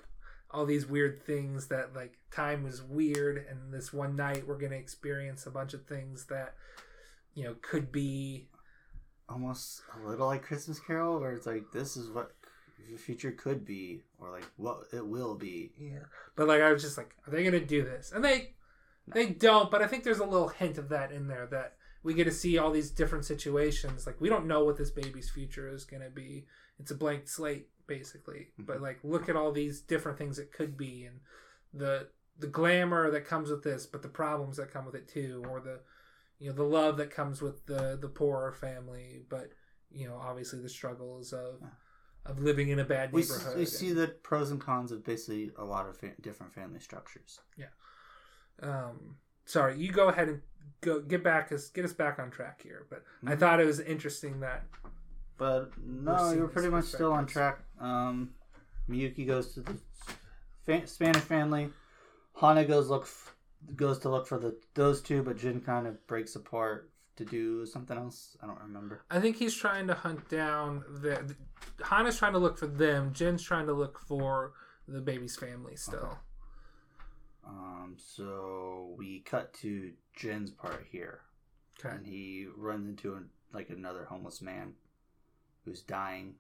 all 0.51 0.67
these 0.67 0.87
weird 0.87 1.23
things 1.25 1.69
that 1.69 1.95
like 1.95 2.19
time 2.33 2.67
is 2.67 2.83
weird, 2.83 3.47
and 3.49 3.73
this 3.73 3.93
one 3.93 4.17
night 4.17 4.47
we're 4.47 4.59
gonna 4.59 4.77
experience 4.77 5.47
a 5.47 5.51
bunch 5.51 5.73
of 5.73 5.87
things 5.87 6.27
that 6.27 6.55
you 7.35 7.45
know 7.45 7.55
could 7.63 7.93
be 7.93 8.49
Almost 9.31 9.83
a 9.95 10.09
little 10.09 10.27
like 10.27 10.43
Christmas 10.43 10.81
Carol, 10.81 11.21
where 11.21 11.33
it's 11.33 11.47
like 11.47 11.71
this 11.73 11.97
is 11.97 12.11
what 12.11 12.33
your 12.89 12.99
future 12.99 13.33
could 13.33 13.65
be, 13.65 14.03
or 14.19 14.31
like 14.31 14.47
what 14.57 14.85
it 14.93 15.07
will 15.07 15.35
be. 15.35 15.73
Yeah, 15.79 16.05
but 16.37 16.49
like 16.49 16.61
I 16.61 16.73
was 16.73 16.83
just 16.83 16.97
like, 16.97 17.15
are 17.27 17.31
they 17.31 17.45
gonna 17.45 17.61
do 17.61 17.83
this? 17.83 18.13
And 18.13 18.25
they 18.25 18.55
they 19.07 19.27
don't. 19.27 19.71
But 19.71 19.83
I 19.83 19.87
think 19.87 20.05
there's 20.05 20.19
a 20.19 20.25
little 20.25 20.49
hint 20.49 20.79
of 20.79 20.89
that 20.91 21.13
in 21.13 21.29
there 21.29 21.47
that 21.51 21.75
we 22.03 22.15
get 22.15 22.25
to 22.25 22.31
see 22.31 22.59
all 22.59 22.71
these 22.71 22.91
different 22.91 23.25
situations. 23.25 24.07
Like 24.07 24.21
we 24.21 24.29
don't 24.29 24.47
know 24.47 24.65
what 24.65 24.77
this 24.77 24.91
baby's 24.91 25.31
future 25.31 25.69
is 25.69 25.85
gonna 25.85 26.11
be. 26.11 26.47
It's 26.79 26.91
a 26.91 26.97
blank 26.97 27.29
slate 27.29 27.69
basically. 27.87 28.49
Mm-hmm. 28.53 28.65
But 28.65 28.81
like 28.81 28.99
look 29.03 29.29
at 29.29 29.37
all 29.37 29.53
these 29.53 29.81
different 29.81 30.19
things 30.19 30.39
it 30.39 30.53
could 30.53 30.77
be, 30.77 31.05
and 31.05 31.21
the 31.75 32.09
the 32.39 32.47
glamour 32.47 33.11
that 33.11 33.27
comes 33.27 33.51
with 33.51 33.63
this, 33.63 33.87
but 33.87 34.03
the 34.03 34.09
problems 34.09 34.57
that 34.57 34.73
come 34.73 34.87
with 34.87 34.95
it 34.95 35.09
too, 35.09 35.45
or 35.49 35.61
the 35.61 35.81
you 36.39 36.49
know 36.49 36.55
the 36.55 36.63
love 36.63 36.97
that 36.97 37.11
comes 37.11 37.43
with 37.43 37.67
the 37.67 37.99
the 38.01 38.09
poorer 38.09 38.53
family, 38.53 39.21
but 39.29 39.51
you 39.93 40.09
know 40.09 40.17
obviously 40.17 40.61
the 40.61 40.69
struggles 40.69 41.33
of 41.33 41.61
of 42.27 42.39
living 42.41 42.69
in 42.69 42.79
a 42.79 42.85
bad 42.85 43.13
We, 43.13 43.23
neighborhood. 43.23 43.57
we 43.59 43.65
see 43.65 43.93
the 43.93 44.09
pros 44.09 44.51
and 44.51 44.61
cons 44.61 44.93
of 44.93 45.05
basically 45.05 45.51
a 45.57 45.65
lot 45.65 45.89
of 45.89 45.97
fa- 45.97 46.13
different 46.21 46.53
family 46.55 46.81
structures. 46.81 47.41
Yeah. 47.57 47.67
Um 48.63 49.17
sorry 49.47 49.77
you 49.79 49.91
go 49.91 50.09
ahead 50.09 50.29
and 50.29 50.43
go 50.83 51.01
get 51.01 51.25
back 51.25 51.51
us 51.51 51.69
get 51.71 51.85
us 51.85 51.93
back 51.93 52.19
on 52.19 52.31
track 52.31 52.61
here 52.63 52.87
but 52.91 53.03
i 53.27 53.35
Mhm. 53.35 53.39
thought 53.41 53.59
it 53.61 53.67
was 53.67 53.81
interesting 53.81 54.41
that 54.41 54.65
But 55.39 55.71
no, 55.79 56.19
seeing 56.19 56.35
you 56.37 56.43
were 56.43 56.49
pretty 56.49 56.69
much 56.69 56.85
still 56.85 57.13
on 57.15 57.25
track. 57.27 57.61
Um, 57.81 58.35
Miyuki 58.91 59.27
goes 59.27 59.55
to 59.55 59.63
the 59.63 59.79
fa- 60.67 60.87
Spanish 60.87 61.23
family. 61.23 61.73
Hana 62.39 62.67
goes 62.67 62.91
look 62.91 63.05
f- 63.05 63.35
goes 63.75 63.99
to 64.01 64.11
look 64.11 64.27
for 64.27 64.39
the 64.39 64.61
those 64.75 65.01
two, 65.01 65.23
but 65.23 65.39
Jin 65.39 65.63
kind 65.63 65.87
of 65.87 66.07
breaks 66.07 66.37
apart 66.37 66.90
to 67.21 67.25
do 67.25 67.67
something 67.67 67.97
else. 67.97 68.37
I 68.43 68.47
don't 68.49 68.61
remember. 68.61 69.03
i 69.11 69.19
think 69.21 69.37
he's 69.37 69.55
trying 69.55 69.87
to 69.89 69.95
hunt 69.95 70.29
down 70.29 70.83
the, 71.05 71.13
the 71.29 71.37
hana's 71.85 72.19
trying 72.19 72.33
to 72.33 72.39
look 72.47 72.57
for 72.59 72.67
them 72.67 73.13
Jin's 73.13 73.43
trying 73.43 73.67
to 73.67 73.73
look 73.83 73.99
for 73.99 74.53
the 74.89 75.01
baby's 75.11 75.37
family 75.37 75.77
still 75.77 76.19
Um, 77.47 77.97
so 77.97 78.95
we 78.99 79.21
cut 79.21 79.53
to 79.63 79.93
Jin's 80.17 80.51
part 80.51 80.83
here, 80.91 81.21
okay 81.79 81.95
and 81.97 82.07
he 82.07 82.47
runs 82.57 82.87
into 82.89 83.15
an, 83.15 83.29
like 83.53 83.71
another 83.71 84.05
homeless 84.05 84.41
man 84.43 84.75
who's 85.65 85.83
dying. 85.83 86.35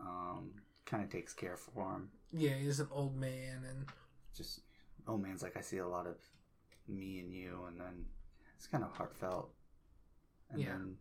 Um, 0.00 0.50
kind 0.84 1.04
of 1.04 1.10
takes 1.10 1.32
care 1.32 1.56
for 1.56 1.84
him. 1.92 2.08
yeah 2.32 2.54
he's 2.62 2.80
an 2.80 2.88
old 2.90 3.14
man 3.16 3.58
and 3.68 3.86
just 4.36 4.60
oh 5.06 5.16
man's 5.16 5.42
like 5.42 5.56
I 5.56 5.60
see 5.60 5.78
a 5.78 5.86
lot 5.86 6.06
of 6.06 6.16
me 6.88 7.20
and 7.20 7.32
you, 7.32 7.52
and 7.68 7.78
then 7.80 8.04
it's 8.56 8.66
kind 8.66 8.82
of 8.84 8.90
heartfelt. 8.98 9.50
And 10.52 10.62
Yeah. 10.62 10.68
then 10.68 10.96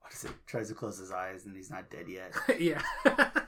what 0.00 0.12
is 0.12 0.24
it? 0.24 0.32
Tries 0.46 0.68
to 0.68 0.74
close 0.74 0.98
his 0.98 1.12
eyes, 1.12 1.46
and 1.46 1.54
he's 1.56 1.70
not 1.70 1.90
dead 1.90 2.08
yet. 2.08 2.32
yeah 2.58 2.82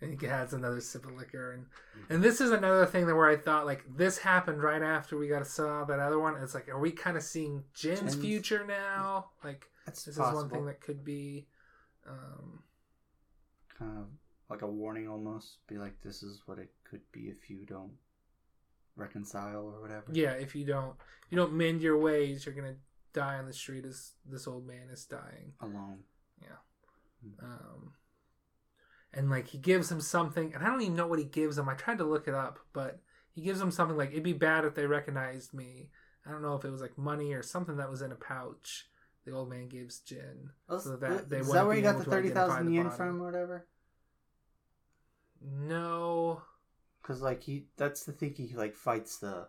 and 0.00 0.20
he 0.20 0.26
has 0.26 0.52
another 0.52 0.80
sip 0.80 1.06
of 1.06 1.12
liquor 1.12 1.52
and 1.52 1.66
and 2.08 2.22
this 2.24 2.40
is 2.40 2.50
another 2.50 2.84
thing 2.86 3.06
that 3.06 3.14
where 3.14 3.28
i 3.28 3.36
thought 3.36 3.66
like 3.66 3.84
this 3.96 4.18
happened 4.18 4.60
right 4.60 4.82
after 4.82 5.16
we 5.16 5.28
got 5.28 5.42
a 5.42 5.44
saw 5.44 5.84
that 5.84 6.00
other 6.00 6.18
one 6.18 6.34
it's 6.42 6.54
like 6.54 6.68
are 6.68 6.80
we 6.80 6.90
kind 6.90 7.16
of 7.16 7.22
seeing 7.22 7.62
jin's, 7.72 8.16
future 8.16 8.66
now 8.66 9.26
like 9.44 9.66
That's 9.86 10.04
this 10.04 10.16
possible. 10.16 10.38
is 10.38 10.42
one 10.44 10.50
thing 10.50 10.66
that 10.66 10.80
could 10.80 11.04
be 11.04 11.46
um 12.06 12.64
kind 13.78 13.98
of 13.98 14.06
like 14.50 14.62
a 14.62 14.66
warning, 14.66 15.08
almost. 15.08 15.66
Be 15.66 15.78
like, 15.78 16.00
this 16.02 16.22
is 16.22 16.42
what 16.46 16.58
it 16.58 16.70
could 16.84 17.00
be 17.10 17.22
if 17.22 17.48
you 17.48 17.64
don't 17.66 17.92
reconcile 18.96 19.64
or 19.74 19.80
whatever. 19.80 20.04
Yeah, 20.12 20.32
if 20.32 20.54
you 20.54 20.66
don't 20.66 20.94
if 21.24 21.30
you 21.30 21.36
don't 21.36 21.54
mend 21.54 21.80
your 21.80 21.96
ways, 21.98 22.44
you're 22.44 22.54
gonna 22.54 22.76
die 23.12 23.38
on 23.38 23.46
the 23.46 23.52
street 23.52 23.84
as 23.84 24.12
this 24.28 24.46
old 24.46 24.66
man 24.66 24.88
is 24.92 25.04
dying. 25.04 25.52
Alone. 25.60 26.00
Um, 27.40 27.92
and 29.12 29.30
like 29.30 29.48
he 29.48 29.58
gives 29.58 29.90
him 29.90 30.00
something, 30.00 30.54
and 30.54 30.64
I 30.64 30.66
don't 30.66 30.80
even 30.82 30.96
know 30.96 31.06
what 31.06 31.18
he 31.18 31.24
gives 31.24 31.58
him. 31.58 31.68
I 31.68 31.74
tried 31.74 31.98
to 31.98 32.04
look 32.04 32.26
it 32.26 32.34
up, 32.34 32.58
but 32.72 33.00
he 33.30 33.42
gives 33.42 33.60
him 33.60 33.70
something 33.70 33.96
like 33.96 34.10
it'd 34.10 34.22
be 34.22 34.32
bad 34.32 34.64
if 34.64 34.74
they 34.74 34.86
recognized 34.86 35.54
me. 35.54 35.90
I 36.26 36.30
don't 36.30 36.42
know 36.42 36.56
if 36.56 36.64
it 36.64 36.70
was 36.70 36.80
like 36.80 36.96
money 36.98 37.32
or 37.32 37.42
something 37.42 37.76
that 37.76 37.90
was 37.90 38.02
in 38.02 38.12
a 38.12 38.16
pouch. 38.16 38.88
The 39.24 39.32
old 39.32 39.50
man 39.50 39.68
gives 39.68 40.00
Jin. 40.00 40.50
So 40.68 40.96
that 40.96 41.30
they 41.30 41.38
is 41.38 41.52
that 41.52 41.66
where 41.66 41.76
you 41.76 41.82
got 41.82 41.98
the 41.98 42.04
thirty 42.04 42.30
thousand 42.30 42.72
yen 42.72 42.90
from, 42.90 43.22
or 43.22 43.26
whatever? 43.26 43.66
No, 45.44 46.42
Because 47.00 47.20
like 47.20 47.42
he, 47.42 47.66
that's 47.76 48.04
the 48.04 48.12
thing 48.12 48.34
he 48.34 48.54
like 48.54 48.74
fights 48.74 49.18
the 49.18 49.48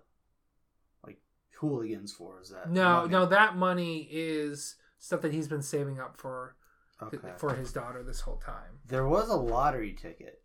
hooligans 1.63 2.12
for. 2.12 2.41
Is 2.41 2.49
that 2.49 2.69
no, 2.69 2.97
money. 2.97 3.10
no. 3.10 3.26
That 3.26 3.56
money 3.56 4.08
is 4.12 4.76
stuff 4.99 5.21
that 5.21 5.32
he's 5.34 5.47
been 5.47 5.62
saving 5.62 5.99
up 5.99 6.17
for 6.17 6.56
Okay. 7.02 7.17
for 7.38 7.54
his 7.56 7.71
daughter 7.71 8.04
this 8.04 8.21
whole 8.21 8.38
time. 8.38 8.80
There 8.88 9.08
was 9.08 9.30
a 9.30 9.36
lottery 9.36 9.93
ticket. 9.93 10.41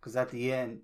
Because 0.00 0.16
at 0.16 0.30
the 0.30 0.52
end, 0.52 0.80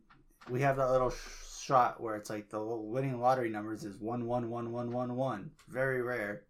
we 0.50 0.60
have 0.62 0.76
that 0.76 0.90
little 0.90 1.10
sh- 1.10 1.64
shot 1.64 2.00
where 2.00 2.16
it's 2.16 2.30
like 2.30 2.50
the 2.50 2.60
winning 2.60 3.20
lottery 3.20 3.48
numbers 3.50 3.84
is 3.84 3.96
one 3.98 4.26
one 4.26 4.50
one 4.50 4.72
one 4.72 4.90
one 4.90 5.14
one. 5.16 5.50
Very 5.68 6.02
rare. 6.02 6.42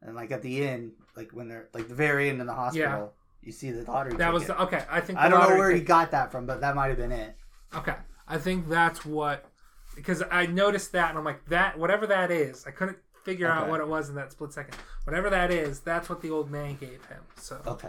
And 0.00 0.14
like 0.16 0.30
at 0.32 0.42
the 0.42 0.66
end, 0.66 0.92
like 1.16 1.30
when 1.32 1.48
they're 1.48 1.68
like 1.74 1.88
the 1.88 1.94
very 1.94 2.28
end 2.28 2.40
in 2.40 2.46
the 2.46 2.54
hospital, 2.54 3.14
you 3.40 3.52
see 3.52 3.70
the 3.70 3.84
lottery. 3.84 4.16
That 4.16 4.32
was 4.32 4.46
the, 4.46 4.60
okay. 4.62 4.84
I 4.90 5.00
think 5.00 5.18
I 5.18 5.28
don't 5.28 5.48
know 5.48 5.56
where 5.56 5.70
he 5.70 5.80
got 5.80 6.10
that 6.12 6.32
from, 6.32 6.46
but 6.46 6.60
that 6.60 6.74
might 6.74 6.88
have 6.88 6.98
been 6.98 7.12
it. 7.12 7.36
Okay, 7.74 7.94
I 8.26 8.38
think 8.38 8.68
that's 8.68 9.04
what 9.06 9.44
because 9.94 10.22
I 10.30 10.46
noticed 10.46 10.92
that 10.92 11.10
and 11.10 11.18
I'm 11.18 11.24
like 11.24 11.44
that 11.46 11.78
whatever 11.78 12.06
that 12.06 12.30
is. 12.30 12.66
I 12.66 12.70
couldn't 12.70 12.98
figure 13.24 13.48
out 13.48 13.68
what 13.68 13.80
it 13.80 13.86
was 13.86 14.08
in 14.08 14.14
that 14.16 14.32
split 14.32 14.52
second. 14.52 14.74
Whatever 15.04 15.30
that 15.30 15.50
is, 15.50 15.80
that's 15.80 16.08
what 16.08 16.20
the 16.22 16.30
old 16.30 16.50
man 16.50 16.76
gave 16.76 17.04
him. 17.06 17.20
So 17.36 17.60
Okay, 17.66 17.88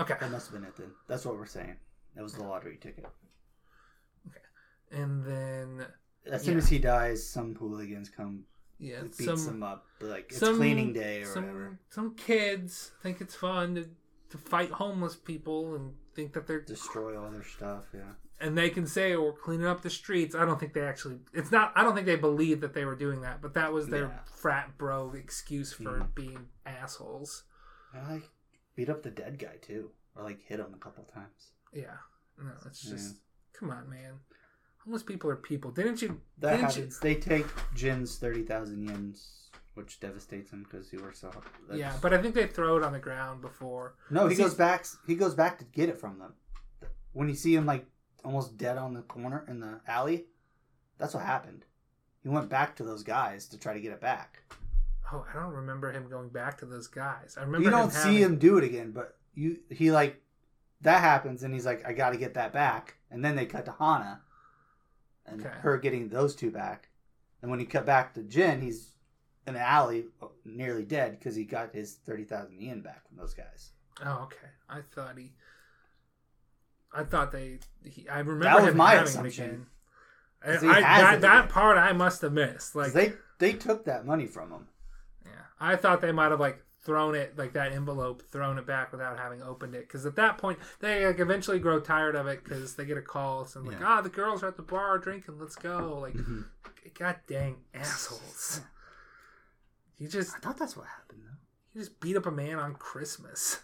okay, 0.00 0.14
that 0.20 0.30
must 0.30 0.50
have 0.50 0.60
been 0.60 0.68
it 0.68 0.76
then. 0.76 0.90
That's 1.08 1.24
what 1.24 1.36
we're 1.36 1.46
saying. 1.46 1.76
It 2.16 2.22
was 2.22 2.34
the 2.34 2.42
lottery 2.44 2.76
ticket. 2.80 3.06
Okay, 4.28 5.00
and 5.02 5.24
then 5.24 5.86
As 6.26 6.44
soon 6.44 6.52
Yeah. 6.54 6.58
as 6.58 6.68
he 6.68 6.78
dies, 6.78 7.26
some 7.26 7.54
hooligans 7.56 8.08
come 8.08 8.44
yeah, 8.78 9.02
beats 9.02 9.24
some 9.24 9.38
him 9.46 9.62
up. 9.62 9.86
Like 10.00 10.26
it's 10.30 10.38
some- 10.38 10.56
cleaning 10.56 10.92
day 10.92 11.22
or 11.22 11.26
some 11.26 11.44
whatever. 11.44 11.78
some 11.88 12.14
kids 12.14 12.92
think 13.02 13.20
it's 13.20 13.34
fun 13.34 13.74
to 13.76 13.88
to 14.30 14.38
fight 14.38 14.70
homeless 14.70 15.14
people 15.14 15.74
and 15.74 15.94
think 16.14 16.32
that 16.32 16.46
they're 16.46 16.60
Destroy 16.60 17.18
all 17.22 17.30
their 17.30 17.44
stuff. 17.44 17.84
Yeah. 17.92 18.12
And 18.42 18.56
they 18.58 18.68
can 18.70 18.86
say 18.86 19.14
oh, 19.14 19.22
we're 19.22 19.32
cleaning 19.32 19.66
up 19.66 19.82
the 19.82 19.90
streets. 19.90 20.34
I 20.34 20.44
don't 20.44 20.58
think 20.60 20.72
they 20.74 20.82
actually. 20.82 21.20
It's 21.32 21.50
not. 21.52 21.72
I 21.76 21.82
don't 21.82 21.94
think 21.94 22.06
they 22.06 22.16
believe 22.16 22.60
that 22.60 22.74
they 22.74 22.84
were 22.84 22.96
doing 22.96 23.20
that, 23.22 23.40
but 23.40 23.54
that 23.54 23.72
was 23.72 23.88
their 23.88 24.06
Yeah. 24.08 24.18
frat 24.24 24.76
bro 24.78 25.12
excuse 25.12 25.72
for 25.72 26.00
Mhm. 26.00 26.14
being 26.14 26.48
assholes. 26.66 27.44
I 27.94 28.12
like 28.12 28.30
beat 28.74 28.88
up 28.88 29.02
the 29.02 29.10
dead 29.10 29.38
guy 29.38 29.56
too, 29.60 29.90
or 30.16 30.22
like 30.24 30.40
hit 30.42 30.60
him 30.60 30.72
a 30.74 30.78
couple 30.78 31.04
times. 31.04 31.52
Yeah. 31.72 31.96
No, 32.38 32.52
it's 32.66 32.84
Yeah. 32.84 32.92
just 32.92 33.16
come 33.52 33.70
on, 33.70 33.88
man. 33.88 34.20
Homeless 34.84 35.02
people 35.04 35.30
are 35.30 35.36
people. 35.36 35.70
Didn't 35.70 36.02
you? 36.02 36.20
That 36.38 36.56
didn't 36.56 36.64
happens. 36.70 36.98
They 37.00 37.14
take 37.14 37.46
Jin's 37.74 38.18
thirty 38.18 38.42
thousand 38.42 38.88
yens, 38.88 39.48
which 39.74 40.00
devastates 40.00 40.50
him 40.52 40.64
because 40.64 40.90
he 40.90 40.96
works 40.96 41.20
so 41.20 41.30
hard. 41.30 41.44
That's- 41.68 41.78
yeah, 41.78 41.96
but 42.02 42.12
I 42.12 42.20
think 42.20 42.34
they 42.34 42.46
throw 42.48 42.76
it 42.78 42.82
on 42.82 42.92
the 42.92 42.98
ground 42.98 43.40
before. 43.42 43.94
no, 44.10 44.26
he 44.26 44.34
goes 44.34 44.54
back. 44.54 44.86
He 45.06 45.14
goes 45.14 45.34
back 45.34 45.58
to 45.58 45.64
get 45.66 45.88
it 45.88 45.98
from 46.00 46.18
them. 46.18 46.34
When 47.12 47.28
you 47.28 47.34
see 47.34 47.54
him 47.54 47.66
like 47.66 47.86
almost 48.24 48.56
dead 48.56 48.78
on 48.78 48.94
the 48.94 49.02
corner 49.02 49.44
in 49.48 49.60
the 49.60 49.80
alley, 49.86 50.26
that's 50.98 51.14
what 51.14 51.24
happened. 51.24 51.64
He 52.22 52.28
went 52.28 52.48
back 52.48 52.76
to 52.76 52.84
those 52.84 53.02
guys 53.02 53.46
to 53.48 53.58
try 53.58 53.74
to 53.74 53.80
get 53.80 53.92
it 53.92 54.00
back. 54.00 54.40
Oh, 55.12 55.26
I 55.30 55.38
don't 55.40 55.52
remember 55.52 55.90
him 55.92 56.08
going 56.08 56.28
back 56.28 56.56
to 56.58 56.66
those 56.66 56.86
guys. 56.86 57.34
I 57.36 57.42
remember 57.42 57.64
You 57.64 57.70
don't 57.70 57.84
him 57.86 57.90
see 57.90 57.98
having- 58.20 58.22
him 58.22 58.38
do 58.38 58.58
it 58.58 58.64
again, 58.64 58.92
but 58.92 59.16
you 59.34 59.58
he 59.70 59.90
like 59.90 60.22
that 60.82 61.00
happens, 61.00 61.42
and 61.42 61.52
he's 61.54 61.66
like, 61.66 61.84
I 61.86 61.92
got 61.92 62.10
to 62.10 62.16
get 62.16 62.34
that 62.34 62.52
back, 62.52 62.96
and 63.10 63.24
then 63.24 63.36
they 63.36 63.46
cut 63.46 63.64
to 63.66 63.72
Hana, 63.72 64.20
and 65.26 65.40
Okay. 65.44 65.54
her 65.60 65.78
getting 65.78 66.08
those 66.08 66.34
two 66.34 66.50
back, 66.50 66.88
and 67.40 67.50
when 67.50 67.60
he 67.60 67.66
cut 67.66 67.86
back 67.86 68.14
to 68.14 68.22
Jin, 68.22 68.60
he's 68.60 68.94
in 69.46 69.54
the 69.54 69.60
alley, 69.60 70.06
uh, 70.22 70.26
nearly 70.44 70.84
dead 70.84 71.18
because 71.18 71.34
he 71.34 71.44
got 71.44 71.72
his 71.74 71.94
thirty 71.96 72.24
thousand 72.24 72.60
yen 72.60 72.80
back 72.80 73.06
from 73.08 73.16
those 73.16 73.34
guys. 73.34 73.72
Oh, 74.04 74.22
okay. 74.24 74.48
I 74.68 74.80
thought 74.94 75.18
he. 75.18 75.32
I 76.94 77.04
thought 77.04 77.32
they. 77.32 77.58
He, 77.84 78.08
I 78.08 78.18
remember 78.18 78.44
That 78.44 78.62
was 78.62 78.74
my 78.74 78.94
assumption. 78.94 79.44
it 79.44 79.48
again. 79.48 79.66
'Cause 80.44 80.60
he 80.62 80.68
I, 80.68 80.80
that 80.80 81.20
that 81.20 81.48
part 81.48 81.78
I 81.78 81.92
must 81.92 82.20
have 82.22 82.32
missed. 82.32 82.74
Like 82.74 82.92
they 82.92 83.12
they 83.38 83.52
took 83.52 83.84
that 83.84 84.04
money 84.04 84.26
from 84.26 84.50
him. 84.50 84.66
Yeah, 85.24 85.30
I 85.60 85.76
thought 85.76 86.00
they 86.00 86.10
might 86.12 86.30
have 86.32 86.40
like 86.40 86.62
thrown 86.80 87.14
it 87.14 87.38
like 87.38 87.52
that 87.52 87.70
envelope, 87.70 88.24
thrown 88.32 88.58
it 88.58 88.66
back 88.66 88.90
without 88.90 89.16
having 89.20 89.40
opened 89.40 89.76
it. 89.76 89.86
Because 89.86 90.04
at 90.04 90.16
that 90.16 90.38
point, 90.38 90.58
they 90.80 91.06
like 91.06 91.20
eventually 91.20 91.60
grow 91.60 91.78
tired 91.78 92.16
of 92.16 92.26
it 92.26 92.42
because 92.42 92.74
they 92.74 92.84
get 92.84 92.98
a 92.98 93.02
call 93.02 93.46
and 93.54 93.66
like, 93.68 93.78
Yeah. 93.78 93.86
ah, 93.86 94.00
the 94.00 94.08
girls 94.08 94.42
are 94.42 94.48
at 94.48 94.56
the 94.56 94.64
bar 94.64 94.98
drinking, 94.98 95.38
let's 95.38 95.54
go. 95.54 96.00
Like, 96.02 96.14
Mm-hmm. 96.14 96.40
god 96.98 97.16
dang 97.28 97.58
assholes! 97.72 98.62
You 99.98 100.08
just 100.08 100.34
I 100.34 100.38
thought 100.40 100.58
that's 100.58 100.76
what 100.76 100.86
happened 100.88 101.22
though. 101.24 101.36
you 101.72 101.80
just 101.82 102.00
beat 102.00 102.16
up 102.16 102.26
a 102.26 102.32
man 102.32 102.58
on 102.58 102.74
Christmas. 102.74 103.60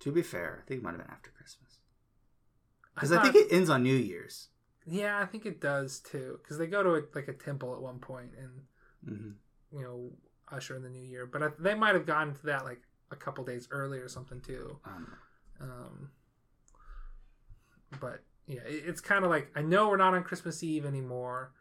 To 0.00 0.12
be 0.12 0.22
fair, 0.22 0.60
I 0.62 0.68
think 0.68 0.78
it 0.80 0.84
might 0.84 0.90
have 0.92 1.00
been 1.00 1.10
after 1.10 1.30
because 2.94 3.12
I, 3.12 3.22
think 3.22 3.36
it 3.36 3.52
ends 3.54 3.70
on 3.70 3.82
New 3.82 3.94
Year's. 3.96 4.48
yeah, 4.86 5.18
I 5.20 5.26
think 5.26 5.46
it 5.46 5.60
does 5.60 6.00
too. 6.00 6.38
Because 6.42 6.58
they 6.58 6.66
go 6.66 6.82
to 6.82 6.90
a, 6.96 7.02
like 7.14 7.28
a 7.28 7.32
temple 7.32 7.74
at 7.74 7.80
one 7.82 7.98
point 7.98 8.30
and 8.38 8.50
Mm-hmm. 9.06 9.76
you 9.76 9.82
know 9.84 10.10
usher 10.50 10.76
in 10.76 10.82
the 10.82 10.88
new 10.88 11.02
year, 11.02 11.26
but 11.26 11.42
I, 11.42 11.48
they 11.58 11.74
might 11.74 11.94
have 11.94 12.06
gotten 12.06 12.34
to 12.34 12.46
that 12.46 12.64
like 12.64 12.80
a 13.10 13.16
couple 13.16 13.44
days 13.44 13.68
early 13.70 13.98
or 13.98 14.08
something 14.08 14.40
too. 14.40 14.78
Um, 15.60 16.10
but 18.00 18.22
yeah, 18.46 18.60
it, 18.66 18.84
it's 18.86 19.00
kind 19.00 19.24
of 19.24 19.30
like 19.30 19.50
I 19.54 19.62
know 19.62 19.88
we're 19.88 19.96
not 19.98 20.14
on 20.14 20.24
Christmas 20.24 20.62
Eve 20.62 20.84
anymore, 20.86 21.52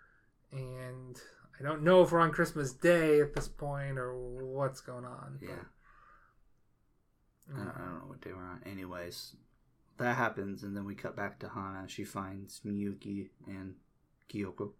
and 0.51 1.19
I 1.59 1.63
don't 1.63 1.83
know 1.83 2.01
if 2.01 2.11
we're 2.11 2.19
on 2.21 2.31
Christmas 2.31 2.71
Day 2.73 3.19
at 3.21 3.33
this 3.33 3.47
point 3.49 3.97
or 3.97 4.15
what's 4.17 4.81
going 4.81 5.05
on. 5.05 5.39
Yeah. 5.41 5.49
but- 5.49 5.65
I 7.55 7.57
don't, 7.57 7.67
I 7.75 7.79
don't 7.79 7.99
know 7.99 8.07
what 8.07 8.21
they 8.21 8.31
were 8.31 8.41
on. 8.41 8.61
Anyways, 8.65 9.35
that 9.97 10.15
happens, 10.17 10.63
and 10.63 10.75
then 10.75 10.85
we 10.85 10.95
cut 10.95 11.15
back 11.15 11.39
to 11.39 11.49
Hana. 11.49 11.85
She 11.87 12.03
finds 12.03 12.61
Miyuki 12.65 13.29
and 13.47 13.75
Kyoko, 14.31 14.71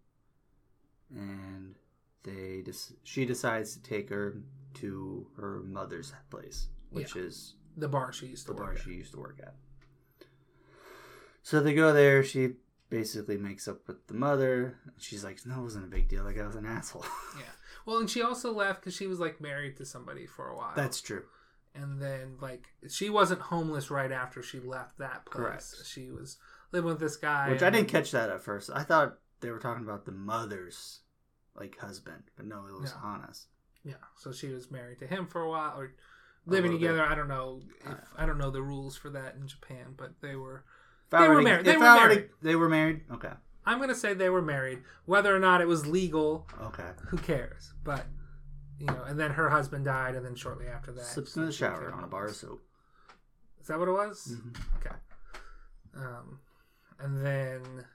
and 1.10 1.74
they 2.22 2.62
just 2.64 2.92
she 3.04 3.24
decides 3.24 3.74
to 3.76 3.82
take 3.82 4.10
her 4.10 4.36
to 4.74 5.26
her 5.36 5.60
mother's 5.64 6.12
place, 6.30 6.68
which 6.90 7.16
is 7.16 7.54
the 7.76 7.88
bar 7.88 8.12
she 8.12 8.26
used 8.26 8.46
to 8.46 8.52
the 8.52 8.54
work 8.54 8.66
bar 8.66 8.74
at. 8.74 8.80
she 8.80 8.90
used 8.90 9.12
to 9.12 9.18
work 9.20 9.38
at. 9.42 9.54
So 11.42 11.60
they 11.60 11.74
go 11.74 11.92
there. 11.92 12.24
She 12.24 12.54
basically 12.88 13.36
makes 13.36 13.68
up 13.68 13.86
with 13.86 14.06
the 14.06 14.14
mother. 14.14 14.78
She's 14.98 15.22
like, 15.24 15.38
"No, 15.44 15.60
it 15.60 15.62
wasn't 15.62 15.84
a 15.84 15.88
big 15.88 16.08
deal. 16.08 16.24
Like 16.24 16.38
I 16.38 16.46
was 16.46 16.56
an 16.56 16.66
asshole." 16.66 17.04
Yeah. 17.36 17.42
Well, 17.86 17.98
and 17.98 18.08
she 18.08 18.22
also 18.22 18.50
left 18.52 18.80
because 18.80 18.94
she 18.94 19.06
was 19.06 19.20
like 19.20 19.42
married 19.42 19.76
to 19.76 19.84
somebody 19.84 20.26
for 20.26 20.48
a 20.48 20.56
while. 20.56 20.72
That's 20.74 21.02
true. 21.02 21.24
And 21.74 22.00
then 22.00 22.36
like 22.40 22.66
she 22.88 23.10
wasn't 23.10 23.40
homeless 23.40 23.90
right 23.90 24.12
after 24.12 24.42
she 24.42 24.60
left 24.60 24.98
that 24.98 25.24
place. 25.26 25.36
Correct. 25.74 25.74
She 25.86 26.10
was 26.10 26.36
living 26.72 26.88
with 26.90 27.00
this 27.00 27.16
guy, 27.16 27.50
Which 27.50 27.62
I 27.62 27.70
didn't 27.70 27.88
catch 27.88 28.10
that 28.12 28.30
at 28.30 28.40
first. 28.40 28.70
I 28.74 28.82
thought 28.82 29.18
they 29.40 29.50
were 29.50 29.58
talking 29.58 29.84
about 29.84 30.04
the 30.06 30.12
mother's 30.12 31.00
like 31.54 31.78
husband, 31.78 32.24
but 32.36 32.46
no, 32.46 32.66
it 32.66 32.80
was 32.80 32.92
No. 32.94 33.00
Hana's. 33.00 33.46
Yeah, 33.84 33.94
so 34.16 34.32
she 34.32 34.48
was 34.48 34.70
married 34.70 34.98
to 35.00 35.06
him 35.06 35.26
for 35.26 35.42
a 35.42 35.48
while, 35.50 35.78
or 35.78 35.92
living 36.46 36.72
little 36.72 36.78
bit. 36.80 36.86
together. 36.88 37.04
I 37.04 37.14
don't 37.14 37.28
know 37.28 37.60
if 37.84 37.92
Uh, 37.92 37.94
I 38.16 38.24
don't 38.26 38.38
know 38.38 38.50
the 38.50 38.62
rules 38.62 38.96
for 38.96 39.10
that 39.10 39.34
in 39.34 39.46
Japan, 39.46 39.94
but 39.96 40.20
they 40.22 40.36
were. 40.36 40.64
They 41.10 41.28
were 41.28 41.42
married. 41.42 41.66
They 41.66 41.76
were 41.76 41.84
already- 41.84 42.14
married. 42.16 42.30
They 42.42 42.56
were 42.56 42.68
married. 42.68 43.04
Okay. 43.10 43.32
I'm 43.66 43.78
gonna 43.78 43.94
say 43.94 44.14
they 44.14 44.30
were 44.30 44.42
married. 44.42 44.82
Whether 45.04 45.34
or 45.34 45.38
not 45.38 45.60
it 45.60 45.68
was 45.68 45.86
legal, 45.86 46.46
Okay. 46.60 46.92
who 47.08 47.18
cares? 47.18 47.72
But 47.84 48.06
you 48.78 48.86
know, 48.86 49.04
and 49.06 49.18
then 49.18 49.30
her 49.32 49.48
husband 49.50 49.84
died, 49.84 50.14
and 50.14 50.24
then 50.24 50.34
shortly 50.34 50.66
after 50.66 50.92
that, 50.92 51.04
Slips 51.06 51.36
in 51.36 51.46
the 51.46 51.52
shower 51.52 51.92
on 51.92 52.04
a 52.04 52.06
bar 52.06 52.26
of 52.26 52.36
soap. 52.36 52.62
Is 53.60 53.68
that 53.68 53.78
what 53.78 53.88
it 53.88 53.92
was? 53.92 54.36
Mhm. 54.36 54.56
Okay. 54.78 54.96
Um, 55.94 56.40
and 56.98 57.24
then 57.24 57.86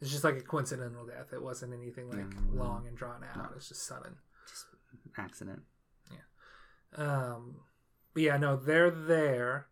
it's 0.00 0.10
just 0.10 0.24
like 0.24 0.36
a 0.36 0.40
coincidental 0.42 1.06
death. 1.06 1.32
It 1.32 1.42
wasn't 1.42 1.74
anything 1.74 2.08
like 2.10 2.28
Mm. 2.30 2.54
long 2.54 2.86
and 2.86 2.96
drawn 2.96 3.22
out. 3.24 3.36
No. 3.36 3.48
It's 3.56 3.68
just 3.68 3.84
sudden. 3.84 4.16
Just 4.48 4.66
accident. 5.16 5.62
Yeah. 6.10 7.04
Um, 7.04 7.60
but 8.14 8.22
yeah, 8.22 8.36
no, 8.36 8.56
they're 8.56 8.90
there, 8.90 9.68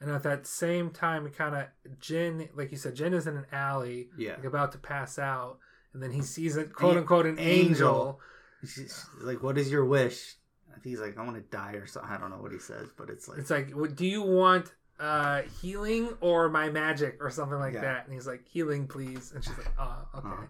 and 0.00 0.10
at 0.10 0.22
that 0.24 0.46
same 0.46 0.90
time, 0.90 1.28
kind 1.30 1.54
of 1.54 1.98
Jin, 1.98 2.48
like 2.54 2.70
you 2.70 2.76
said, 2.76 2.94
Jin 2.94 3.14
is 3.14 3.26
in 3.26 3.36
an 3.36 3.46
alley, 3.52 4.10
Yeah. 4.16 4.36
like 4.36 4.44
about 4.44 4.72
to 4.72 4.78
pass 4.78 5.18
out, 5.18 5.58
and 5.92 6.02
then 6.02 6.10
he 6.12 6.22
sees 6.22 6.56
a 6.56 6.64
quote 6.64 6.96
unquote 6.96 7.26
an 7.26 7.38
angel. 7.38 7.66
angel. 7.66 8.20
She's 8.66 9.04
like, 9.20 9.42
"What 9.42 9.58
is 9.58 9.70
your 9.70 9.84
wish?" 9.84 10.36
I 10.70 10.74
think 10.74 10.84
he's 10.86 11.00
like, 11.00 11.18
"I 11.18 11.22
want 11.24 11.36
to 11.36 11.42
die" 11.56 11.72
or 11.72 11.86
something. 11.86 12.10
I 12.10 12.16
don't 12.18 12.30
know 12.30 12.38
what 12.38 12.52
he 12.52 12.58
says, 12.58 12.88
but 12.96 13.10
it's 13.10 13.28
like, 13.28 13.38
It's 13.38 13.50
like, 13.50 13.72
do 13.96 14.06
you 14.06 14.22
want 14.22 14.72
uh 15.00 15.42
healing 15.60 16.10
or 16.20 16.48
my 16.48 16.68
magic 16.70 17.16
or 17.20 17.30
something 17.30 17.58
like 17.58 17.74
Yeah. 17.74 17.80
that? 17.82 18.04
And 18.04 18.14
he's 18.14 18.26
like, 18.26 18.46
healing, 18.46 18.86
please. 18.86 19.32
And 19.34 19.42
she's 19.44 19.56
like, 19.58 19.72
oh, 19.78 20.06
okay. 20.16 20.28
Uh-huh. 20.28 20.42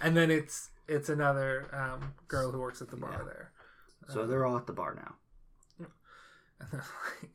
And 0.00 0.16
then 0.16 0.30
it's 0.30 0.70
it's 0.88 1.08
another 1.08 1.66
um, 1.72 2.14
girl 2.28 2.52
who 2.52 2.60
works 2.60 2.80
at 2.80 2.88
the 2.90 2.96
bar 2.96 3.10
Yeah. 3.18 3.24
there. 3.24 3.50
so 4.08 4.22
Um, 4.22 4.28
they're 4.28 4.44
all 4.46 4.56
at 4.56 4.66
the 4.66 4.72
bar 4.72 4.94
now. 4.94 5.14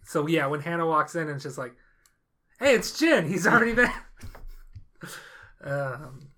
so 0.06 0.26
yeah, 0.28 0.48
when 0.48 0.62
Hana 0.62 0.86
walks 0.86 1.16
in 1.16 1.28
and 1.30 1.42
she's 1.42 1.58
like, 1.58 1.76
"Hey, 2.60 2.74
it's 2.76 2.98
Jin. 2.98 3.28
He's 3.28 3.46
already 3.46 3.74
there." 3.74 3.94
um, 5.64 6.30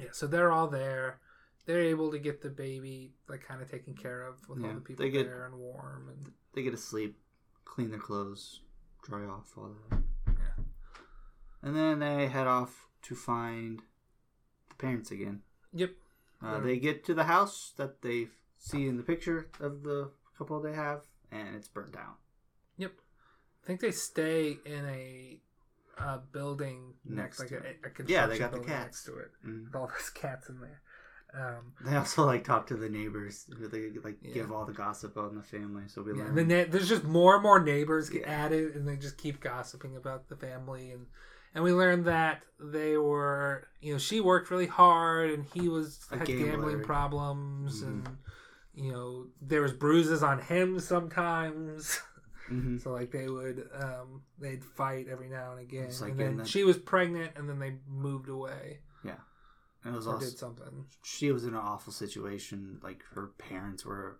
yeah, 0.00 0.08
so 0.12 0.26
they're 0.26 0.50
all 0.50 0.66
there. 0.68 1.20
They're 1.68 1.82
able 1.82 2.10
to 2.12 2.18
get 2.18 2.40
the 2.40 2.48
baby 2.48 3.12
like 3.28 3.42
kind 3.46 3.60
of 3.60 3.70
taken 3.70 3.92
care 3.94 4.22
of 4.26 4.36
with 4.48 4.64
all 4.64 4.72
the 4.72 4.80
people 4.80 5.04
they 5.04 5.10
get- 5.10 5.26
there 5.26 5.44
and 5.44 5.54
warm 5.56 6.08
and 6.08 6.32
They 6.54 6.62
get 6.62 6.70
to 6.70 6.78
sleep, 6.78 7.18
clean 7.66 7.90
their 7.90 7.98
clothes, 8.00 8.62
dry 9.02 9.26
off 9.26 9.52
all 9.58 9.74
that. 9.90 10.02
Yeah. 10.26 10.64
And 11.60 11.76
then 11.76 11.98
they 11.98 12.26
head 12.28 12.46
off 12.46 12.88
to 13.02 13.14
find 13.14 13.82
the 14.70 14.74
parents 14.76 15.10
again. 15.10 15.42
yep. 15.74 15.90
Uh, 16.40 16.58
They 16.60 16.78
get 16.78 17.04
to 17.04 17.12
the 17.14 17.24
house 17.24 17.74
that 17.76 18.00
they 18.00 18.28
see 18.56 18.86
in 18.88 18.96
the 18.96 19.02
picture 19.02 19.50
of 19.60 19.82
the 19.82 20.10
couple 20.38 20.58
they 20.62 20.72
have, 20.72 21.02
and 21.30 21.54
it's 21.54 21.68
burnt 21.68 21.92
down. 21.92 22.14
Yep. 22.78 22.92
I 23.62 23.66
think 23.66 23.80
they 23.80 23.90
stay 23.90 24.56
in 24.64 24.86
a 24.86 25.40
uh, 25.98 26.18
building 26.32 26.94
Next 27.04 27.40
like 27.40 27.48
to 27.48 27.56
a, 27.56 27.60
it. 27.60 27.80
a 27.84 27.90
construction 27.90 28.08
Yeah, 28.08 28.26
they 28.26 28.38
got 28.38 28.52
the 28.52 28.60
cats. 28.60 28.84
next 28.84 29.04
to 29.04 29.18
it. 29.18 29.32
Mm. 29.46 29.64
With 29.66 29.74
all 29.76 29.88
those 29.88 30.08
cats 30.14 30.48
in 30.48 30.60
there. 30.60 30.80
Um, 31.34 31.74
They 31.84 31.94
also 31.94 32.24
like 32.24 32.42
talk 32.44 32.66
to 32.68 32.74
the 32.76 32.88
neighbors. 32.88 33.44
They 33.48 33.90
like 34.02 34.18
Yeah. 34.22 34.32
give 34.34 34.52
all 34.52 34.64
the 34.64 34.72
gossip 34.72 35.16
on 35.18 35.34
the 35.36 35.42
family. 35.42 35.84
So 35.88 36.02
we 36.02 36.12
yeah, 36.12 36.24
learn. 36.24 36.38
and 36.38 36.50
then 36.50 36.70
there's 36.70 36.88
just 36.88 37.04
more 37.04 37.34
and 37.34 37.42
more 37.42 37.60
neighbors 37.60 38.08
get 38.08 38.22
Yeah. 38.22 38.44
added, 38.46 38.74
and 38.76 38.88
they 38.88 38.96
just 38.96 39.18
keep 39.18 39.40
gossiping 39.40 39.94
about 39.96 40.28
the 40.28 40.36
family, 40.36 40.90
and 40.90 41.06
and 41.54 41.64
we 41.64 41.72
learned 41.72 42.04
that 42.06 42.42
they 42.60 42.96
were, 42.98 43.66
you 43.80 43.92
know, 43.92 43.98
she 43.98 44.20
worked 44.20 44.50
really 44.50 44.66
hard, 44.66 45.30
and 45.30 45.44
he 45.46 45.68
was 45.68 46.06
A 46.10 46.18
had 46.18 46.26
gambler. 46.26 46.46
gambling 46.50 46.82
problems, 46.82 47.82
Mhm. 47.82 47.86
and 47.88 48.18
you 48.74 48.92
know, 48.92 49.26
there 49.42 49.60
was 49.62 49.72
bruises 49.72 50.22
on 50.22 50.38
him 50.40 50.78
sometimes. 50.80 52.00
Mhm. 52.48 52.80
So 52.82 52.92
like 52.92 53.10
they 53.10 53.28
would 53.28 53.68
um 53.74 54.22
they'd 54.38 54.64
fight 54.64 55.06
every 55.08 55.28
now 55.28 55.50
and 55.52 55.60
again. 55.60 55.90
Like 56.00 56.12
and 56.12 56.20
then 56.20 56.36
the- 56.38 56.44
she 56.46 56.64
was 56.64 56.78
pregnant 56.78 57.32
and 57.36 57.46
then 57.48 57.58
they 57.58 57.76
moved 57.86 58.28
away 58.30 58.80
And 59.84 59.94
it 59.94 59.96
was 59.96 60.06
also 60.08 60.26
did 60.26 60.38
something. 60.38 60.86
she 61.02 61.30
was 61.32 61.44
in 61.44 61.50
an 61.50 61.56
awful 61.60 61.92
situation. 61.92 62.78
Like 62.82 63.02
her 63.14 63.28
parents 63.38 63.84
were 63.84 64.18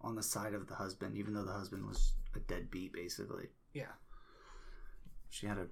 on 0.00 0.14
the 0.14 0.22
side 0.22 0.52
of 0.54 0.66
the 0.68 0.74
husband, 0.74 1.16
even 1.16 1.32
though 1.34 1.44
the 1.44 1.52
husband 1.52 1.86
was 1.86 2.12
a 2.34 2.38
deadbeat, 2.40 2.92
basically. 2.92 3.48
Yeah. 3.72 3.92
She 5.30 5.46
had 5.46 5.56
to 5.56 5.68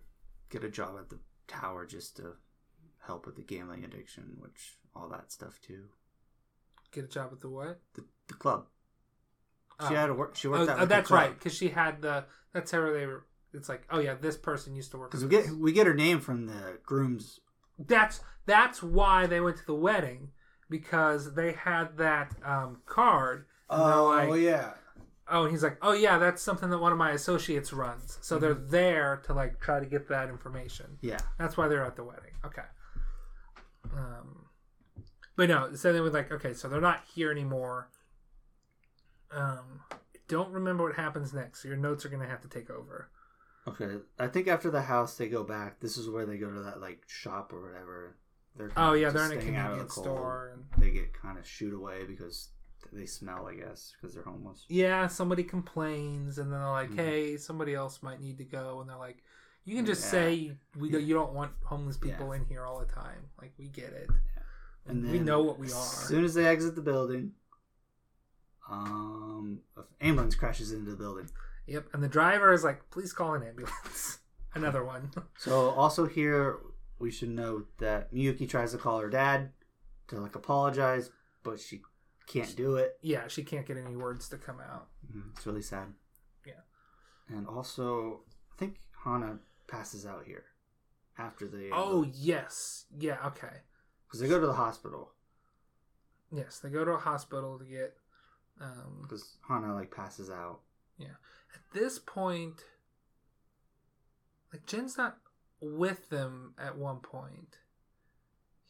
get 0.51 0.65
a 0.65 0.71
job 0.71 0.97
at 0.99 1.11
the 1.11 1.19
tower 1.47 1.87
just 1.87 2.17
to 2.17 2.33
help 3.07 3.27
with 3.27 3.37
the 3.37 3.43
gambling 3.43 3.85
addiction, 3.85 4.37
which 4.39 4.79
all 4.97 5.09
that 5.11 5.31
stuff 5.31 5.61
too. 5.61 5.85
Get 6.91 7.05
a 7.05 7.09
job 7.09 7.31
at 7.33 7.41
the 7.41 7.49
what? 7.49 7.81
The, 7.95 8.05
the 8.29 8.35
club. 8.35 8.67
She 9.89 9.95
Oh. 9.95 9.97
had 9.97 10.07
to 10.07 10.15
work. 10.15 10.37
She 10.37 10.49
Oh, 10.49 10.53
worked 10.53 10.71
at 10.71 10.77
oh, 10.77 10.81
the 10.81 10.87
that's 10.87 11.11
right, 11.11 11.35
because 11.39 11.55
she 11.55 11.69
had 11.69 12.03
the 12.03 12.25
that's 12.53 12.71
how 12.71 12.81
they 12.93 13.07
were 13.07 13.25
it's 13.53 13.69
like, 13.69 13.87
oh 13.91 13.99
yeah, 14.01 14.15
this 14.15 14.37
person 14.39 14.75
used 14.75 14.91
to 14.93 14.97
work 14.99 15.11
Because 15.11 15.25
we 15.25 15.31
get 15.31 15.51
we 15.51 15.73
get 15.73 15.87
her 15.87 15.95
name 15.95 16.21
from 16.21 16.47
the 16.47 16.79
groom's. 16.85 17.41
That's 17.79 18.21
that's 18.47 18.83
why 18.83 19.27
they 19.27 19.41
went 19.41 19.57
to 19.59 19.67
the 19.67 19.75
wedding 19.75 20.31
because 20.69 21.35
they 21.35 21.53
had 21.53 21.97
that 21.99 22.35
um, 22.45 22.79
card. 22.87 23.47
Oh 23.71 24.07
like, 24.17 24.41
yeah. 24.41 24.73
oh, 25.29 25.43
and 25.45 25.51
he's 25.51 25.63
like, 25.63 25.79
oh 25.83 25.93
yeah, 25.93 26.19
that's 26.19 26.43
something 26.43 26.69
that 26.71 26.79
one 26.79 26.93
of 26.93 26.99
my 26.99 27.13
associates 27.13 27.73
runs. 27.73 28.19
So 28.21 28.39
they're 28.39 28.55
Mm-hmm. 28.55 28.71
there 28.71 29.23
to 29.27 29.33
like 29.35 29.61
try 29.61 29.81
to 29.81 29.87
get 29.87 30.09
that 30.09 30.29
information. 30.29 30.99
Yeah. 31.01 31.19
That's 31.39 31.57
why 31.57 31.69
they're 31.69 31.85
at 31.85 31.97
the 31.97 32.05
wedding. 32.05 32.33
Okay. 32.45 32.63
Um, 33.95 34.47
but 35.37 35.49
no, 35.49 35.75
so 35.75 35.93
they 35.93 36.01
were 36.01 36.11
like, 36.11 36.31
okay, 36.31 36.53
so 36.55 36.69
they're 36.69 36.81
not 36.81 37.03
here 37.15 37.31
anymore. 37.31 37.89
Um, 39.31 39.81
don't 40.29 40.51
remember 40.51 40.85
what 40.85 40.97
happens 40.97 41.33
next. 41.33 41.63
So 41.63 41.69
your 41.69 41.77
notes 41.77 42.05
are 42.05 42.09
gonna 42.09 42.29
have 42.29 42.43
to 42.43 42.49
take 42.49 42.71
over. 42.71 43.09
Okay. 43.67 43.99
I 44.19 44.27
think 44.27 44.49
after 44.49 44.71
the 44.71 44.83
house 44.83 45.17
they 45.17 45.29
go 45.29 45.45
back. 45.45 45.81
This 45.81 45.97
is 45.97 46.09
where 46.09 46.27
they 46.27 46.37
go 46.39 46.51
to 46.51 46.61
that 46.63 46.81
like 46.81 47.03
shop 47.07 47.53
or 47.53 47.63
whatever. 47.63 48.17
They're 48.57 48.73
Oh 48.77 48.93
yeah, 48.93 49.11
they're 49.11 49.25
in 49.27 49.39
a 49.39 49.41
staying 49.41 49.57
out 49.57 49.73
of 49.73 49.79
the 49.79 49.85
convenience 49.85 49.93
store, 49.95 50.51
and 50.53 50.65
They 50.79 50.91
get 50.91 51.13
kind 51.15 51.39
of 51.39 51.47
shooed 51.47 51.73
away 51.73 52.05
because 52.05 52.49
they 52.93 53.07
smell, 53.07 53.47
I 53.47 53.55
guess, 53.55 53.93
because 53.99 54.15
they're 54.15 54.25
homeless. 54.25 54.67
yeah, 54.69 55.07
somebody 55.07 55.45
complains, 55.45 56.39
and 56.39 56.53
then 56.53 56.59
they're 56.61 56.69
like, 56.69 56.91
Mhm. 56.91 56.97
hey, 56.97 57.37
somebody 57.37 57.75
else 57.75 58.03
might 58.03 58.21
need 58.21 58.37
to 58.39 58.45
go, 58.45 58.81
and 58.81 58.91
they're 58.91 58.97
like, 58.99 59.23
you 59.65 59.77
can 59.77 59.87
just 59.87 60.03
Yeah. 60.05 60.11
say 60.11 60.59
we 60.77 60.91
don't, 60.91 61.03
you 61.05 61.15
don't 61.15 61.33
want 61.33 61.53
homeless 61.63 61.97
people 61.97 62.27
Yeah. 62.35 62.41
in 62.43 62.45
here 62.47 62.65
all 62.67 62.81
the 62.81 62.87
time. 62.93 63.31
Like 63.41 63.55
we 63.57 63.69
get 63.69 63.93
it, 63.93 64.11
And 64.85 65.09
we 65.09 65.21
know 65.21 65.43
what 65.43 65.59
we 65.61 65.69
are." 65.69 65.77
As 65.77 66.09
soon 66.09 66.25
as 66.25 66.35
they 66.35 66.45
exit 66.47 66.75
the 66.75 66.83
building, 66.83 67.35
um, 68.69 69.61
an 69.77 69.85
ambulance 70.01 70.35
crashes 70.35 70.73
into 70.73 70.91
the 70.91 70.97
building. 70.97 71.31
Yep, 71.67 71.89
and 71.93 72.03
the 72.03 72.09
driver 72.09 72.53
is 72.53 72.65
like, 72.65 72.91
please 72.91 73.13
call 73.13 73.35
an 73.35 73.43
ambulance. 73.43 74.19
Another 74.55 74.85
one. 74.85 75.11
So 75.39 75.71
also 75.71 76.07
here 76.07 76.59
we 76.99 77.11
should 77.11 77.31
note 77.31 77.69
that 77.79 78.13
Miyuki 78.13 78.49
tries 78.49 78.73
to 78.73 78.79
call 78.79 78.99
her 79.01 79.09
dad 79.09 79.51
to 80.09 80.17
like 80.21 80.35
apologize, 80.35 81.11
but 81.43 81.59
she 81.61 81.83
can't 82.27 82.55
do 82.57 82.77
it. 82.77 82.99
yeah, 83.03 83.29
she 83.29 83.43
can't 83.45 83.67
get 83.67 83.77
any 83.77 83.97
words 83.97 84.29
to 84.29 84.37
come 84.39 84.61
out. 84.61 84.89
Mhm, 85.11 85.31
It's 85.37 85.47
really 85.47 85.63
sad. 85.63 85.95
Yeah. 86.47 86.61
And 87.29 87.47
also, 87.47 88.21
I 88.53 88.57
think 88.59 88.81
Hana 89.05 89.39
passes 89.69 90.05
out 90.07 90.25
here 90.27 90.45
after 91.19 91.47
they. 91.47 91.71
Oh 91.73 92.05
yes, 92.13 92.85
yeah, 92.99 93.19
okay, 93.27 93.63
because 94.07 94.21
they 94.21 94.29
go 94.29 94.41
to 94.41 94.47
the 94.47 94.53
hospital 94.55 95.13
yes. 96.35 96.59
They 96.61 96.71
go 96.71 96.85
to 96.85 96.93
a 96.93 96.99
hospital 96.99 97.59
to 97.59 97.65
get. 97.65 97.95
Um, 98.61 99.01
because 99.03 99.37
Hana 99.49 99.75
like 99.75 99.91
passes 99.95 100.31
out. 100.31 100.61
At 101.55 101.61
this 101.73 101.99
point, 101.99 102.63
like 104.53 104.67
Jin's 104.67 104.97
not 104.97 105.19
with 105.61 106.09
them 106.11 106.55
at 106.59 106.77
one 106.77 106.99
point. 106.99 107.59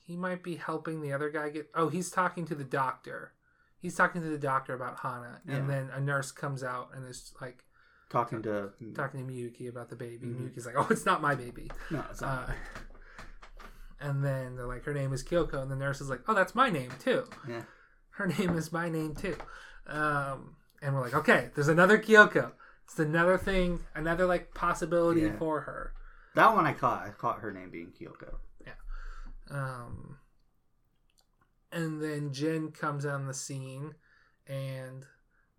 He 0.04 0.16
might 0.16 0.42
be 0.42 0.56
helping 0.56 1.00
the 1.00 1.12
other 1.12 1.30
guy 1.30 1.50
get. 1.50 1.70
Oh, 1.74 1.88
he's 1.88 2.10
talking 2.10 2.44
to 2.46 2.54
the 2.54 2.64
doctor. 2.64 3.32
He's 3.78 3.96
talking 3.96 4.22
to 4.22 4.28
the 4.28 4.38
doctor 4.38 4.74
about 4.74 5.00
Hana, 5.00 5.40
and 5.46 5.68
then 5.68 5.90
a 5.92 6.00
nurse 6.00 6.30
comes 6.32 6.62
out 6.62 6.90
and 6.94 7.06
is 7.08 7.32
like 7.40 7.64
Talking 8.10 8.42
to 8.42 8.72
talking 8.94 9.26
to 9.26 9.32
Miyuki 9.32 9.68
about 9.70 9.88
the 9.88 9.96
baby. 9.96 10.26
Mhm. 10.26 10.50
Miyuki's 10.54 10.66
like, 10.66 10.74
"Oh, 10.76 10.86
it's 10.90 11.06
not 11.06 11.22
my 11.22 11.34
baby." 11.34 11.70
no, 11.90 12.04
it's 12.10 12.20
not. 12.20 12.50
Uh, 12.50 12.52
and 14.00 14.22
then 14.24 14.54
they're 14.56 14.66
like, 14.66 14.84
"Her 14.84 14.92
name 14.92 15.12
is 15.14 15.24
Kyoko," 15.24 15.62
and 15.62 15.70
the 15.70 15.76
nurse 15.76 16.00
is 16.00 16.10
like, 16.10 16.20
"Oh, 16.28 16.34
that's 16.34 16.54
my 16.54 16.68
name 16.68 16.90
too." 16.98 17.24
yeah, 17.48 17.62
her 18.10 18.26
name 18.26 18.56
is 18.56 18.70
my 18.70 18.88
name 18.90 19.14
too. 19.14 19.36
Um, 19.86 20.56
and 20.82 20.94
we're 20.94 21.00
like, 21.00 21.14
okay, 21.14 21.50
there's 21.54 21.68
another 21.68 21.98
Kyoko. 21.98 22.52
It's 22.84 22.98
another 22.98 23.38
thing, 23.38 23.80
another 23.94 24.26
like 24.26 24.54
possibility 24.54 25.22
Yeah. 25.22 25.36
for 25.38 25.60
her. 25.62 25.92
that 26.34 26.54
one 26.54 26.66
I 26.66 26.72
caught. 26.72 27.02
I 27.06 27.10
caught 27.10 27.40
her 27.40 27.52
name 27.52 27.70
being 27.70 27.92
Kyoko. 27.92 28.36
Yeah. 28.64 28.72
Um, 29.50 30.18
and 31.70 32.02
then 32.02 32.32
Jin 32.32 32.70
comes 32.72 33.04
on 33.06 33.26
the 33.26 33.34
scene, 33.34 33.94
and 34.46 35.04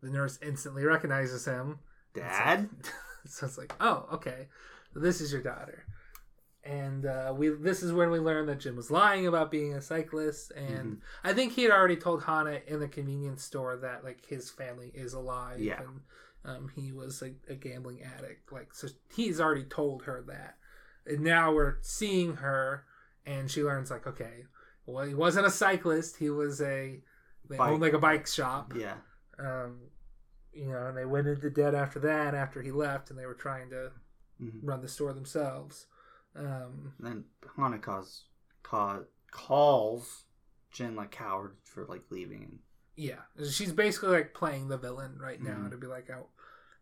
the 0.02 0.10
nurse 0.10 0.38
instantly 0.42 0.84
recognizes 0.84 1.46
him. 1.46 1.80
Dad. 2.14 2.70
so 3.26 3.46
it's 3.48 3.58
like, 3.58 3.74
oh, 3.80 4.08
okay, 4.14 4.48
this 4.96 5.22
is 5.22 5.32
your 5.32 5.42
daughter. 5.42 5.86
And 6.64 7.06
uh, 7.06 7.34
we 7.36 7.50
this 7.50 7.84
is 7.84 7.92
when 7.92 8.10
we 8.10 8.20
learn 8.20 8.46
that 8.46 8.60
Jin 8.62 8.76
was 8.78 8.90
lying 8.90 9.28
about 9.28 9.52
being 9.52 9.74
a 9.74 9.82
cyclist, 9.82 10.52
and 10.52 11.02
I 11.24 11.34
think 11.34 11.54
he 11.54 11.64
had 11.64 11.72
already 11.72 11.98
told 11.98 12.24
Hana 12.24 12.62
in 12.68 12.80
the 12.80 12.88
convenience 12.88 13.44
store 13.44 13.76
that 13.78 14.04
like 14.04 14.26
his 14.26 14.50
family 14.50 14.90
is 14.94 15.14
alive, 15.14 15.60
Yeah. 15.60 15.82
and 15.82 16.02
um, 16.46 16.70
he 16.76 16.92
was 16.92 17.22
a, 17.22 17.34
a 17.52 17.56
gambling 17.56 18.02
addict. 18.04 18.52
Like 18.52 18.74
so, 18.74 18.88
he's 19.16 19.40
already 19.42 19.64
told 19.64 20.04
her 20.04 20.24
that, 20.28 20.58
and 21.06 21.22
now 21.22 21.54
we're 21.54 21.78
seeing 21.82 22.38
her, 22.38 22.86
and 23.26 23.50
she 23.50 23.64
learns 23.64 23.92
like, 23.92 24.06
okay, 24.08 24.46
well, 24.86 25.06
he 25.06 25.14
wasn't 25.14 25.46
a 25.48 25.52
cyclist; 25.52 26.18
he 26.18 26.30
was 26.30 26.62
a 26.62 27.00
they 27.50 27.58
Bike. 27.58 27.70
owned 27.72 27.82
like 27.82 27.94
a 27.94 28.00
bike 28.00 28.28
shop, 28.28 28.74
Yeah. 28.76 28.96
um, 29.40 29.80
you 30.54 30.68
know, 30.68 30.88
and 30.88 30.98
they 30.98 31.06
went 31.06 31.28
into 31.28 31.50
debt 31.50 31.76
after 31.76 32.00
that. 32.00 32.34
After 32.36 32.62
he 32.62 32.72
left, 32.72 33.10
and 33.10 33.18
they 33.20 33.26
were 33.26 33.34
trying 33.34 33.70
to 33.72 33.92
hmm 34.40 34.60
run 34.62 34.82
the 34.82 34.88
store 34.88 35.14
themselves. 35.14 35.88
Um, 36.36 36.94
Then 37.00 37.26
Hana 37.56 37.78
calls, 37.80 38.26
call, 38.64 39.04
calls 39.32 40.24
Jin 40.72 40.96
like 40.96 41.12
coward 41.12 41.56
for 41.64 41.86
like 41.86 42.02
leaving. 42.10 42.60
yeah, 42.96 43.20
she's 43.52 43.72
basically 43.72 44.10
like 44.10 44.34
playing 44.34 44.68
the 44.70 44.78
villain 44.78 45.18
right 45.20 45.42
now 45.42 45.68
Mhm. 45.68 45.72
to 45.72 45.78
be 45.78 45.88
like, 45.88 46.10
"Oh, 46.10 46.28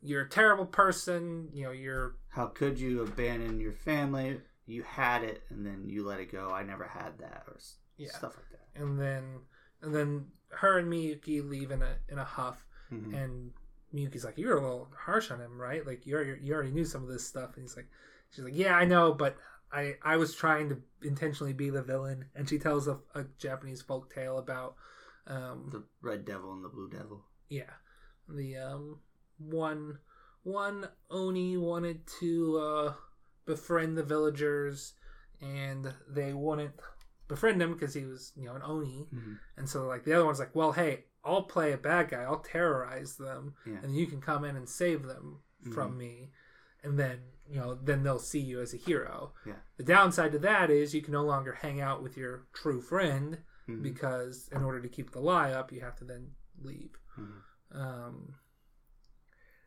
you're 0.01 0.23
a 0.23 0.29
terrible 0.29 0.65
person. 0.65 1.49
You 1.53 1.65
know, 1.65 1.71
you're 1.71 2.15
How 2.29 2.47
could 2.47 2.79
you 2.79 3.01
abandon 3.01 3.59
your 3.59 3.73
family? 3.73 4.41
You 4.65 4.83
had 4.83 5.23
it 5.23 5.43
and 5.49 5.65
then 5.65 5.87
you 5.89 6.05
let 6.05 6.19
it 6.19 6.31
go. 6.31 6.49
I 6.49 6.63
never 6.63 6.85
had 6.85 7.17
that, 7.19 7.43
or 7.47 7.57
Yeah. 7.97 8.11
stuff 8.11 8.35
like 8.37 8.49
that. 8.51 8.81
and 8.81 8.99
then 8.99 9.41
and 9.81 9.93
then 9.93 10.27
her 10.49 10.77
and 10.77 10.91
Miyuki 10.91 11.47
leave 11.47 11.71
in 11.71 11.81
a 11.81 11.95
in 12.09 12.17
a 12.19 12.23
huff, 12.23 12.65
Mhm. 12.91 13.13
and 13.13 13.53
Miyuki's 13.93 14.23
like, 14.23 14.37
"You're 14.37 14.57
a 14.57 14.61
little 14.61 14.89
harsh 14.95 15.29
on 15.31 15.39
him, 15.41 15.59
right? 15.59 15.85
Like 15.85 16.05
you 16.05 16.15
already, 16.15 16.41
you 16.41 16.53
already 16.53 16.71
knew 16.71 16.85
some 16.85 17.03
of 17.03 17.09
this 17.09 17.27
stuff." 17.27 17.55
And 17.55 17.63
he's 17.63 17.75
like, 17.75 17.89
"She's 18.29 18.43
like, 18.45 18.55
yeah, 18.55 18.75
I 18.77 18.85
know, 18.85 19.13
but 19.13 19.35
I 19.71 19.97
I 20.01 20.15
was 20.17 20.33
trying 20.35 20.69
to 20.69 20.81
intentionally 21.01 21.53
be 21.53 21.69
the 21.69 21.81
villain." 21.83 22.25
And 22.35 22.47
she 22.47 22.57
tells 22.59 22.87
a, 22.87 22.99
a 23.15 23.25
Japanese 23.37 23.81
folk 23.81 24.13
tale 24.13 24.37
about 24.37 24.75
um, 25.27 25.69
The 25.71 25.83
red 26.01 26.23
devil 26.25 26.53
and 26.53 26.63
the 26.63 26.69
blue 26.69 26.89
devil. 26.89 27.25
yeah, 27.49 27.73
the 28.29 28.57
um 28.57 28.99
one 29.49 29.99
one 30.43 30.87
oni 31.09 31.55
wanted 31.57 32.01
to 32.19 32.57
uh, 32.59 32.93
befriend 33.45 33.97
the 33.97 34.03
villagers, 34.03 34.93
and 35.39 35.93
they 36.09 36.33
wouldn't 36.33 36.73
befriend 37.27 37.61
him 37.61 37.73
because 37.73 37.93
he 37.93 38.05
was 38.05 38.31
you 38.35 38.45
know 38.45 38.55
an 38.55 38.61
oni. 38.63 39.07
Mhm. 39.13 39.37
And 39.57 39.69
so 39.69 39.85
like 39.87 40.03
the 40.03 40.13
other 40.13 40.25
one's 40.25 40.39
like, 40.39 40.55
well, 40.55 40.71
hey, 40.71 41.05
I'll 41.23 41.43
play 41.43 41.71
a 41.73 41.77
bad 41.77 42.09
guy. 42.09 42.23
I'll 42.23 42.39
terrorize 42.39 43.17
them, 43.17 43.53
Yeah. 43.65 43.79
and 43.83 43.95
you 43.95 44.07
can 44.07 44.19
come 44.21 44.43
in 44.43 44.55
and 44.55 44.67
save 44.67 45.03
them 45.03 45.39
from 45.71 45.95
me, 45.97 46.31
and 46.83 46.97
then 46.97 47.19
you 47.47 47.57
know 47.59 47.75
then 47.75 48.01
they'll 48.03 48.17
see 48.19 48.39
you 48.39 48.61
as 48.61 48.73
a 48.73 48.77
hero. 48.77 49.33
Yeah. 49.45 49.59
The 49.77 49.83
downside 49.83 50.31
to 50.31 50.39
that 50.39 50.69
is 50.71 50.95
you 50.95 51.01
can 51.03 51.13
no 51.13 51.23
longer 51.23 51.53
hang 51.53 51.79
out 51.81 52.01
with 52.01 52.17
your 52.17 52.47
true 52.53 52.81
friend 52.81 53.43
Mhm. 53.67 53.83
because 53.83 54.47
in 54.51 54.63
order 54.63 54.81
to 54.81 54.89
keep 54.89 55.11
the 55.11 55.19
lie 55.19 55.51
up, 55.51 55.71
you 55.71 55.81
have 55.81 55.95
to 55.97 56.05
then 56.05 56.31
leave. 56.59 56.97
Mhm. 57.19 57.41
Um, 57.73 58.35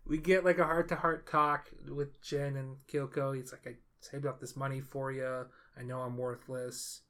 we 0.07 0.19
get 0.19 0.45
like 0.45 0.59
a 0.59 0.65
heart 0.65 0.89
to 0.91 0.97
heart 0.97 1.27
talk 1.29 1.71
with 1.89 2.21
Jin 2.23 2.57
and 2.57 2.77
Kyoko. 2.87 3.35
He's 3.37 3.53
like, 3.53 3.67
I 3.67 3.77
saved 4.01 4.27
up 4.27 4.41
this 4.41 4.57
money 4.57 4.81
for 4.81 5.11
you. 5.13 5.47
I 5.79 5.83
know 5.83 6.01
I'm 6.01 6.17
worthless. 6.17 7.03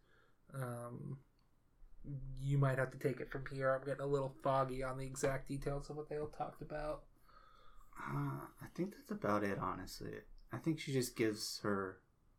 Um, 0.55 1.19
you 2.41 2.59
might 2.59 2.79
have 2.79 2.91
to 2.93 2.99
take 2.99 3.21
it 3.21 3.31
from 3.31 3.45
here. 3.51 3.75
I'm 3.75 3.85
getting 3.85 4.03
a 4.03 4.07
little 4.07 4.35
foggy 4.43 4.83
on 4.83 4.99
the 4.99 5.07
exact 5.07 5.49
details 5.49 5.91
of 5.91 5.97
what 5.97 6.09
they 6.09 6.19
all 6.19 6.29
talked 6.29 6.63
about. 6.63 7.03
Uh, 7.99 8.41
I 8.63 8.67
think 8.75 8.93
that's 8.97 9.11
about 9.11 9.43
it, 9.45 9.59
honestly. 9.61 10.13
I 10.53 10.59
think 10.59 10.79
she 10.79 10.93
just 10.93 11.17
gives 11.17 11.61
her, 11.63 11.99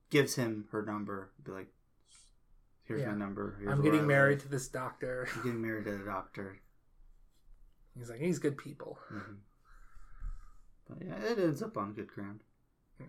gives 0.10 0.36
him 0.36 0.66
her 0.72 0.84
number. 0.86 1.32
Be 1.44 1.52
like, 1.52 1.68
here's 2.84 3.02
Yeah. 3.02 3.12
my 3.12 3.18
number. 3.18 3.58
Here's 3.60 3.72
I'm 3.74 3.82
getting 3.82 4.06
married 4.08 4.40
to 4.42 4.48
this 4.48 4.68
doctor. 4.68 5.28
I'm 5.36 5.44
getting 5.44 5.62
married 5.62 5.86
to 5.86 5.98
the 5.98 6.06
doctor. 6.06 6.60
He's 7.98 8.10
like, 8.10 8.20
he's 8.20 8.40
good 8.40 8.58
people. 8.58 9.00
Mhm. 9.12 9.38
But 10.90 10.98
yeah, 11.06 11.16
it 11.32 11.40
ends 11.40 11.62
up 11.64 11.78
on 11.78 11.94
good 11.94 12.08
ground. 12.08 12.42
Yeah. 13.00 13.08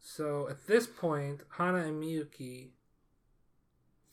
So 0.00 0.48
at 0.48 0.66
this 0.66 0.86
point, 0.86 1.42
Hana 1.56 1.78
and 1.78 2.02
Miyuki 2.02 2.70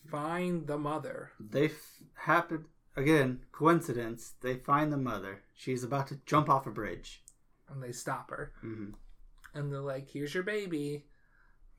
find 0.10 0.68
the 0.68 0.78
mother. 0.78 1.32
They 1.40 1.66
f- 1.66 2.02
happen 2.16 2.66
again, 2.96 3.42
coincidence. 3.52 4.34
They 4.42 4.56
find 4.56 4.92
the 4.92 4.98
mother. 4.98 5.42
She's 5.56 5.84
about 5.84 6.08
to 6.08 6.20
jump 6.26 6.50
off 6.50 6.66
a 6.68 6.72
bridge. 6.72 7.24
and 7.70 7.82
they 7.82 7.92
stop 7.94 8.30
her 8.32 8.52
hmm 8.62 8.90
and 9.54 9.72
they're 9.72 9.80
like 9.80 10.10
here's 10.10 10.34
your 10.34 10.44
baby 10.44 11.06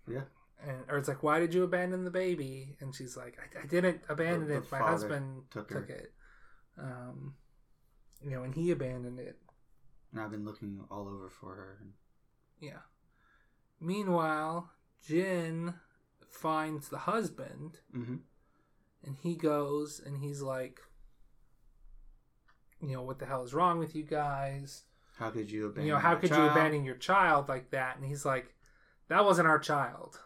Yeah. 0.09 0.23
and 0.67 0.85
or 0.89 0.97
it's 0.99 1.09
like 1.09 1.23
why 1.23 1.39
did 1.41 1.53
you 1.53 1.65
abandon 1.65 2.05
the 2.05 2.11
baby 2.11 2.77
and 2.81 2.95
she's 2.95 3.15
like 3.17 3.37
i, 3.43 3.63
I 3.63 3.67
didn't 3.67 4.01
abandon 4.09 4.49
The- 4.49 4.55
the 4.61 4.61
it 4.67 4.73
my 4.73 4.79
husband 4.79 5.43
took 5.51 5.69
took, 5.69 5.91
it 5.91 6.13
um 6.79 7.35
you 8.23 8.31
know 8.31 8.43
and 8.43 8.55
he 8.55 8.71
abandoned 8.71 9.19
it 9.19 9.37
And 10.13 10.21
I've 10.21 10.31
been 10.31 10.45
looking 10.45 10.81
all 10.91 11.09
over 11.09 11.29
for 11.31 11.55
her. 11.55 11.79
Yeah 12.61 12.79
meanwhile 13.85 14.71
jin 15.05 15.75
finds 16.31 16.89
the 16.89 16.99
husband 16.99 17.81
hmm 17.93 18.17
and 19.05 19.17
he 19.25 19.35
goes 19.35 20.01
and 20.07 20.19
he's 20.19 20.41
like 20.41 20.79
you 22.81 22.93
know 22.95 23.03
what 23.03 23.19
the 23.19 23.27
hell 23.27 23.43
is 23.43 23.53
wrong 23.55 23.81
with 23.81 23.97
you 23.97 24.05
guys 24.05 24.85
How 25.19 25.31
could 25.31 25.51
you 25.51 25.67
abandon? 25.67 25.87
you 25.87 25.93
know, 25.93 25.99
how 25.99 26.15
could 26.15 26.31
you 26.31 26.37
abandon 26.47 26.85
your 26.85 26.95
child 26.97 27.49
like 27.49 27.71
that? 27.71 27.97
And 27.97 28.05
he's 28.07 28.25
like, 28.25 28.55
that 29.09 29.25
wasn't 29.25 29.49
our 29.49 29.59
child. 29.59 30.21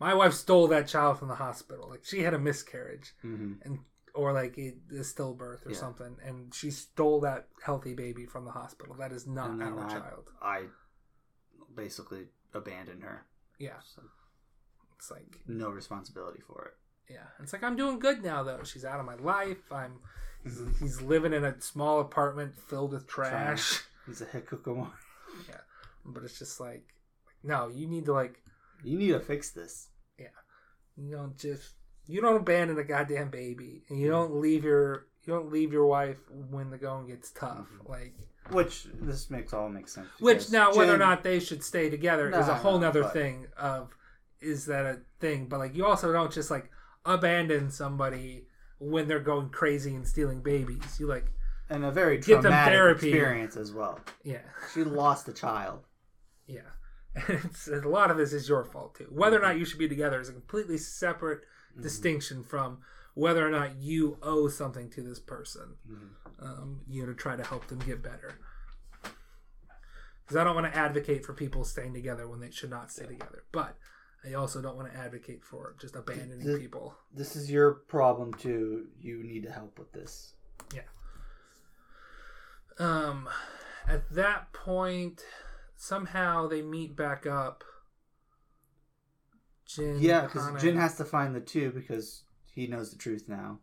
My 0.00 0.14
wife 0.14 0.32
stole 0.34 0.68
that 0.68 0.86
child 0.88 1.18
from 1.18 1.28
the 1.28 1.34
hospital. 1.34 1.88
Like 1.88 2.04
she 2.04 2.20
had 2.22 2.34
a 2.34 2.38
miscarriage, 2.38 3.14
Mhm. 3.24 3.56
and 3.62 3.78
or 4.18 4.32
like 4.32 4.58
a, 4.58 4.74
a 4.90 5.00
stillbirth 5.02 5.64
or 5.64 5.70
Yeah. 5.70 5.76
something, 5.76 6.16
and 6.24 6.52
she 6.52 6.70
stole 6.70 7.20
that 7.20 7.48
healthy 7.64 7.94
baby 7.94 8.26
from 8.26 8.44
the 8.44 8.50
hospital. 8.50 8.94
That 8.98 9.12
is 9.12 9.26
not 9.26 9.60
our 9.62 9.84
I- 9.86 9.88
child. 9.90 10.24
I 10.42 10.64
basically 11.74 12.26
abandoned 12.54 13.02
her. 13.02 13.26
Yeah, 13.58 13.78
So 13.94 14.02
it's 14.96 15.10
like 15.10 15.40
no 15.46 15.70
responsibility 15.70 16.40
for 16.46 16.64
it. 16.66 17.12
yeah, 17.12 17.26
it's 17.40 17.52
like 17.52 17.62
I'm 17.62 17.76
doing 17.76 17.98
good 17.98 18.22
now 18.22 18.42
though. 18.42 18.62
She's 18.64 18.84
out 18.84 19.00
of 19.00 19.06
my 19.06 19.14
life. 19.16 19.72
I'm. 19.72 20.00
He's, 20.44 20.60
he's 20.78 21.00
living 21.02 21.32
in 21.32 21.44
a 21.44 21.60
small 21.60 21.98
apartment 22.00 22.56
filled 22.56 22.92
with 22.92 23.08
trash. 23.08 23.82
He's 24.06 24.20
a 24.20 24.24
hikikomori. 24.26 24.88
But 26.04 26.22
it's 26.22 26.38
just 26.38 26.60
like, 26.60 26.84
no, 27.42 27.68
you 27.68 27.88
need 27.88 28.04
to 28.06 28.12
like 28.12 28.40
You 28.84 28.96
need 28.98 29.08
to 29.08 29.20
fix 29.20 29.50
this. 29.50 29.88
Yeah, 30.16 30.26
you 30.96 31.10
don't 31.10 31.36
just 31.36 31.74
you 32.08 32.20
don't 32.20 32.36
abandon 32.36 32.78
a 32.78 32.84
goddamn 32.84 33.30
baby 33.30 33.82
and 33.88 34.00
you 34.00 34.08
don't 34.08 34.34
leave 34.40 34.64
your 34.64 35.06
you 35.24 35.32
don't 35.34 35.52
leave 35.52 35.72
your 35.72 35.86
wife 35.86 36.18
when 36.50 36.70
the 36.70 36.78
going 36.78 37.06
gets 37.06 37.30
tough 37.30 37.68
Mhm. 37.84 37.88
like 37.88 38.14
Which 38.50 38.86
this 38.94 39.28
makes 39.30 39.52
all 39.52 39.68
makes 39.68 39.92
sense. 39.92 40.08
which 40.18 40.50
now 40.50 40.74
whether 40.74 40.94
or 40.94 40.98
not 40.98 41.22
they 41.22 41.38
should 41.38 41.62
stay 41.62 41.90
together 41.90 42.30
is 42.30 42.48
a 42.48 42.54
whole 42.54 42.78
nother 42.78 43.02
but- 43.02 43.12
thing 43.12 43.46
of 43.56 43.94
is 44.40 44.66
that 44.66 44.86
a 44.86 45.00
thing 45.20 45.46
but 45.48 45.58
like 45.58 45.74
you 45.74 45.84
also 45.84 46.12
don't 46.12 46.32
just 46.32 46.50
like 46.50 46.70
abandon 47.04 47.70
somebody 47.70 48.46
when 48.78 49.08
they're 49.08 49.18
going 49.20 49.50
crazy 49.50 49.94
and 49.94 50.06
stealing 50.06 50.40
babies 50.40 50.98
you 51.00 51.06
like 51.06 51.26
and 51.70 51.84
a 51.84 51.90
very 51.90 52.16
Get 52.18 52.26
them 52.36 52.42
traumatic 52.44 52.72
therapy. 52.72 53.08
experience 53.10 53.56
as 53.56 53.72
well. 53.72 54.00
yeah 54.22 54.38
She 54.72 54.82
lost 54.84 55.28
a 55.28 55.32
child. 55.34 55.80
yeah 56.46 56.60
it's 57.28 57.66
a 57.68 57.80
lot 57.88 58.10
of 58.10 58.16
this 58.16 58.32
is 58.32 58.48
your 58.48 58.64
fault 58.64 58.94
too 58.94 59.08
whether 59.10 59.36
or 59.38 59.42
not 59.42 59.58
you 59.58 59.64
should 59.64 59.78
be 59.78 59.88
together 59.88 60.20
is 60.20 60.28
a 60.28 60.32
completely 60.32 60.78
separate 60.78 61.40
Mm-hmm. 61.78 61.82
distinction 61.86 62.42
from 62.44 62.78
whether 63.14 63.46
or 63.46 63.50
not 63.50 63.76
you 63.76 64.18
owe 64.20 64.48
something 64.48 64.90
to 64.90 65.02
this 65.02 65.20
person 65.20 65.76
Mhm. 65.88 66.08
um, 66.42 66.80
you 66.88 67.02
know 67.02 67.06
to 67.12 67.14
try 67.14 67.36
to 67.36 67.44
help 67.44 67.68
them 67.68 67.78
get 67.78 68.02
better 68.02 68.34
because 70.24 70.36
i 70.36 70.42
don't 70.42 70.56
want 70.56 70.66
to 70.72 70.76
advocate 70.76 71.24
for 71.24 71.32
people 71.34 71.62
staying 71.64 71.94
together 71.94 72.28
when 72.28 72.40
they 72.40 72.50
should 72.50 72.70
not 72.70 72.90
stay 72.90 73.06
together 73.06 73.44
but 73.52 73.76
I 74.28 74.34
also 74.34 74.60
don't 74.60 74.74
want 74.76 74.92
to 74.92 74.98
advocate 74.98 75.44
for 75.44 75.76
just 75.80 75.94
abandoning 75.94 76.44
The- 76.44 76.58
people. 76.58 76.96
This 77.14 77.36
is 77.36 77.48
your 77.48 77.74
problem 77.74 78.34
too. 78.34 78.88
You 78.98 79.22
need 79.22 79.44
to 79.44 79.52
help 79.52 79.78
with 79.78 79.92
this. 79.92 80.34
Yeah. 80.74 80.82
Um, 82.80 83.28
at 83.86 84.10
that 84.12 84.52
point, 84.52 85.22
somehow 85.76 86.48
they 86.48 86.62
meet 86.62 86.96
back 86.96 87.26
up. 87.26 87.62
Jin, 89.68 89.98
Yeah, 90.00 90.22
because 90.22 90.60
Jin 90.62 90.76
has 90.76 90.96
to 90.96 91.04
find 91.04 91.34
the 91.34 91.40
two 91.40 91.70
because 91.70 92.24
he 92.54 92.66
knows 92.66 92.90
the 92.90 92.96
truth 92.98 93.24
now. 93.28 93.58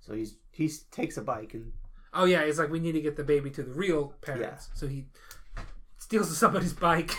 So 0.00 0.14
he's 0.14 0.36
he 0.52 0.70
takes 0.90 1.16
a 1.16 1.22
bike 1.22 1.54
and 1.54 1.72
Oh 2.14 2.24
yeah, 2.24 2.46
he's 2.46 2.58
like, 2.58 2.70
we 2.70 2.80
need 2.80 2.92
to 2.92 3.00
get 3.02 3.16
the 3.16 3.24
baby 3.24 3.50
to 3.50 3.62
the 3.62 3.72
real 3.72 4.14
parents. 4.22 4.70
So 4.74 4.86
he 4.86 5.06
steals 5.98 6.36
somebody's 6.44 6.72
bike. 6.72 7.14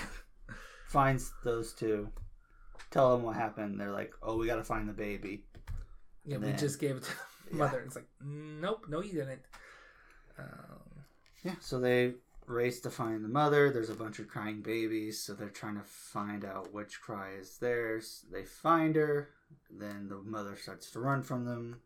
finds 0.87 1.31
those 1.43 1.73
two. 1.73 2.09
Tell 2.89 3.11
them 3.15 3.23
what 3.23 3.35
happened. 3.35 3.79
They're 3.79 3.91
like, 3.91 4.13
"Oh, 4.23 4.37
we 4.37 4.47
got 4.47 4.55
to 4.55 4.63
find 4.63 4.89
the 4.89 4.93
baby." 4.93 5.43
yeah, 6.25 6.37
we 6.37 6.51
just 6.53 6.79
gave 6.79 6.95
it 6.97 7.03
to 7.03 7.09
the 7.11 7.51
Yeah. 7.51 7.57
mother. 7.57 7.79
It's 7.85 7.95
like, 7.95 8.07
nope, 8.23 8.85
no, 8.89 9.01
you 9.01 9.13
didn't. 9.13 9.41
Um, 10.39 11.03
Yeah. 11.43 11.55
So 11.59 11.79
they 11.79 12.15
race 12.49 12.79
to 12.81 12.89
find 12.89 13.23
the 13.23 13.29
mother. 13.29 13.71
There's 13.71 13.89
a 13.89 13.95
bunch 13.95 14.19
of 14.19 14.27
crying 14.27 14.61
babies, 14.61 15.21
so 15.21 15.33
they're 15.33 15.49
trying 15.49 15.75
to 15.75 15.83
find 15.83 16.43
out 16.43 16.73
which 16.73 16.99
cry 17.01 17.31
is 17.39 17.57
theirs. 17.57 18.25
They 18.31 18.43
find 18.43 18.95
her. 18.95 19.29
Then 19.69 20.07
the 20.09 20.17
mother 20.17 20.55
starts 20.55 20.91
to 20.91 20.99
run 20.99 21.23
from 21.23 21.45
them. 21.45 21.81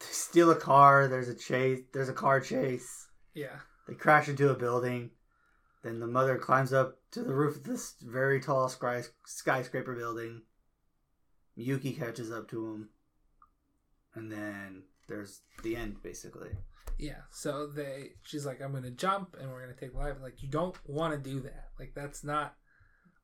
They 0.00 0.06
steal 0.10 0.50
a 0.50 0.56
car. 0.56 1.06
There's 1.08 1.28
a 1.28 1.34
chase. 1.34 1.80
There's 1.92 2.08
a 2.08 2.14
car 2.14 2.40
chase. 2.40 3.08
yeah, 3.34 3.58
They 3.86 3.94
crash 3.94 4.28
into 4.28 4.50
a 4.50 4.54
building. 4.54 5.10
Then 5.82 6.00
the 6.00 6.06
mother 6.06 6.36
climbs 6.38 6.72
up 6.72 6.98
to 7.12 7.22
the 7.22 7.32
roof 7.34 7.56
of 7.56 7.64
this 7.64 7.94
very 8.02 8.40
tall 8.40 8.68
sky- 8.68 9.04
skyscraper 9.24 9.94
building. 9.94 10.42
Yuki 11.54 11.92
catches 11.92 12.30
up 12.30 12.48
to 12.50 12.66
him. 12.66 12.88
And 14.14 14.32
then 14.32 14.82
there's 15.08 15.40
the 15.62 15.76
end, 15.76 16.02
basically. 16.02 16.50
Yeah. 16.98 17.22
So 17.30 17.66
they, 17.66 18.10
she's 18.22 18.46
like, 18.46 18.60
I'm 18.62 18.72
gonna 18.72 18.90
jump 18.90 19.36
and 19.40 19.50
we're 19.50 19.60
gonna 19.60 19.78
take 19.78 19.94
life. 19.94 20.16
Like, 20.22 20.42
you 20.42 20.48
don't 20.48 20.76
want 20.86 21.12
to 21.14 21.30
do 21.30 21.40
that. 21.40 21.68
Like, 21.78 21.92
that's 21.94 22.24
not 22.24 22.54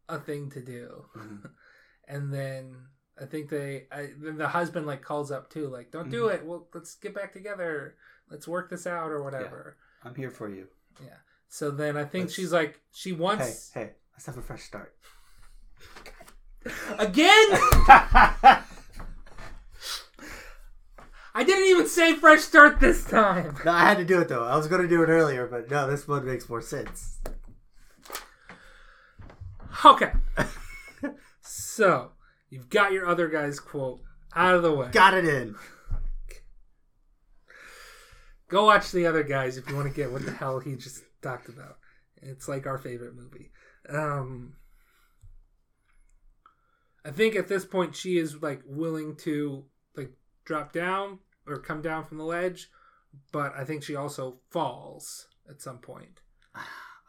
a 0.09 0.19
thing 0.19 0.51
to 0.51 0.61
do. 0.63 1.05
Mhm. 1.17 1.51
and 2.09 2.33
then 2.33 2.77
I 3.21 3.27
think 3.27 3.51
they, 3.51 3.87
I, 3.93 4.09
then 4.19 4.37
the 4.39 4.49
husband 4.49 4.87
like 4.87 5.03
calls 5.03 5.31
up 5.31 5.51
too, 5.51 5.69
like, 5.69 5.91
don't 5.93 6.11
do 6.11 6.25
Mhm. 6.25 6.35
it. 6.35 6.45
Well, 6.47 6.69
let's 6.75 6.95
get 6.97 7.15
back 7.15 7.33
together. 7.33 7.97
Let's 8.31 8.49
work 8.49 8.71
this 8.71 8.87
out 8.87 9.11
or 9.11 9.23
whatever. 9.23 9.77
I'm 10.03 10.15
here 10.15 10.31
for 10.31 10.49
you. 10.49 10.69
Yeah. 11.03 11.17
So 11.49 11.71
then 11.71 11.97
I 11.97 12.05
think 12.05 12.25
Let's- 12.25 12.35
she's 12.35 12.53
like, 12.53 12.81
she 12.93 13.13
wants 13.13 13.71
Hey, 13.73 13.81
hey, 13.85 13.91
let's 14.15 14.27
have 14.27 14.39
a 14.39 14.43
fresh 14.43 14.63
start. 14.65 14.95
again. 16.99 17.49
I 21.35 21.45
didn't 21.45 21.68
even 21.68 21.89
say 21.89 22.14
fresh 22.14 22.41
start 22.41 22.78
this 22.80 23.05
time. 23.05 23.57
no, 23.64 23.72
I 23.72 23.80
had 23.80 23.99
to 23.99 24.05
do 24.05 24.20
it 24.20 24.28
though. 24.28 24.45
I 24.45 24.57
was 24.57 24.66
going 24.66 24.83
to 24.83 24.89
do 24.89 25.03
it 25.03 25.09
earlier, 25.09 25.47
but 25.47 25.70
no, 25.70 25.91
this 25.91 26.07
one 26.07 26.26
makes 26.26 26.49
more 26.49 26.61
sense. 26.61 27.18
Okay. 29.85 30.12
so 31.41 32.12
you've 32.51 32.68
got 32.68 32.93
your 32.93 33.07
other 33.07 33.28
guy's 33.28 33.59
quote 33.59 34.01
out 34.35 34.55
of 34.55 34.62
the 34.62 34.72
way. 34.72 34.89
Got 34.93 35.14
it 35.14 35.24
in. 35.24 35.55
Go 38.49 38.66
watch 38.66 38.93
the 38.93 39.07
other 39.07 39.22
guys 39.22 39.57
if 39.57 39.68
you 39.68 39.74
want 39.74 39.89
to 39.89 39.95
get 39.95 40.12
what 40.12 40.26
the 40.26 40.33
hell 40.33 40.61
he 40.61 40.76
just 40.76 41.03
talked 41.22 41.49
about. 41.49 41.78
It's 42.20 42.49
like 42.49 42.66
our 42.66 42.76
favorite 42.76 43.14
movie. 43.14 43.51
Um, 43.89 44.57
I 47.05 47.11
think 47.11 47.35
at 47.35 47.49
this 47.49 47.64
point 47.64 47.97
she 47.97 48.18
is 48.18 48.43
like 48.43 48.61
willing 48.66 49.16
to 49.22 49.64
drop 50.45 50.72
down 50.72 51.18
or 51.47 51.59
come 51.59 51.82
down 51.82 52.05
from 52.05 52.18
the 52.18 52.24
ledge, 52.24 52.70
but 53.32 53.55
I 53.57 53.64
think 53.64 53.82
she 53.82 53.95
also 53.97 54.38
falls 54.51 55.26
at 55.49 55.61
some 55.61 55.78
point. 55.78 56.20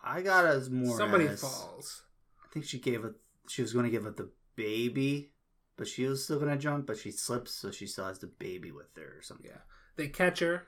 I 0.03 0.21
got 0.21 0.45
as 0.45 0.69
more. 0.69 0.97
Somebody 0.97 1.27
as- 1.27 1.41
falls. 1.41 2.03
I 2.43 2.47
think 2.53 2.65
she 2.65 2.79
gave 2.79 3.03
it. 3.05 3.13
She 3.47 3.61
was 3.61 3.73
going 3.73 3.85
to 3.85 3.91
give 3.91 4.05
it 4.05 4.17
the 4.17 4.29
baby, 4.55 5.31
but 5.77 5.87
she 5.87 6.05
was 6.05 6.23
still 6.23 6.39
going 6.39 6.51
to 6.51 6.57
jump. 6.57 6.87
But 6.87 6.97
she 6.97 7.11
slips, 7.11 7.51
so 7.53 7.71
she 7.71 7.87
still 7.87 8.05
has 8.05 8.19
the 8.19 8.27
baby 8.27 8.71
with 8.71 8.87
her 8.95 9.17
or 9.17 9.21
something. 9.21 9.47
Yeah. 9.49 9.61
They 9.95 10.07
catch 10.07 10.39
her, 10.39 10.67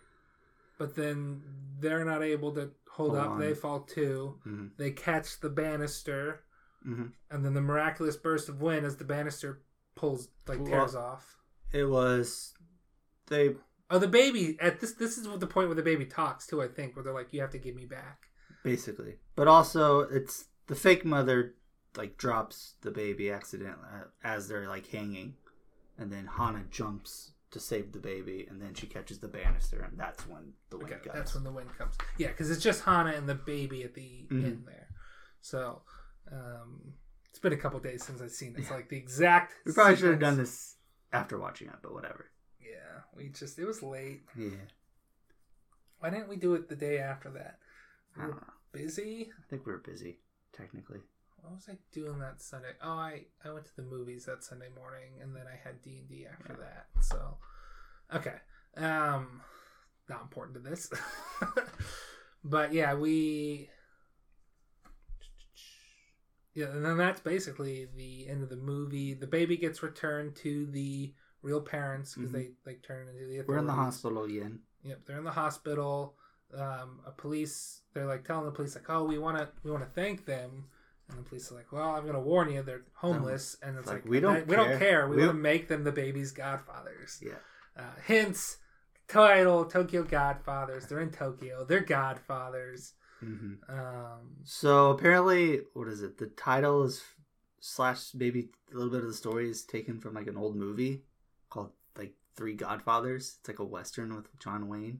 but 0.77 0.95
then 0.95 1.41
they're 1.79 2.05
not 2.05 2.23
able 2.23 2.51
to 2.53 2.71
hold, 2.89 3.11
Hold 3.11 3.15
up. 3.15 3.29
on. 3.31 3.39
They 3.39 3.53
fall 3.53 3.81
too. 3.81 4.39
Mhm. 4.45 4.71
They 4.77 4.91
catch 4.91 5.39
the 5.39 5.49
banister. 5.49 6.41
Mhm. 6.87 7.13
and 7.31 7.43
then 7.43 7.55
the 7.55 7.61
miraculous 7.61 8.15
burst 8.15 8.47
of 8.47 8.61
wind 8.61 8.85
as 8.85 8.97
the 8.97 9.03
banister 9.03 9.63
pulls 9.95 10.27
like 10.47 10.59
Well- 10.59 10.67
tears 10.69 10.93
off. 10.93 11.35
It 11.71 11.85
was. 11.85 12.53
They 13.27 13.55
Oh, 13.89 13.99
the 13.99 14.07
baby 14.07 14.57
at 14.59 14.79
this 14.79 14.93
this 14.93 15.17
is 15.17 15.27
the 15.39 15.47
point 15.47 15.67
where 15.67 15.75
the 15.75 15.83
baby 15.83 16.05
talks 16.05 16.47
too. 16.47 16.61
I 16.61 16.67
think 16.67 16.95
where 16.95 17.03
they're 17.03 17.13
like, 17.13 17.31
"You 17.33 17.41
have 17.41 17.51
to 17.51 17.57
give 17.59 17.75
me 17.75 17.85
back." 17.85 18.21
basically, 18.63 19.13
but 19.35 19.47
also 19.47 19.99
it's 20.01 20.45
the 20.65 20.73
fake 20.75 21.05
mother 21.05 21.53
like 21.95 22.17
drops 22.17 22.73
the 22.81 22.89
baby 22.89 23.29
accidentally 23.31 23.87
as 24.23 24.47
they're 24.47 24.67
like 24.67 24.87
hanging, 24.87 25.35
and 25.99 26.11
then 26.11 26.25
Hana 26.25 26.63
jumps 26.71 27.33
to 27.51 27.59
save 27.59 27.91
the 27.91 27.99
baby, 27.99 28.47
and 28.49 28.59
then 28.59 28.73
she 28.73 28.87
catches 28.87 29.19
the 29.19 29.27
banister, 29.27 29.81
and 29.83 29.97
that's 29.99 30.27
when 30.27 30.53
the 30.71 30.77
wind 30.79 30.91
Okay, 30.93 31.03
comes. 31.03 31.13
that's 31.15 31.35
when 31.35 31.43
the 31.43 31.51
wind 31.51 31.69
comes. 31.77 31.93
Yeah, 32.17 32.29
because 32.29 32.49
it's 32.49 32.63
just 32.63 32.83
Hana 32.83 33.11
and 33.11 33.29
the 33.29 33.35
baby 33.35 33.83
at 33.83 33.93
the 33.93 34.27
Mhm. 34.31 34.43
end 34.43 34.63
there. 34.67 34.87
So 35.41 35.83
um, 36.31 36.95
it's 37.29 37.37
been 37.39 37.53
a 37.53 37.57
couple 37.57 37.79
days 37.79 38.03
since 38.03 38.19
I've 38.19 38.31
seen 38.31 38.55
it. 38.55 38.61
It's 38.61 38.71
like 38.71 38.89
the 38.89 38.97
exact. 38.97 39.53
we 39.63 39.73
probably 39.73 39.95
should 39.95 40.09
have 40.09 40.19
done 40.19 40.37
this 40.37 40.77
after 41.13 41.37
watching 41.37 41.67
it, 41.67 41.75
but 41.83 41.93
whatever. 41.93 42.31
Yeah, 42.95 43.01
we 43.15 43.29
just 43.29 43.59
it 43.59 43.65
was 43.65 43.83
late. 43.83 44.21
Yeah, 44.35 44.49
Why 45.99 46.09
didn't 46.09 46.29
we 46.29 46.37
do 46.37 46.55
it 46.55 46.69
the 46.69 46.75
day 46.75 46.99
after 46.99 47.29
that? 47.31 47.59
We 48.15 48.23
I 48.23 48.27
don't 48.27 48.35
know. 48.37 48.53
busy. 48.71 49.31
I 49.37 49.41
think 49.49 49.65
we 49.65 49.71
were 49.73 49.79
busy 49.79 50.19
technically. 50.53 50.99
What 51.41 51.53
was 51.53 51.67
I 51.69 51.77
doing 51.91 52.19
that 52.19 52.41
Sunday? 52.41 52.71
Oh, 52.81 52.91
I 52.97 53.25
I 53.43 53.51
went 53.51 53.65
to 53.65 53.75
the 53.75 53.83
movies 53.83 54.25
that 54.25 54.43
Sunday 54.43 54.69
morning, 54.75 55.21
and 55.21 55.35
then 55.35 55.45
I 55.47 55.55
had 55.61 55.81
D 55.81 55.97
and 55.99 56.07
D 56.09 56.25
after 56.31 56.53
that. 56.55 56.87
So, 57.03 57.37
okay, 58.13 58.35
um, 58.77 59.41
not 60.09 60.21
important 60.21 60.55
to 60.55 60.69
this, 60.69 60.89
but 62.43 62.73
yeah, 62.73 62.95
we, 62.95 63.69
yeah, 66.53 66.67
and 66.67 66.85
then 66.85 66.97
that's 66.97 67.21
basically 67.21 67.87
the 67.95 68.27
end 68.27 68.41
of 68.41 68.49
the 68.49 68.55
movie. 68.55 69.13
The 69.13 69.27
baby 69.27 69.57
gets 69.57 69.83
returned 69.83 70.35
to 70.37 70.65
the 70.67 71.13
real 71.45 71.61
parents 71.61 72.15
because 72.15 72.31
Mhm. 72.31 72.33
they 72.33 72.51
like 72.65 72.81
turn 72.83 73.07
into 73.07 73.25
the. 73.27 73.41
We're 73.47 73.59
in 73.59 73.67
the 73.67 73.73
hospital 73.73 74.23
again. 74.23 74.59
Yep, 74.83 75.05
they're 75.05 75.17
in 75.17 75.23
the 75.23 75.31
hospital. 75.31 76.17
Um, 76.53 77.01
a 77.05 77.11
police, 77.11 77.81
they're 77.93 78.05
like 78.05 78.23
telling 78.25 78.45
the 78.45 78.51
police 78.51 78.75
like, 78.75 78.89
"Oh, 78.89 79.03
we 79.03 79.17
want 79.17 79.37
to, 79.37 79.49
we 79.63 79.71
want 79.71 79.83
to 79.83 79.89
thank 79.89 80.25
them," 80.25 80.69
and 81.09 81.17
the 81.19 81.23
police 81.23 81.51
are 81.51 81.55
like, 81.55 81.71
"Well, 81.71 81.89
I'm 81.95 82.05
gonna 82.05 82.19
warn 82.33 82.51
you, 82.51 82.61
they're 82.63 82.85
homeless," 82.93 83.57
and 83.61 83.77
it's 83.77 83.87
Like, 83.87 84.03
like, 84.03 84.05
we 84.05 84.19
don't 84.19 84.47
we 84.47 84.55
don't 84.55 84.77
care. 84.77 85.07
We, 85.07 85.17
We 85.17 85.21
want 85.23 85.37
to 85.37 85.41
make 85.41 85.67
them 85.67 85.83
the 85.83 85.91
baby's 85.91 86.31
godfathers." 86.31 87.19
Yeah. 87.21 87.39
Uh, 87.75 87.95
hence, 88.03 88.57
title 89.07 89.65
Tokyo 89.65 90.03
Godfathers. 90.03 90.87
They're 90.87 90.99
in 91.01 91.11
Tokyo. 91.11 91.63
They're 91.65 91.81
godfathers. 91.81 92.93
hmm 93.19 93.53
Um, 93.69 94.37
So 94.43 94.91
apparently, 94.91 95.61
what 95.73 95.87
is 95.87 96.01
it? 96.01 96.17
The 96.17 96.27
title 96.27 96.83
is 96.83 97.03
slash 97.59 98.13
maybe 98.13 98.51
a 98.71 98.75
little 98.75 98.91
bit 98.91 99.01
of 99.01 99.07
the 99.07 99.13
story 99.13 99.49
is 99.49 99.63
taken 99.63 99.99
from 99.99 100.13
like 100.13 100.27
an 100.27 100.37
old 100.37 100.55
movie 100.55 101.03
called 101.55 101.71
like 101.97 102.13
Three 102.35 102.53
Godfathers. 102.53 103.37
It's 103.39 103.47
like 103.47 103.59
a 103.59 103.63
western 103.63 104.13
with 104.15 104.27
John 104.39 104.67
Wayne, 104.67 104.99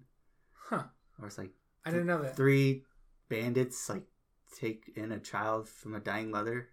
huh? 0.70 0.84
or 1.22 1.28
it's 1.28 1.38
like 1.38 1.52
I 1.86 1.92
didn't 1.92 2.08
know 2.08 2.22
that. 2.24 2.36
three 2.36 2.84
bandits 3.30 3.90
like 3.90 4.06
take 4.58 4.92
in 4.96 5.12
a 5.12 5.20
child 5.20 5.68
from 5.70 5.94
a 5.96 6.00
dying 6.00 6.32
mother. 6.32 6.70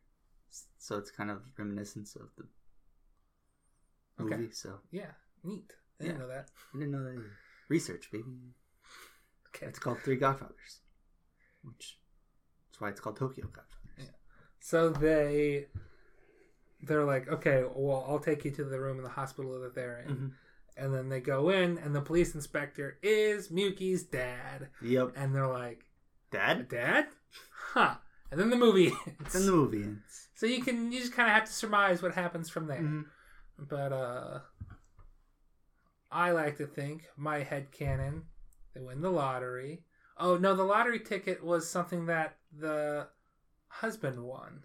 So 0.78 0.99
it's 0.99 1.11
kind 1.11 1.30
of 1.30 1.43
reminiscence 1.59 2.14
of 2.16 2.28
the 2.37 2.45
Okay. 4.24 4.37
movie. 4.37 4.53
So 4.53 4.80
Yeah, 4.91 5.11
neat. 5.43 5.72
I 6.01 6.05
didn't 6.05 6.16
Yeah. 6.16 6.22
know 6.22 6.28
that. 6.28 6.51
I 6.74 6.78
didn't 6.78 6.93
know 6.93 7.05
that. 7.05 7.12
either. 7.18 7.39
Research, 7.68 8.11
baby. 8.12 8.24
Okay. 9.49 9.66
It's 9.66 9.78
called 9.78 9.99
Three 10.01 10.16
Godfathers, 10.16 10.80
which 11.62 11.99
that's 12.68 12.80
why 12.80 12.91
it's 12.91 13.01
called 13.01 13.16
Tokyo 13.16 13.47
Godfathers. 13.47 14.12
So 14.61 14.91
they 14.91 15.66
they're 16.83 17.05
like, 17.05 17.28
okay, 17.28 17.64
well, 17.74 18.05
I'll 18.09 18.18
take 18.18 18.45
you 18.45 18.51
to 18.53 18.64
the 18.64 18.80
room 18.80 18.99
in 18.99 19.05
the 19.05 19.11
hospital 19.11 19.61
that 19.61 19.74
they're 19.74 20.01
in. 20.01 20.16
Mhm. 20.16 20.33
And 20.76 20.95
then 20.95 21.09
they 21.11 21.20
go 21.20 21.51
in, 21.51 21.78
and 21.78 21.95
the 21.95 22.01
police 22.01 22.35
inspector 22.35 22.99
is 23.03 23.49
Miyuki's 23.51 24.03
dad. 24.05 24.68
Yep. 24.80 25.12
And 25.16 25.35
they're 25.35 25.47
like, 25.47 25.85
Dad. 26.30 26.68
Dad? 26.68 27.09
Huh. 27.74 27.97
And 28.30 28.41
then 28.41 28.49
the 28.49 28.57
movie 28.57 28.87
ends. 29.07 29.33
Then 29.35 29.45
the 29.47 29.53
movie 29.53 29.83
ends. 29.83 30.28
So 30.35 30.47
you 30.47 30.62
can 30.62 30.91
you 30.91 30.99
just 31.01 31.12
kind 31.12 31.28
of 31.28 31.35
have 31.35 31.45
to 31.45 31.53
surmise 31.53 32.03
what 32.03 32.14
happens 32.14 32.49
from 32.49 32.66
there. 32.66 32.80
Mhm. 32.80 33.05
But 33.59 33.93
uh 33.93 34.41
I 36.11 36.33
like 36.33 36.57
to 36.59 36.66
think 36.66 37.05
my 37.16 37.43
head 37.43 37.70
canon 37.72 38.24
they 38.74 38.80
win 38.80 39.03
the 39.03 39.11
lottery. 39.11 39.85
Oh 40.16 40.37
no, 40.39 40.55
the 40.55 40.62
lottery 40.64 41.01
ticket 41.01 41.45
was 41.45 41.68
something 41.68 42.07
that 42.07 42.39
the 42.59 43.09
husband 43.68 44.22
won. 44.22 44.62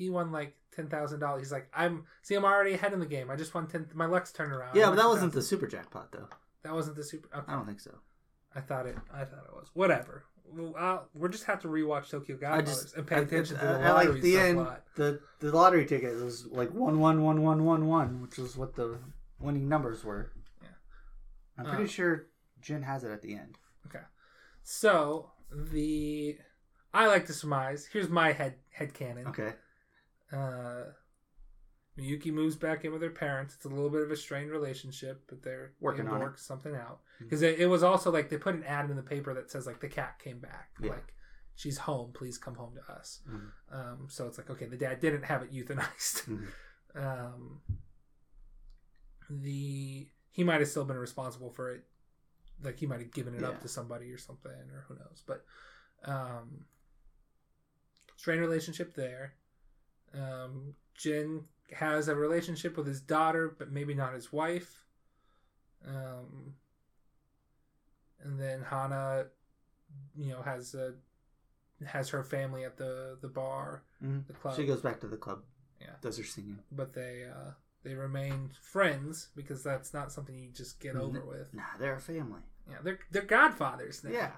He 0.00 0.10
won 0.10 0.32
like 0.32 0.56
ten 0.74 0.88
thousand 0.88 1.20
dollars. 1.20 1.42
He's 1.42 1.52
like, 1.52 1.68
I'm 1.74 2.04
see, 2.22 2.34
I'm 2.34 2.44
already 2.44 2.72
ahead 2.74 2.92
in 2.92 3.00
the 3.00 3.06
game. 3.06 3.30
I 3.30 3.36
just 3.36 3.54
won 3.54 3.66
ten. 3.68 3.86
My 3.94 4.06
luck's 4.06 4.32
turned 4.32 4.52
around. 4.52 4.74
Yeah, 4.74 4.86
but 4.90 4.96
that 4.96 5.06
wasn't 5.06 5.32
10,000." 5.32 5.38
the 5.38 5.42
super 5.42 5.66
jackpot 5.66 6.10
though. 6.12 6.28
That 6.64 6.72
wasn't 6.74 6.96
the 6.96 7.04
super. 7.04 7.28
Okay. 7.36 7.52
I 7.52 7.54
don't 7.54 7.66
think 7.66 7.80
so. 7.80 7.94
I 8.54 8.60
thought 8.60 8.86
it. 8.86 8.96
I 9.12 9.24
thought 9.24 9.44
it 9.48 9.54
was. 9.54 9.70
Whatever. 9.74 10.24
Well, 10.52 10.74
I'll, 10.76 11.08
we're 11.14 11.28
just 11.28 11.44
have 11.44 11.60
to 11.60 11.68
rewatch 11.68 12.10
Tokyo 12.10 12.34
I 12.36 12.40
Godfathers 12.40 12.94
and 12.96 13.06
pay 13.06 13.16
I- 13.16 13.20
attention 13.20 13.56
to 13.58 13.62
I- 13.62 13.72
the 13.72 13.78
I 13.78 13.92
lottery 13.92 14.12
like 14.14 14.22
the 14.22 14.38
end. 14.38 14.58
lot. 14.58 14.82
The 14.96 15.20
the 15.38 15.52
lottery 15.52 15.86
ticket 15.86 16.14
was 16.16 16.46
like 16.46 16.72
one 16.72 16.98
one 16.98 17.22
one 17.22 17.42
one 17.42 17.64
one 17.64 17.86
one, 17.86 18.22
which 18.22 18.36
was 18.38 18.56
what 18.56 18.74
the 18.74 18.98
winning 19.38 19.68
numbers 19.68 20.02
were. 20.02 20.32
Yeah. 20.62 20.68
I'm 21.58 21.66
pretty 21.66 21.84
Uh, 21.84 21.88
sure 21.88 22.26
Jin 22.60 22.82
has 22.82 23.04
it 23.04 23.10
at 23.12 23.22
the 23.22 23.34
end. 23.34 23.58
Okay, 23.86 24.04
so 24.62 25.30
the 25.52 26.36
I 26.92 27.06
like 27.06 27.26
to 27.26 27.32
surmise. 27.32 27.86
Here's 27.86 28.08
my 28.08 28.32
head 28.32 28.54
head 28.72 28.92
canon. 28.94 29.28
Okay. 29.28 29.52
Uh, 30.32 30.84
Miyuki 31.98 32.32
moves 32.32 32.56
back 32.56 32.84
in 32.84 32.92
with 32.92 33.02
her 33.02 33.10
parents. 33.10 33.54
It's 33.54 33.64
a 33.64 33.68
little 33.68 33.90
bit 33.90 34.02
of 34.02 34.10
a 34.10 34.16
strained 34.16 34.50
relationship, 34.50 35.22
but 35.28 35.42
they're 35.42 35.72
Working 35.80 36.08
on 36.08 36.20
to 36.20 36.26
it. 36.28 36.38
something 36.38 36.74
out. 36.74 37.00
Because 37.18 37.42
it, 37.42 37.58
it 37.58 37.66
was 37.66 37.82
also 37.82 38.10
like 38.10 38.28
they 38.30 38.36
put 38.38 38.54
an 38.54 38.64
ad 38.64 38.88
in 38.90 38.96
the 38.96 39.02
paper 39.02 39.34
that 39.34 39.50
says 39.50 39.66
like 39.66 39.80
the 39.80 39.88
cat 39.88 40.18
came 40.22 40.38
back. 40.38 40.70
Yeah. 40.80 40.90
Like 40.90 41.12
she's 41.56 41.78
home. 41.78 42.12
Please 42.14 42.38
come 42.38 42.54
home 42.54 42.74
to 42.76 42.92
us. 42.92 43.20
Mhm. 43.28 43.50
Um, 43.72 44.06
so 44.08 44.26
it's 44.26 44.38
like 44.38 44.48
okay, 44.50 44.66
the 44.66 44.76
dad 44.76 45.00
didn't 45.00 45.24
have 45.24 45.42
it 45.42 45.52
euthanized. 45.52 46.26
Mhm. 46.28 46.46
um, 46.94 47.60
the 49.28 50.08
he 50.30 50.44
might 50.44 50.60
have 50.60 50.68
still 50.68 50.84
been 50.84 50.96
responsible 50.96 51.50
for 51.50 51.72
it 51.72 51.84
like 52.62 52.78
he 52.78 52.86
might 52.86 53.00
have 53.00 53.12
given 53.12 53.34
it 53.34 53.40
Yeah. 53.42 53.48
up 53.48 53.60
to 53.62 53.68
somebody 53.68 54.10
or 54.12 54.18
something 54.18 54.50
or 54.50 54.84
who 54.88 54.94
knows 54.94 55.22
but 55.26 55.44
um 56.04 56.64
strained 58.16 58.40
relationship 58.40 58.94
there 58.94 59.34
um 60.14 60.74
jin 60.94 61.44
has 61.72 62.08
a 62.08 62.14
relationship 62.14 62.76
with 62.76 62.86
his 62.86 63.00
daughter 63.00 63.54
but 63.58 63.70
maybe 63.70 63.94
not 63.94 64.12
his 64.14 64.32
wife 64.32 64.84
um 65.86 66.54
and 68.22 68.38
then 68.40 68.62
hana 68.62 69.26
you 70.16 70.30
know 70.32 70.42
has 70.42 70.74
a 70.74 70.94
has 71.86 72.10
her 72.10 72.22
family 72.22 72.64
at 72.64 72.76
the 72.76 73.16
the 73.22 73.28
bar 73.28 73.82
Mhm. 74.02 74.26
the 74.26 74.32
club 74.34 74.56
She 74.56 74.66
goes 74.66 74.80
back 74.82 75.00
to 75.00 75.06
the 75.08 75.16
club. 75.16 75.42
Yeah. 75.80 75.94
Does 76.02 76.18
her 76.18 76.24
singing. 76.24 76.58
but 76.72 76.92
they 76.92 77.24
uh 77.24 77.52
they 77.82 77.94
remain 77.94 78.50
friends 78.60 79.28
because 79.34 79.62
that's 79.62 79.94
not 79.94 80.12
something 80.12 80.36
you 80.36 80.50
just 80.52 80.78
get 80.80 80.94
over 80.96 81.24
with. 81.24 81.52
Nah, 81.54 81.62
they're 81.78 81.94
a 81.96 82.00
family. 82.00 82.42
Yeah, 82.68 82.76
they're 82.82 82.98
they're 83.10 83.22
godfathers 83.22 84.04
now. 84.04 84.10
Yeah. 84.10 84.32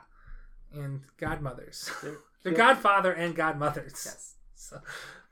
and 0.73 1.03
godmothers. 1.19 1.91
They're, 2.03 2.17
they're 2.45 2.53
godfather 2.55 3.13
and 3.13 3.35
godmothers. 3.35 4.03
Yes. 4.07 4.35
So, 4.63 4.81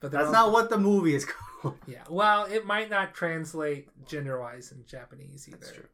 but 0.01 0.11
That's 0.11 0.27
all- 0.27 0.33
not 0.33 0.53
what 0.53 0.71
the 0.71 0.79
movie 0.79 1.15
is 1.15 1.25
called. 1.63 1.77
Yeah. 1.87 2.03
Well, 2.09 2.45
it 2.47 2.67
might 2.67 2.91
not 2.91 3.15
translate 3.15 3.89
gender 4.07 4.41
wise 4.41 4.73
in 4.73 4.85
Japanese 4.87 5.47
either. 5.49 5.59
That's 5.59 5.73
true. 5.73 5.85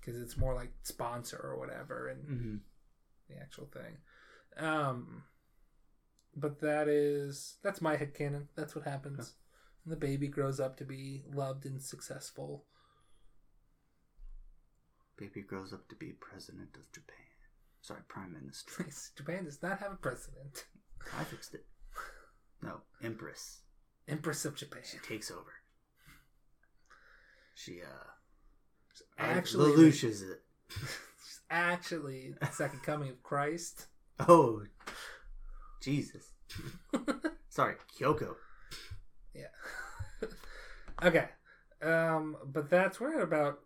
Because 0.00 0.20
it's 0.20 0.36
more 0.36 0.54
like 0.54 0.72
sponsor 0.82 1.38
or 1.42 1.58
whatever, 1.58 2.08
and 2.08 2.24
Mm-hmm. 2.24 2.56
the 3.28 3.40
actual 3.40 3.66
thing. 3.66 3.96
Um, 4.56 5.24
but 6.36 6.60
that 6.60 6.88
is 6.88 7.56
that's 7.62 7.80
my 7.80 7.96
headcanon. 7.96 8.46
That's 8.56 8.74
what 8.74 8.84
happens. 8.84 9.34
And 9.84 9.92
the 9.92 9.96
baby 9.96 10.28
grows 10.28 10.60
up 10.60 10.76
to 10.78 10.84
be 10.84 11.22
loved 11.32 11.66
and 11.66 11.82
successful. 11.82 12.64
Baby 15.16 15.42
grows 15.42 15.72
up 15.72 15.88
to 15.88 15.94
be 15.94 16.12
president 16.12 16.70
of 16.76 16.90
Japan. 16.92 17.16
Sorry, 17.82 18.00
prime 18.08 18.32
minister. 18.32 18.86
Japan 19.16 19.44
does 19.44 19.62
not 19.62 19.78
have 19.78 19.92
a 19.92 19.96
president. 19.96 20.64
I 21.18 21.24
fixed 21.24 21.54
it. 21.54 21.64
No, 22.62 22.80
empress. 23.02 23.60
Empress 24.08 24.44
of 24.44 24.56
Japan. 24.56 24.82
She 24.84 24.98
takes 24.98 25.30
over. 25.30 25.52
She 27.54 27.80
uh 27.82 28.14
Actually, 29.18 29.72
Lelouch's 29.72 30.22
it. 30.22 30.42
She's 30.70 31.40
actually 31.50 32.34
the 32.40 32.46
second 32.46 32.82
coming 32.82 33.10
of 33.10 33.22
Christ. 33.22 33.86
Oh, 34.20 34.62
Jesus. 35.80 36.32
Sorry, 37.48 37.74
Kyoko. 37.98 38.36
Yeah. 39.34 39.48
okay. 41.02 41.28
Um, 41.82 42.36
but 42.46 42.70
that's 42.70 43.00
we're 43.00 43.16
at 43.16 43.22
about 43.22 43.60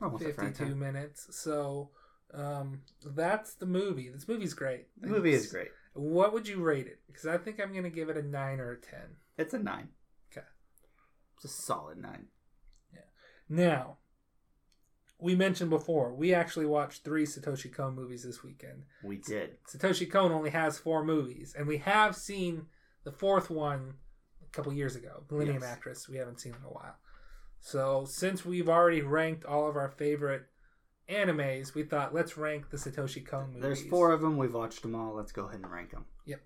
Almost 0.00 0.24
52 0.24 0.74
minutes. 0.74 1.28
So 1.30 1.90
um, 2.32 2.82
that's 3.04 3.54
the 3.54 3.66
movie. 3.66 4.08
This 4.08 4.28
movie's 4.28 4.54
great. 4.54 4.86
The 5.00 5.08
movie 5.08 5.32
is 5.32 5.50
great. 5.50 5.68
What 5.94 6.32
would 6.32 6.46
you 6.48 6.60
rate 6.60 6.86
it? 6.86 7.00
Because 7.06 7.26
I 7.26 7.38
think 7.38 7.60
I'm 7.60 7.70
going 7.72 7.84
to 7.84 7.90
give 7.90 8.08
it 8.08 8.16
a 8.16 8.22
9 8.22 8.60
or 8.60 8.72
a 8.72 8.80
10. 8.80 9.00
It's 9.38 9.54
a 9.54 9.58
nine. 9.58 9.88
Okay. 10.32 10.46
It's 11.36 11.44
a 11.44 11.48
solid 11.48 11.98
nine. 11.98 12.26
Yeah. 12.92 13.00
Now, 13.48 13.98
we 15.18 15.34
mentioned 15.34 15.70
before, 15.70 16.14
we 16.14 16.34
actually 16.34 16.66
watched 16.66 17.04
three 17.04 17.24
Satoshi 17.24 17.72
Kon 17.72 17.94
movies 17.94 18.22
this 18.22 18.42
weekend. 18.42 18.84
We 19.02 19.16
did. 19.16 19.56
Satoshi 19.66 20.10
Kon 20.10 20.32
only 20.32 20.50
has 20.50 20.78
four 20.78 21.04
movies, 21.04 21.54
and 21.56 21.66
we 21.66 21.78
have 21.78 22.14
seen 22.14 22.66
the 23.04 23.12
fourth 23.12 23.50
one 23.50 23.94
a 24.42 24.50
couple 24.56 24.72
years 24.72 24.96
ago, 24.96 25.24
Millennium 25.30 25.62
Yes. 25.62 25.70
Actress. 25.70 26.08
We 26.08 26.16
haven't 26.16 26.40
seen 26.40 26.54
in 26.54 26.64
a 26.64 26.72
while. 26.72 26.96
So, 27.60 28.04
since 28.06 28.44
we've 28.44 28.68
already 28.68 29.00
ranked 29.00 29.44
all 29.44 29.68
of 29.68 29.76
our 29.76 29.88
favorite 29.88 30.44
animes, 31.08 31.74
we 31.74 31.82
thought 31.82 32.14
let's 32.14 32.36
rank 32.36 32.70
the 32.70 32.76
Satoshi 32.76 33.24
Kon 33.24 33.48
movies. 33.48 33.62
There's 33.62 33.82
four 33.82 34.12
of 34.12 34.20
them. 34.20 34.36
We've 34.36 34.54
watched 34.54 34.82
them 34.82 34.94
all. 34.94 35.14
Let's 35.14 35.32
go 35.32 35.46
ahead 35.46 35.60
and 35.60 35.70
rank 35.70 35.90
them. 35.90 36.04
Yep. 36.26 36.40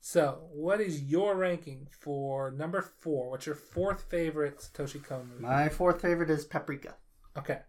So, 0.00 0.48
what 0.52 0.80
is 0.80 1.02
your 1.02 1.36
ranking 1.36 1.88
for 1.90 2.50
number 2.50 2.80
four? 2.82 3.30
What's 3.30 3.46
your 3.46 3.54
fourth 3.54 4.04
favorite 4.08 4.58
Satoshi 4.58 5.02
Kon 5.02 5.28
movie? 5.28 5.42
My 5.42 5.68
fourth 5.68 6.00
favorite 6.00 6.30
is 6.30 6.44
Paprika. 6.44 6.94
Okay. 7.36 7.60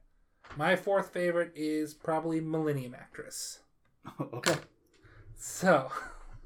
My 0.55 0.75
fourth 0.75 1.11
favorite 1.11 1.51
is 1.55 1.93
probably 1.93 2.39
Millennium 2.39 2.95
Actress. 2.95 3.59
okay. 4.33 4.55
So, 5.35 5.91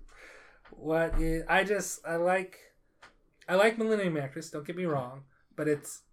what 0.71 1.19
is 1.19 1.43
I 1.47 1.63
just 1.63 2.05
I 2.05 2.15
like 2.15 2.57
I 3.47 3.55
like 3.55 3.77
Millennium 3.77 4.17
Actress, 4.17 4.49
don't 4.49 4.65
get 4.65 4.77
me 4.77 4.85
wrong, 4.85 5.23
but 5.55 5.67
it's 5.67 6.03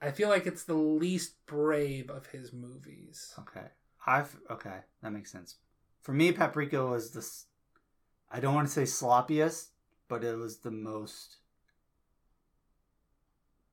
I 0.00 0.10
feel 0.12 0.28
like 0.28 0.46
it's 0.46 0.64
the 0.64 0.74
least 0.74 1.34
brave 1.46 2.08
of 2.10 2.26
his 2.26 2.52
movies. 2.52 3.34
Okay. 3.38 3.66
I've 4.06 4.36
okay. 4.50 4.78
That 5.02 5.10
makes 5.12 5.30
sense. 5.32 5.56
For 6.02 6.12
me, 6.12 6.32
Paprika 6.32 6.84
was 6.86 7.10
the. 7.10 7.26
I 8.30 8.40
don't 8.40 8.54
want 8.54 8.68
to 8.68 8.72
say 8.72 8.82
sloppiest, 8.84 9.68
but 10.08 10.22
it 10.24 10.36
was 10.36 10.58
the 10.58 10.70
most 10.70 11.38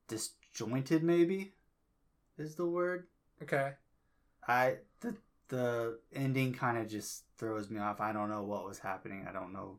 disjointed. 0.08 1.04
Maybe 1.04 1.54
is 2.38 2.56
the 2.56 2.66
word. 2.66 3.08
Okay. 3.42 3.72
I 4.48 4.78
the 5.02 5.16
the 5.50 6.00
ending 6.14 6.54
kind 6.54 6.78
of 6.78 6.88
just 6.90 7.24
throws 7.38 7.70
me 7.70 7.80
off. 7.80 8.02
I 8.02 8.12
don't 8.14 8.30
know 8.30 8.44
what 8.44 8.66
was 8.66 8.80
happening. 8.80 9.26
I 9.30 9.32
don't 9.34 9.54
know 9.54 9.78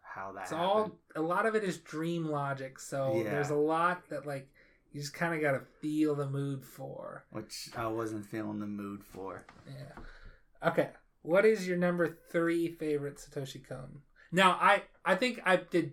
how 0.00 0.32
that 0.32 0.42
It's 0.42 0.50
happened. 0.50 0.68
all 0.68 0.92
a 1.16 1.22
lot 1.22 1.46
of 1.46 1.54
it 1.54 1.64
is 1.64 1.78
dream 1.78 2.24
logic, 2.26 2.78
so 2.78 3.22
Yeah. 3.22 3.30
there's 3.30 3.50
a 3.50 3.54
lot 3.54 4.08
that 4.08 4.26
like 4.26 4.48
you 4.92 5.00
just 5.00 5.14
kind 5.14 5.34
of 5.34 5.40
got 5.40 5.52
to 5.52 5.62
feel 5.80 6.14
the 6.14 6.28
mood 6.28 6.64
for. 6.64 7.24
which 7.30 7.70
I 7.76 7.86
wasn't 7.86 8.26
feeling 8.26 8.58
the 8.60 8.66
mood 8.66 9.02
for. 9.04 9.46
Yeah. 9.66 10.68
Okay. 10.68 10.90
What 11.22 11.44
is 11.44 11.66
your 11.68 11.76
number 11.76 12.18
three 12.30 12.68
favorite 12.68 13.16
Satoshi 13.16 13.66
Kon? 13.66 14.00
Now, 14.32 14.58
I 14.60 14.82
I 15.04 15.14
think 15.14 15.40
I 15.44 15.56
did 15.56 15.92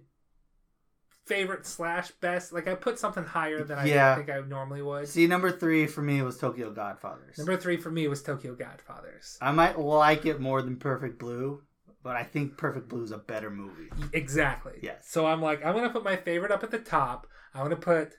favorite 1.25 1.65
slash 1.65 2.09
best. 2.21 2.51
Like 2.51 2.67
I 2.67 2.75
put 2.75 2.97
something 2.97 3.23
higher 3.23 3.63
than 3.63 3.77
I 3.77 3.85
Yeah. 3.85 4.15
think 4.15 4.29
I 4.29 4.39
normally 4.41 4.81
would. 4.81 5.07
See, 5.07 5.27
number 5.27 5.51
three 5.51 5.85
for 5.85 6.01
me 6.01 6.21
was 6.21 6.37
Tokyo 6.37 6.71
Godfathers. 6.71 7.37
Number 7.37 7.55
three 7.57 7.77
for 7.77 7.91
me 7.91 8.07
was 8.07 8.23
Tokyo 8.23 8.55
Godfathers. 8.55 9.37
I 9.41 9.51
might 9.51 9.77
like 9.77 10.25
it 10.25 10.39
more 10.39 10.61
than 10.63 10.77
Perfect 10.77 11.19
Blue, 11.19 11.61
but 12.01 12.15
I 12.15 12.23
think 12.23 12.57
Perfect 12.57 12.89
Blue 12.89 13.03
is 13.03 13.11
a 13.11 13.19
better 13.19 13.51
movie. 13.51 13.89
Exactly. 14.13 14.79
Yes. 14.81 15.05
So 15.07 15.27
I'm 15.27 15.41
like, 15.41 15.63
I'm 15.63 15.75
gonna 15.75 15.91
put 15.91 16.03
my 16.03 16.15
favorite 16.15 16.51
up 16.51 16.63
at 16.63 16.71
the 16.71 16.79
top. 16.79 17.27
I'm 17.53 17.61
gonna 17.63 17.75
put 17.75 18.13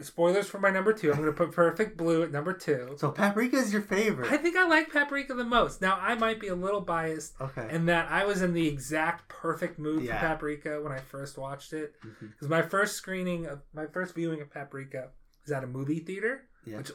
spoilers 0.00 0.48
for 0.48 0.58
my 0.58 0.70
number 0.70 0.92
two. 0.92 1.12
I'm 1.12 1.18
gonna 1.18 1.32
put 1.32 1.52
Perfect 1.52 1.96
Blue 1.96 2.22
at 2.22 2.32
number 2.32 2.52
two. 2.52 2.94
So 2.98 3.10
Paprika 3.10 3.56
is 3.56 3.72
your 3.72 3.82
favorite. 3.82 4.30
I 4.32 4.36
think 4.36 4.56
I 4.56 4.66
like 4.66 4.92
Paprika 4.92 5.34
the 5.34 5.44
most. 5.44 5.80
Now 5.80 5.98
I 6.00 6.14
might 6.14 6.40
be 6.40 6.48
a 6.48 6.54
little 6.54 6.80
biased 6.80 7.34
okay. 7.40 7.68
in 7.70 7.86
that 7.86 8.10
I 8.10 8.24
was 8.26 8.42
in 8.42 8.54
the 8.54 8.66
exact 8.66 9.28
perfect 9.28 9.78
mood 9.78 10.02
Yeah. 10.02 10.20
for 10.20 10.26
Paprika 10.26 10.80
when 10.82 10.92
I 10.92 10.98
first 10.98 11.38
watched 11.38 11.72
it. 11.72 11.94
Because 12.20 12.48
my 12.48 12.62
first 12.62 12.96
screening 12.96 13.46
of 13.46 13.60
my 13.72 13.86
first 13.86 14.14
viewing 14.14 14.40
of 14.40 14.50
Paprika 14.50 15.10
was 15.44 15.52
at 15.52 15.64
a 15.64 15.68
movie 15.68 16.00
theater, 16.00 16.48
Yeah. 16.64 16.78
which 16.78 16.90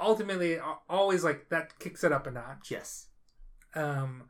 ultimately 0.00 0.58
always 0.88 1.24
like 1.24 1.48
that 1.50 1.78
kicks 1.78 2.04
it 2.04 2.12
up 2.12 2.26
a 2.26 2.30
notch. 2.30 2.70
Yes. 2.70 3.08
Um, 3.74 4.24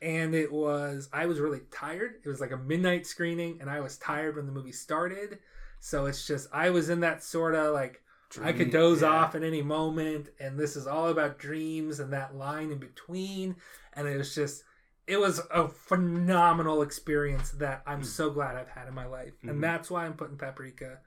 and 0.00 0.34
it 0.34 0.50
was 0.52 1.08
I 1.12 1.26
was 1.26 1.38
really 1.38 1.60
tired. 1.70 2.14
It 2.24 2.28
was 2.28 2.40
like 2.40 2.50
a 2.52 2.56
midnight 2.56 3.06
screening, 3.06 3.60
and 3.60 3.70
I 3.70 3.80
was 3.80 3.98
tired 3.98 4.36
when 4.36 4.46
the 4.46 4.52
movie 4.52 4.72
started. 4.72 5.38
So 5.84 6.06
it's 6.06 6.24
just 6.28 6.48
I 6.52 6.70
was 6.70 6.90
in 6.90 7.00
that 7.00 7.24
sort 7.24 7.56
of 7.56 7.74
like 7.74 8.02
I 8.40 8.52
could 8.52 8.70
doze 8.70 9.02
yeah. 9.02 9.08
off 9.08 9.34
at 9.34 9.42
any 9.42 9.62
moment, 9.62 10.28
and 10.38 10.56
this 10.56 10.76
is 10.76 10.86
all 10.86 11.08
about 11.08 11.38
dreams 11.40 11.98
and 11.98 12.12
that 12.12 12.36
line 12.36 12.70
in 12.70 12.78
between. 12.78 13.56
And 13.94 14.06
it 14.06 14.16
was 14.16 14.32
just 14.32 14.62
it 15.08 15.18
was 15.18 15.40
a 15.52 15.66
phenomenal 15.68 16.82
experience 16.82 17.50
that 17.52 17.82
I'm 17.84 18.02
Mm. 18.02 18.06
so 18.06 18.30
glad 18.30 18.54
I've 18.56 18.68
had 18.68 18.86
in 18.86 18.94
my 18.94 19.06
life, 19.06 19.32
Mhm. 19.42 19.50
and 19.50 19.64
that's 19.64 19.90
why 19.90 20.06
I'm 20.06 20.14
putting 20.14 20.38
Paprika 20.38 21.00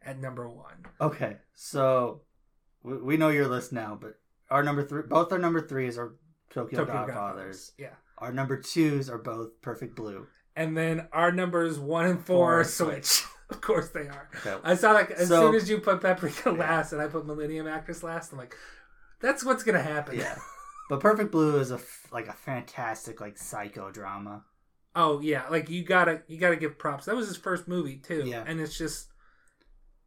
at 0.00 0.20
number 0.20 0.48
one. 0.48 0.86
Okay, 1.00 1.38
so 1.52 2.22
we, 2.84 2.96
we 2.98 3.16
know 3.16 3.30
your 3.30 3.48
list 3.48 3.72
now, 3.72 3.98
but 4.00 4.20
our 4.48 4.62
number 4.62 4.84
three, 4.84 5.02
both 5.02 5.32
our 5.32 5.38
number 5.40 5.60
threes 5.60 5.98
are 5.98 6.14
Tokyo, 6.50 6.84
Tokyo 6.84 6.94
Godfathers. 7.06 7.72
yeah. 7.76 7.94
Our 8.18 8.32
number 8.32 8.56
twos 8.60 9.10
are 9.10 9.18
both 9.18 9.60
Perfect 9.60 9.96
Blue. 9.96 10.28
And 10.54 10.76
then 10.76 11.08
our 11.12 11.32
numbers 11.32 11.78
one 11.80 12.06
and 12.06 12.24
four 12.24 12.62
Four 12.62 12.64
Switch. 12.64 13.24
of 13.50 13.60
course 13.60 13.88
they 13.90 14.08
are. 14.08 14.28
Okay. 14.46 14.56
I 14.64 14.74
saw 14.74 14.92
like 14.92 15.10
as 15.10 15.28
So- 15.28 15.46
soon 15.46 15.54
as 15.54 15.68
you 15.68 15.78
put 15.78 16.00
Paprika 16.00 16.50
Yeah. 16.50 16.52
last 16.52 16.92
and 16.92 17.00
I 17.02 17.06
put 17.08 17.26
Millennium 17.26 17.66
Actress 17.66 18.02
last, 18.02 18.32
I'm 18.32 18.38
like, 18.38 18.54
that's 19.20 19.44
what's 19.44 19.62
gonna 19.62 19.82
happen. 19.82 20.18
Yeah. 20.18 20.36
But 20.88 20.98
Perfect 20.98 21.30
Blue 21.30 21.56
is 21.60 21.70
a 21.70 21.74
f- 21.76 22.08
like 22.10 22.26
a 22.26 22.32
fantastic 22.32 23.20
like 23.20 23.36
psychodrama. 23.36 24.42
Oh 24.96 25.20
yeah, 25.20 25.46
like 25.48 25.70
you 25.70 25.84
gotta 25.84 26.22
you 26.26 26.36
gotta 26.36 26.56
give 26.56 26.78
props. 26.78 27.04
That 27.04 27.14
was 27.14 27.28
his 27.28 27.36
first 27.36 27.68
movie 27.68 27.96
too. 27.96 28.24
Yeah. 28.26 28.42
And 28.44 28.60
it's 28.60 28.76
just 28.76 29.08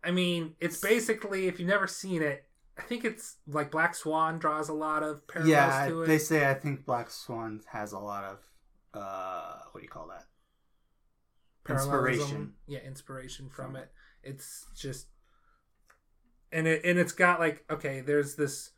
I 0.03 0.11
mean, 0.11 0.55
it's 0.59 0.81
basically 0.81 1.47
if 1.47 1.57
you've 1.57 1.69
never 1.69 1.87
seen 1.87 2.21
it, 2.21 2.43
I 2.77 2.81
think 2.81 3.05
it's 3.05 3.37
like 3.47 3.71
Black 3.71 3.95
Swan 3.95 4.39
draws 4.39 4.67
a 4.67 4.73
lot 4.73 5.03
of 5.03 5.25
parallels 5.25 5.49
yeah, 5.49 5.87
to 5.87 6.01
it. 6.01 6.07
they 6.07 6.17
say 6.17 6.49
I 6.49 6.53
think 6.53 6.85
Black 6.85 7.09
Swan 7.09 7.61
has 7.71 7.93
a 7.93 7.99
lot 7.99 8.25
of 8.25 8.39
uh 8.93 9.59
what 9.71 9.79
do 9.79 9.85
you 9.85 9.89
call 9.89 10.07
that? 10.09 10.25
Parallelism. 11.63 12.11
Inspiration. 12.13 12.53
Yeah, 12.67 12.79
inspiration 12.79 13.49
from 13.49 13.67
From 13.71 13.75
it. 13.77 13.91
It's 14.23 14.65
just 14.75 15.07
and 16.51 16.67
it 16.67 16.81
and 16.85 16.99
it's 16.99 17.11
got 17.13 17.39
like 17.39 17.63
okay, 17.69 18.01
there's 18.01 18.35
this 18.35 18.71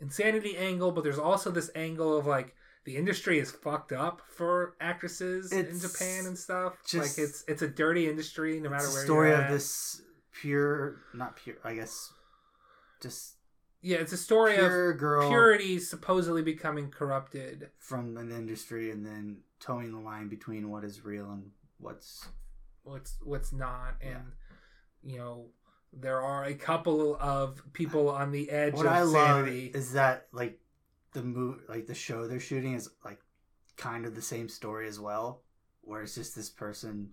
insanity 0.00 0.56
angle, 0.56 0.92
but 0.92 1.04
there's 1.04 1.18
also 1.18 1.50
this 1.50 1.70
angle 1.74 2.16
of 2.16 2.26
like 2.26 2.54
the 2.84 2.96
industry 2.96 3.38
is 3.38 3.50
fucked 3.50 3.92
up 3.92 4.22
for 4.36 4.74
actresses 4.80 5.52
in 5.52 5.78
Japan 5.78 6.26
and 6.26 6.36
stuff. 6.38 6.74
just- 6.86 7.16
like 7.18 7.24
it's 7.24 7.44
it's 7.48 7.62
a 7.62 7.68
dirty 7.68 8.08
industry 8.08 8.58
no 8.60 8.70
matter 8.70 8.84
It's 8.84 8.92
a 8.92 8.96
where 8.96 9.04
story 9.04 9.28
you're 9.30 9.42
of 9.42 9.50
this 9.50 10.02
pure, 10.32 10.96
not 11.14 11.36
pure, 11.36 11.56
I 11.62 11.74
guess, 11.74 12.12
just 13.00 13.36
Yeah, 13.82 13.98
it's 13.98 14.12
a 14.12 14.16
story 14.16 14.56
of 14.56 14.70
girl 14.98 15.28
purity 15.28 15.78
supposedly 15.78 16.42
becoming 16.42 16.90
corrupted. 16.90 17.70
from 17.78 18.16
an 18.16 18.30
industry 18.32 18.90
and 18.90 19.04
then 19.06 19.38
towing 19.60 19.92
the 19.92 20.00
line 20.00 20.28
between 20.28 20.68
what 20.70 20.84
is 20.84 21.04
real 21.04 21.30
and 21.30 21.50
what's 21.82 22.28
what's 22.82 23.16
what's 23.22 23.52
not. 23.52 23.96
And 24.00 24.32
Yeah. 25.02 25.12
you 25.12 25.18
know 25.18 25.46
there 25.92 26.22
are 26.22 26.44
a 26.44 26.54
couple 26.54 27.16
of 27.20 27.60
people 27.74 28.08
on 28.08 28.30
the 28.32 28.50
edge 28.50 28.74
what 28.74 28.86
of 28.86 28.92
I 28.92 29.02
love 29.02 29.48
is 29.48 29.92
that 29.92 30.28
like 30.32 30.58
the 31.12 31.22
move, 31.22 31.60
like 31.68 31.86
the 31.86 31.94
show 31.94 32.26
they're 32.26 32.40
shooting 32.40 32.74
is 32.74 32.88
like 33.04 33.20
kind 33.76 34.06
of 34.06 34.14
the 34.14 34.22
same 34.22 34.48
story 34.48 34.88
as 34.88 34.98
well, 34.98 35.42
where 35.82 36.02
it's 36.02 36.14
just 36.14 36.34
this 36.34 36.48
person 36.48 37.10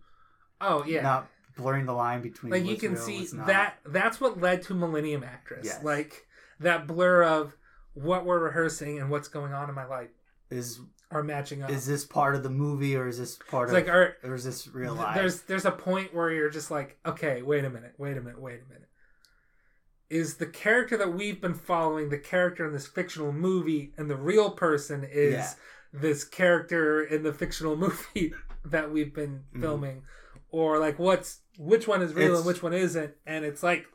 oh 0.62 0.84
yeah. 0.86 1.02
not 1.02 1.28
blurring 1.58 1.86
the 1.86 1.94
line 1.94 2.22
between 2.22 2.52
like 2.52 2.66
you 2.66 2.78
can 2.78 2.96
see 2.96 3.28
that 3.34 3.80
that's 3.86 4.22
what 4.22 4.40
led 4.40 4.62
to 4.64 4.74
millennium 4.74 5.24
actress. 5.24 5.66
Yes. 5.66 5.84
like 5.84 6.26
that 6.60 6.88
blur 6.88 7.24
of 7.24 7.56
what 7.94 8.26
we're 8.26 8.40
rehearsing 8.40 9.00
and 9.00 9.10
what's 9.10 9.28
going 9.28 9.52
on 9.52 9.68
in 9.68 9.76
my 9.76 9.86
life 9.86 10.10
is 10.50 10.80
are 11.12 11.24
matching 11.24 11.64
up 11.64 11.70
is 11.72 11.86
this 11.88 12.06
part 12.06 12.36
of 12.36 12.44
the 12.44 12.50
movie 12.50 12.96
or 12.96 13.08
is 13.08 13.18
this 13.18 13.38
part 13.50 13.70
it's 13.70 13.78
of 13.78 13.84
like 13.86 13.94
are 13.94 14.16
or 14.24 14.36
is 14.36 14.44
this 14.44 14.68
real 14.68 14.94
life? 14.94 15.16
there's 15.16 15.42
there's 15.42 15.66
a 15.66 15.72
point 15.72 16.14
where 16.14 16.30
you're 16.32 16.50
just 16.52 16.70
like 16.70 16.98
okay 17.06 17.42
wait 17.42 17.66
a 17.66 17.70
minute 17.70 17.94
wait 17.98 18.16
a 18.16 18.22
minute 18.22 18.40
wait 18.40 18.60
a 18.64 18.68
minute 18.72 18.88
is 20.10 20.36
the 20.36 20.46
character 20.46 20.98
that 20.98 21.14
we've 21.14 21.42
been 21.42 21.54
following 21.54 22.10
the 22.10 22.18
character 22.18 22.66
in 22.66 22.74
this 22.74 22.88
fictional 22.88 23.32
movie 23.32 23.94
and 23.98 24.10
the 24.10 24.16
real 24.16 24.52
person 24.52 25.04
is 25.10 25.34
Yeah. 25.34 25.52
this 25.94 26.24
character 26.24 27.04
in 27.04 27.24
the 27.24 27.34
fictional 27.34 27.76
movie 27.86 28.34
that 28.66 28.92
we've 28.92 29.14
been 29.14 29.44
Mhm. 29.56 29.62
filming 29.62 30.04
or 30.52 30.80
like 30.80 31.00
what's 31.00 31.40
which 31.58 31.88
one 31.88 32.02
is 32.02 32.14
real 32.14 32.26
It's- 32.28 32.38
and 32.40 32.46
which 32.48 32.62
one 32.64 32.74
isn't 32.74 33.14
and 33.26 33.46
it's 33.46 33.64
like 33.64 33.86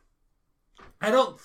i 1.00 1.10
don't 1.10 1.38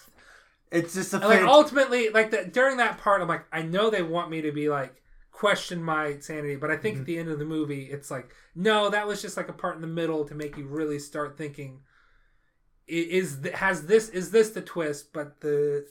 it's 0.71 0.93
just 0.93 1.13
a 1.13 1.19
like 1.19 1.41
ultimately 1.41 2.09
like 2.09 2.31
that 2.31 2.53
during 2.53 2.77
that 2.77 2.97
part 2.97 3.21
i'm 3.21 3.27
like 3.27 3.45
i 3.51 3.61
know 3.61 3.89
they 3.89 4.03
want 4.03 4.29
me 4.29 4.41
to 4.41 4.51
be 4.51 4.69
like 4.69 4.95
question 5.39 5.81
my 5.81 6.19
sanity 6.19 6.57
but 6.57 6.69
i 6.69 6.75
think 6.75 6.97
Mhm. 6.97 6.99
at 6.99 7.05
the 7.05 7.17
end 7.17 7.29
of 7.29 7.39
the 7.39 7.45
movie 7.45 7.83
it's 7.85 8.11
like 8.11 8.35
no 8.55 8.89
that 8.89 9.07
was 9.07 9.21
just 9.21 9.37
like 9.37 9.47
a 9.47 9.53
part 9.53 9.75
in 9.75 9.81
the 9.81 9.87
middle 9.87 10.25
to 10.25 10.35
make 10.35 10.57
you 10.57 10.65
really 10.67 10.99
start 10.99 11.37
thinking 11.37 11.79
is 12.87 13.39
has 13.53 13.85
this 13.85 14.09
is 14.09 14.31
this 14.31 14.49
the 14.49 14.61
twist 14.61 15.13
but 15.13 15.39
the 15.41 15.87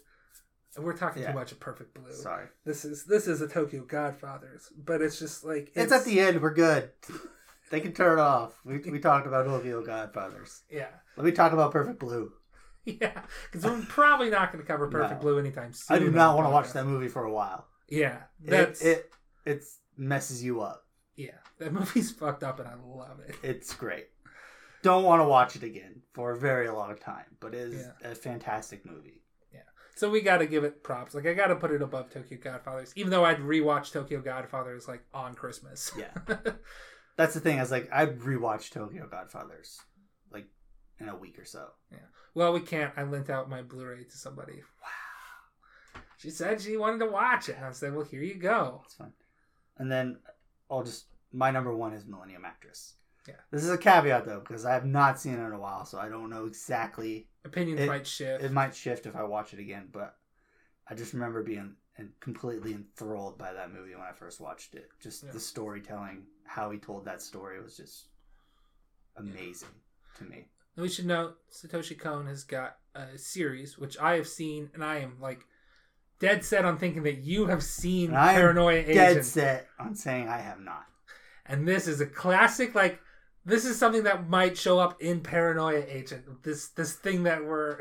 we're 0.76 0.92
talking 0.96 1.22
Yeah. 1.22 1.32
too 1.32 1.38
much 1.38 1.51
of 1.53 1.59
perfect 1.61 1.94
blue 1.94 2.12
Sorry, 2.12 2.46
this 2.64 2.84
is 2.84 3.05
this 3.07 3.26
is 3.26 3.40
a 3.40 3.49
tokyo 3.49 3.84
godfathers 3.84 4.70
but 4.76 5.01
it's 5.01 5.18
just 5.18 5.44
like 5.44 5.72
it's, 5.74 5.92
at 5.92 6.05
the 6.05 6.20
end. 6.20 6.40
We're 6.42 6.53
good. 6.55 6.90
They 7.70 7.80
can 7.80 7.92
turn 7.92 8.18
it 8.18 8.22
off. 8.22 8.59
We, 8.64 8.78
we 8.78 8.99
talked 8.99 9.26
about 9.26 9.44
Tokyo 9.46 9.82
Godfathers. 9.84 10.62
yeah 10.70 10.88
Let 11.16 11.24
me 11.26 11.32
talk 11.32 11.53
about 11.53 11.72
Perfect 11.72 11.99
Blue. 11.99 12.32
yeah 12.84 13.22
because 13.51 13.64
we're 13.64 13.82
probably 13.88 14.30
not 14.30 14.53
going 14.53 14.62
to 14.62 14.66
cover 14.66 14.88
perfect 14.88 15.20
No. 15.22 15.30
blue 15.30 15.38
anytime 15.38 15.72
soon 15.72 15.96
I 15.96 15.99
do 16.01 16.11
not 16.11 16.34
want 16.36 16.46
to 16.46 16.51
watch 16.51 16.72
that 16.72 16.84
movie 16.86 17.09
for 17.09 17.24
a 17.24 17.32
while. 17.32 17.66
yeah 17.88 18.18
that's 18.44 18.82
it 18.82 18.88
it 18.99 19.12
messes 19.96 20.42
you 20.44 20.61
up. 20.61 20.84
yeah 21.16 21.38
that 21.59 21.72
movie's 21.78 22.11
fucked 22.12 22.44
up 22.44 22.59
and 22.61 22.68
i 22.68 22.74
love 22.74 23.18
it 23.26 23.34
It's 23.42 23.74
great. 23.74 24.09
Don't 24.82 25.03
want 25.03 25.20
to 25.20 25.26
watch 25.26 25.57
it 25.57 25.64
again 25.64 26.03
for 26.12 26.30
a 26.30 26.38
very 26.38 26.68
long 26.70 26.96
time, 26.99 27.24
but 27.40 27.53
it 27.53 27.72
is 27.72 27.86
a 28.05 28.14
fantastic 28.14 28.86
movie. 28.86 29.22
Yeah, 29.53 29.62
so 29.96 30.09
we 30.09 30.20
got 30.20 30.38
to 30.38 30.46
give 30.46 30.62
it 30.62 30.84
props. 30.84 31.14
Like 31.16 31.26
I 31.26 31.34
got 31.34 31.49
to 31.49 31.57
put 31.57 31.72
it 31.72 31.82
above 31.82 32.11
Tokyo 32.11 32.38
Godfathers, 32.40 32.92
even 32.94 33.11
though 33.11 33.24
I'd 33.24 33.38
rewatch 33.40 33.90
Tokyo 33.92 34.20
Godfathers 34.20 34.86
like 34.86 35.03
on 35.12 35.34
Christmas. 35.34 35.90
Yeah. 35.99 36.12
That's 37.16 37.34
the 37.34 37.40
thing. 37.40 37.59
I 37.59 37.62
was 37.62 37.72
like, 37.72 37.88
I'd 37.92 38.20
rewatch 38.20 38.70
Tokyo 38.70 39.09
Godfathers 39.11 39.80
like 40.30 40.46
in 41.01 41.09
a 41.09 41.16
week 41.16 41.40
or 41.40 41.44
so. 41.44 41.70
Yeah. 41.90 41.99
Well, 42.34 42.53
we 42.53 42.61
can't. 42.61 42.92
I 42.96 43.03
lent 43.03 43.30
out 43.30 43.51
my 43.51 43.62
Blu-ray 43.62 44.05
to 44.05 44.16
somebody. 44.16 44.62
Wow. 44.82 46.01
She 46.18 46.30
said 46.30 46.61
she 46.61 46.76
wanted 46.76 46.99
to 47.05 47.11
watch 47.11 47.49
it. 47.49 47.57
I 47.61 47.72
said, 47.72 47.94
"Well, 47.96 48.05
here 48.05 48.22
you 48.22 48.34
go." 48.34 48.82
It's 48.84 48.94
fun. 48.94 49.12
And 49.79 49.91
then 49.91 50.18
I'll 50.70 50.83
just 50.83 51.07
my 51.33 51.51
number 51.51 51.74
one 51.74 51.93
is 51.93 52.07
Millennium 52.07 52.45
Actress. 52.45 52.95
Yeah. 53.26 53.35
This 53.51 53.62
is 53.62 53.70
a 53.70 53.76
caveat 53.79 54.24
though, 54.24 54.41
because 54.41 54.64
I 54.64 54.72
have 54.72 54.87
not 54.87 55.20
seen 55.20 55.35
it 55.35 55.45
in 55.47 55.53
a 55.53 55.59
while, 55.59 55.85
so 55.85 55.99
I 55.99 56.09
don't 56.09 56.31
know 56.31 56.47
exactly. 56.47 57.29
Opinions 57.45 57.81
It- 57.81 57.87
might 57.87 58.07
shift. 58.07 58.43
It 58.45 58.53
might 58.53 58.74
shift 58.74 59.07
if 59.07 59.14
I 59.16 59.22
watch 59.24 59.53
it 59.53 59.61
again, 59.61 59.89
but 59.93 60.16
I 60.89 60.95
just 60.95 61.12
remember 61.12 61.43
being 61.43 61.76
and 61.97 62.12
completely 62.20 62.72
enthralled 62.72 63.37
by 63.39 63.53
that 63.53 63.72
movie 63.72 63.93
when 63.95 64.05
I 64.05 64.12
first 64.12 64.41
watched 64.41 64.74
it. 64.74 64.89
Just 65.01 65.24
Yeah. 65.24 65.33
the 65.33 65.41
storytelling, 65.41 66.26
how 66.45 66.70
he 66.70 66.79
told 66.79 67.05
that 67.05 67.20
story 67.20 67.61
was 67.61 67.76
just 67.76 68.09
amazing 69.16 69.74
to 70.16 70.24
me. 70.24 70.49
And 70.76 70.83
we 70.83 70.89
should 70.89 71.07
note 71.07 71.37
Satoshi 71.51 71.99
Kon 71.99 72.26
has 72.26 72.45
got 72.45 72.79
a 72.95 73.18
series 73.18 73.79
which 73.79 73.99
I 73.99 74.14
have 74.14 74.29
seen, 74.29 74.70
and 74.74 74.85
I 74.85 74.99
am 74.99 75.20
like 75.20 75.45
dead 76.20 76.44
set 76.44 76.64
on 76.64 76.78
thinking 76.78 77.02
that 77.04 77.18
you 77.18 77.46
have 77.46 77.62
seen 77.62 78.08
And 78.10 78.18
I 78.18 78.32
am 78.32 78.40
Paranoia 78.40 78.82
Dead 78.84 79.10
Agent. 79.12 79.24
set 79.26 79.68
on 79.78 79.94
saying 79.94 80.28
I 80.28 80.38
have 80.38 80.60
not. 80.60 80.84
And 81.46 81.66
this 81.66 81.86
is 81.88 82.00
a 82.00 82.06
classic, 82.06 82.74
like 82.74 83.00
this 83.44 83.64
is 83.64 83.78
something 83.78 84.02
that 84.02 84.28
might 84.28 84.58
show 84.58 84.78
up 84.78 85.00
in 85.00 85.20
Paranoia 85.20 85.84
Agent. 85.86 86.42
This 86.42 86.68
this 86.68 86.92
thing 86.94 87.22
that 87.24 87.44
we're 87.44 87.78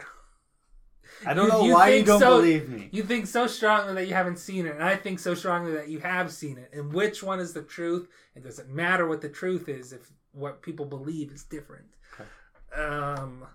I 1.25 1.33
don't 1.33 1.45
You- 1.45 1.69
know 1.69 1.73
why 1.75 1.89
you 1.89 1.95
think 1.97 2.07
don't 2.07 2.19
so- 2.19 2.37
believe 2.37 2.69
me. 2.69 2.89
you 2.91 3.01
think 3.03 3.27
so 3.27 3.47
strongly 3.47 3.93
that 3.95 4.07
you 4.07 4.13
haven't 4.13 4.37
seen 4.39 4.65
it, 4.67 4.75
and 4.75 4.83
I 4.83 4.95
think 4.95 5.19
so 5.19 5.33
strongly 5.33 5.71
that 5.73 5.87
you 5.87 5.99
have 5.99 6.31
seen 6.31 6.57
it. 6.57 6.69
And 6.73 6.93
which 6.93 7.23
one 7.23 7.39
is 7.39 7.53
the 7.53 7.63
truth? 7.63 8.07
It 8.35 8.43
doesn't 8.43 8.69
matter 8.69 9.07
what 9.07 9.21
the 9.21 9.29
truth 9.29 9.67
is 9.69 9.93
if 9.93 10.11
what 10.31 10.61
people 10.61 10.85
believe 10.85 11.31
is 11.31 11.43
different. 11.43 11.85
Okay. 12.13 12.81
Um, 12.81 13.45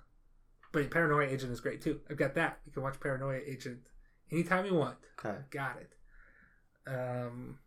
but 0.72 0.90
Paranoia 0.90 1.26
Agent 1.28 1.52
is 1.52 1.60
great 1.60 1.80
too. 1.82 2.00
I've 2.10 2.16
got 2.16 2.34
that. 2.34 2.58
You 2.66 2.72
can 2.72 2.82
watch 2.82 2.98
Paranoia 2.98 3.40
Agent 3.46 3.78
anytime 4.32 4.64
you 4.66 4.74
want. 4.74 4.96
Okay. 5.18 5.36
Got 5.50 5.76
it. 5.80 5.90
Um, 6.86 7.58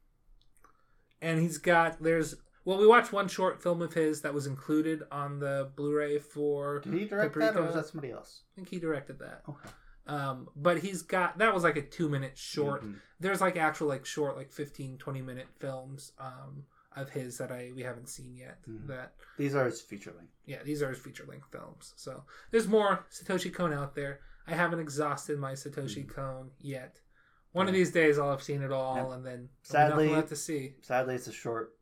and 1.22 1.40
he's 1.40 1.58
got 1.58 2.02
there's 2.02 2.36
well, 2.66 2.80
we 2.80 2.88
watched 2.88 3.14
one 3.14 3.28
short 3.28 3.62
film 3.62 3.82
of 3.84 3.94
his 3.94 4.22
that 4.22 4.34
was 4.34 4.48
included 4.48 5.04
on 5.12 5.40
the 5.40 5.70
Blu-ray 5.76 6.18
for. 6.18 6.80
Did 6.80 6.94
he 6.94 7.06
direct 7.06 7.36
that, 7.36 7.56
or 7.56 7.62
was 7.64 7.76
that 7.76 7.86
somebody 7.86 8.12
else? 8.12 8.42
I 8.52 8.56
think 8.56 8.70
he 8.70 8.80
directed 8.80 9.20
that. 9.20 9.44
Okay. 9.48 9.70
Um, 10.08 10.50
but 10.56 10.80
he's 10.80 11.02
got 11.04 11.38
that 11.38 11.54
was 11.54 11.64
like 11.64 11.78
a 11.78 11.82
two 11.82 12.10
minute 12.10 12.38
short. 12.38 12.84
Mhm. 12.84 12.96
There's 13.20 13.42
like 13.42 13.56
actual 13.58 13.88
like 13.88 14.06
short 14.06 14.36
like 14.36 14.52
15, 14.52 14.98
20 14.98 15.22
minute 15.22 15.48
films 15.60 16.12
um, 16.20 16.66
of 16.96 17.10
his 17.12 17.38
that 17.38 17.52
I 17.52 17.72
we 17.76 17.84
haven't 17.84 18.10
seen 18.10 18.36
yet. 18.36 18.60
Mhm. 18.68 18.88
That 18.88 19.14
These 19.38 19.56
are 19.56 19.66
his 19.66 19.82
feature 19.82 20.12
length. 20.16 20.34
yeah, 20.46 20.62
these 20.64 20.82
are 20.84 20.90
his 20.90 21.00
feature 21.00 21.26
length 21.28 21.48
films. 21.52 21.94
So 21.96 22.24
there's 22.52 22.68
more 22.68 23.06
Satoshi 23.12 23.54
Kon 23.54 23.74
out 23.74 23.96
there. 23.96 24.20
I 24.48 24.54
haven't 24.54 24.80
exhausted 24.80 25.40
my 25.40 25.54
Satoshi 25.54 26.08
Kon 26.08 26.52
yet. 26.62 27.00
One 27.52 27.68
of 27.68 27.72
Mm-hmm. 27.74 27.78
These 27.80 27.92
days 27.92 28.20
I'll 28.20 28.32
have 28.32 28.44
seen 28.44 28.62
it 28.62 28.72
all, 28.72 28.96
Yeah. 28.98 29.14
and 29.16 29.26
then 29.26 29.50
Sadly- 29.64 30.10
we'll 30.10 30.24
to 30.24 30.36
see. 30.36 30.76
Sadly, 30.82 31.16
it's 31.16 31.28
a 31.28 31.32
short 31.32 31.74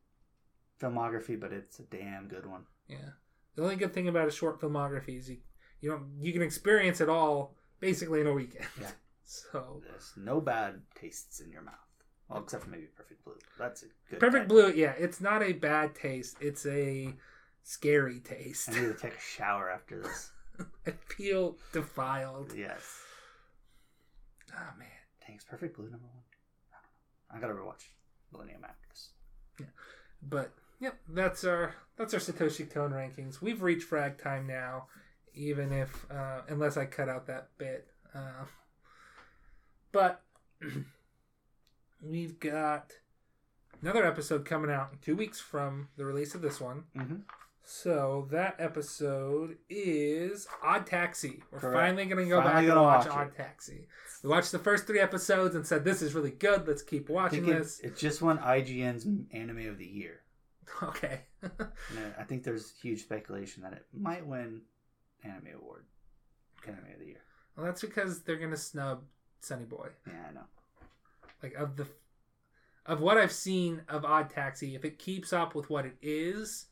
filmography, 0.80 1.38
but 1.38 1.52
it's 1.52 1.78
a 1.78 1.82
damn 1.84 2.28
good 2.28 2.46
one. 2.46 2.64
Yeah. 2.88 3.10
The 3.56 3.62
only 3.62 3.76
good 3.76 3.92
thing 3.92 4.08
about 4.08 4.28
a 4.28 4.32
short 4.32 4.60
filmography 4.60 5.18
is 5.18 5.28
you 5.30 5.38
you 5.80 5.90
don't 5.90 6.10
you 6.20 6.32
can 6.32 6.42
experience 6.42 7.00
it 7.00 7.08
all 7.08 7.54
basically 7.80 8.20
in 8.20 8.26
a 8.26 8.32
weekend. 8.32 8.66
Yeah. 8.80 8.90
So 9.26 9.80
There's 9.82 10.12
no 10.18 10.38
bad 10.38 10.82
tastes 10.94 11.40
in 11.40 11.50
your 11.50 11.62
mouth. 11.62 11.74
Well, 12.28 12.42
except 12.42 12.64
for 12.64 12.68
maybe 12.70 12.88
Perfect 12.94 13.24
Blue. 13.24 13.38
That's 13.58 13.82
a 13.82 13.86
good. 14.10 14.20
Perfect 14.20 14.48
Blue, 14.48 14.70
yeah, 14.70 14.92
it's 14.98 15.18
not 15.18 15.42
a 15.42 15.54
bad 15.54 15.94
taste. 15.94 16.36
It's 16.42 16.66
a 16.66 17.14
scary 17.62 18.20
taste. 18.20 18.68
I 18.68 18.74
need 18.74 18.80
to 18.88 18.94
take 19.00 19.14
a 19.14 19.20
shower 19.20 19.70
after 19.70 20.02
this. 20.02 20.30
I 20.86 20.92
feel 21.08 21.56
defiled. 21.72 22.52
yes. 22.56 23.00
Oh 24.52 24.78
man. 24.78 24.88
Thanks. 25.26 25.44
Perfect 25.44 25.76
Blue 25.76 25.90
number 25.90 26.06
one. 26.06 26.22
I 27.30 27.40
don't 27.40 27.42
know. 27.42 27.48
I 27.48 27.54
gotta 27.54 27.54
rewatch 27.54 27.88
Millennium 28.32 28.64
Actress. 28.64 29.10
Yeah. 29.58 29.66
But 30.22 30.52
yep, 30.80 30.98
that's 31.08 31.44
our 31.44 31.74
that's 31.96 32.14
our 32.14 32.20
Satoshi 32.20 32.72
Kon 32.72 32.90
rankings. 32.90 33.40
We've 33.40 33.62
reached 33.62 33.84
frag 33.84 34.18
time 34.18 34.46
now, 34.46 34.86
even 35.34 35.72
if 35.72 36.06
uh, 36.10 36.42
unless 36.48 36.76
I 36.76 36.86
cut 36.86 37.08
out 37.08 37.26
that 37.26 37.48
bit. 37.58 37.88
Uh, 38.14 38.44
but 39.92 40.22
we've 42.02 42.38
got 42.38 42.92
another 43.82 44.04
episode 44.04 44.44
coming 44.44 44.70
out 44.70 44.90
in 44.92 44.98
two 44.98 45.16
weeks 45.16 45.40
from 45.40 45.88
the 45.96 46.04
release 46.04 46.34
of 46.34 46.42
this 46.42 46.60
one. 46.60 46.84
Mm-hmm. 46.96 47.16
So 47.66 48.28
that 48.30 48.56
episode 48.58 49.56
is 49.70 50.46
Odd 50.62 50.86
Taxi. 50.86 51.42
We're 51.50 51.60
Correct. 51.60 51.76
finally 51.76 52.04
going 52.04 52.22
to 52.24 52.28
go 52.28 52.42
Finally 52.42 52.66
back 52.66 52.76
and 52.76 52.82
watch, 52.82 53.06
watch 53.06 53.16
Odd 53.16 53.26
it. 53.28 53.36
Taxi. 53.36 53.88
We 54.22 54.28
watched 54.28 54.52
the 54.52 54.58
first 54.58 54.86
three 54.86 55.00
episodes 55.00 55.54
and 55.54 55.66
said 55.66 55.82
this 55.84 56.02
is 56.02 56.14
really 56.14 56.30
good. 56.30 56.68
Let's 56.68 56.82
keep 56.82 57.08
watching 57.08 57.48
it, 57.48 57.54
this. 57.58 57.80
it 57.80 57.96
just 57.96 58.20
won 58.20 58.38
IGN's 58.38 59.06
Anime 59.32 59.68
of 59.68 59.78
the 59.78 59.86
Year. 59.86 60.20
Okay. 60.82 61.20
I- 61.42 61.46
uh, 61.62 61.66
I 62.18 62.24
think 62.24 62.42
there's 62.42 62.72
huge 62.82 63.02
speculation 63.02 63.62
that 63.62 63.72
it 63.72 63.86
might 63.92 64.26
win 64.26 64.60
Anime 65.22 65.48
Award. 65.56 65.84
Anime 66.66 66.84
of 66.92 67.00
the 67.00 67.06
Year. 67.06 67.22
well, 67.56 67.64
that's 67.66 67.80
because 67.80 68.22
they're 68.22 68.36
going 68.38 68.50
to 68.50 68.56
snub 68.56 69.02
Sunny 69.40 69.64
Boy. 69.64 69.88
Yeah, 70.06 70.12
I 70.30 70.32
know. 70.34 70.44
Like 71.42 71.54
of 71.54 71.76
the 71.76 71.86
of 72.86 73.00
what 73.00 73.16
I've 73.16 73.32
seen 73.32 73.82
of 73.88 74.04
Odd 74.04 74.28
Taxi, 74.30 74.74
if 74.74 74.84
it 74.84 74.98
keeps 74.98 75.32
up 75.32 75.54
with 75.54 75.70
what 75.70 75.86
it 75.86 75.96
is, 76.02 76.66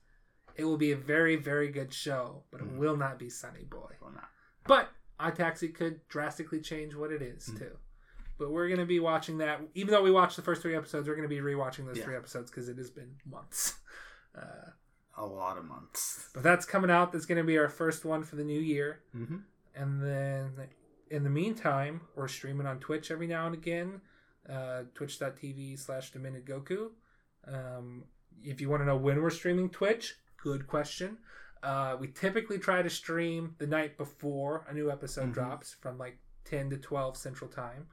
it 0.56 0.64
will 0.64 0.76
be 0.76 0.92
a 0.92 0.96
very 0.96 1.36
very 1.36 1.68
good 1.70 1.92
show, 1.92 2.44
but 2.50 2.60
it 2.60 2.66
Mhm. 2.68 2.76
will 2.78 2.96
not 2.96 3.18
be 3.18 3.28
Sunny 3.30 3.64
Boy. 3.64 3.96
Well, 4.00 4.12
not. 4.12 4.28
But 4.66 4.90
Odd 5.18 5.36
Taxi 5.36 5.68
could 5.68 6.06
drastically 6.08 6.60
change 6.60 6.94
what 6.94 7.12
it 7.12 7.22
is 7.22 7.48
Mm. 7.48 7.58
too. 7.58 7.78
But 8.38 8.50
we're 8.50 8.66
going 8.68 8.80
to 8.80 8.86
be 8.86 8.98
watching 8.98 9.38
that. 9.38 9.60
Even 9.74 9.92
though 9.92 10.02
we 10.02 10.10
watched 10.10 10.36
the 10.36 10.42
first 10.42 10.62
three 10.62 10.74
episodes, 10.74 11.06
we're 11.06 11.14
going 11.14 11.28
to 11.28 11.34
be 11.34 11.40
rewatching 11.40 11.86
those 11.86 11.98
Yeah. 11.98 12.04
three 12.04 12.16
episodes 12.16 12.50
because 12.50 12.68
it 12.68 12.76
has 12.78 12.90
been 12.90 13.16
months. 13.24 13.78
Uh, 14.34 14.70
A 15.18 15.26
lot 15.26 15.58
of 15.58 15.66
months. 15.66 16.30
but 16.32 16.42
that's 16.42 16.64
coming 16.64 16.90
out. 16.90 17.12
That's 17.12 17.26
going 17.26 17.36
to 17.36 17.44
be 17.44 17.58
our 17.58 17.68
first 17.68 18.02
one 18.04 18.22
for 18.22 18.36
the 18.36 18.44
new 18.44 18.58
year. 18.58 19.02
Mm-hmm. 19.14 19.36
And 19.74 20.02
then 20.02 20.68
in 21.10 21.22
the 21.22 21.28
meantime, 21.30 22.00
we're 22.16 22.28
streaming 22.28 22.66
on 22.66 22.80
Twitch 22.80 23.10
every 23.10 23.26
now 23.26 23.44
and 23.44 23.54
again. 23.54 24.00
Uh, 24.48 24.84
Twitch.tv 24.94 25.78
slash 25.78 26.12
Dominic 26.12 26.46
Goku. 26.46 26.92
Um, 27.46 28.04
if 28.42 28.62
you 28.62 28.70
want 28.70 28.80
to 28.80 28.86
know 28.86 28.96
when 28.96 29.20
we're 29.20 29.28
streaming 29.30 29.68
Twitch, 29.68 30.16
good 30.42 30.66
question. 30.66 31.18
Uh, 31.62 31.96
we 32.00 32.08
typically 32.08 32.58
try 32.58 32.82
to 32.82 32.90
stream 32.90 33.54
the 33.58 33.66
night 33.66 33.96
before 33.96 34.64
a 34.68 34.74
new 34.74 34.90
episode 34.90 35.30
Mhm. 35.30 35.34
drops 35.34 35.74
from 35.80 35.96
like 35.96 36.18
10 36.44 36.70
to 36.70 36.76
12 36.76 37.16
Central 37.16 37.48
Time, 37.48 37.86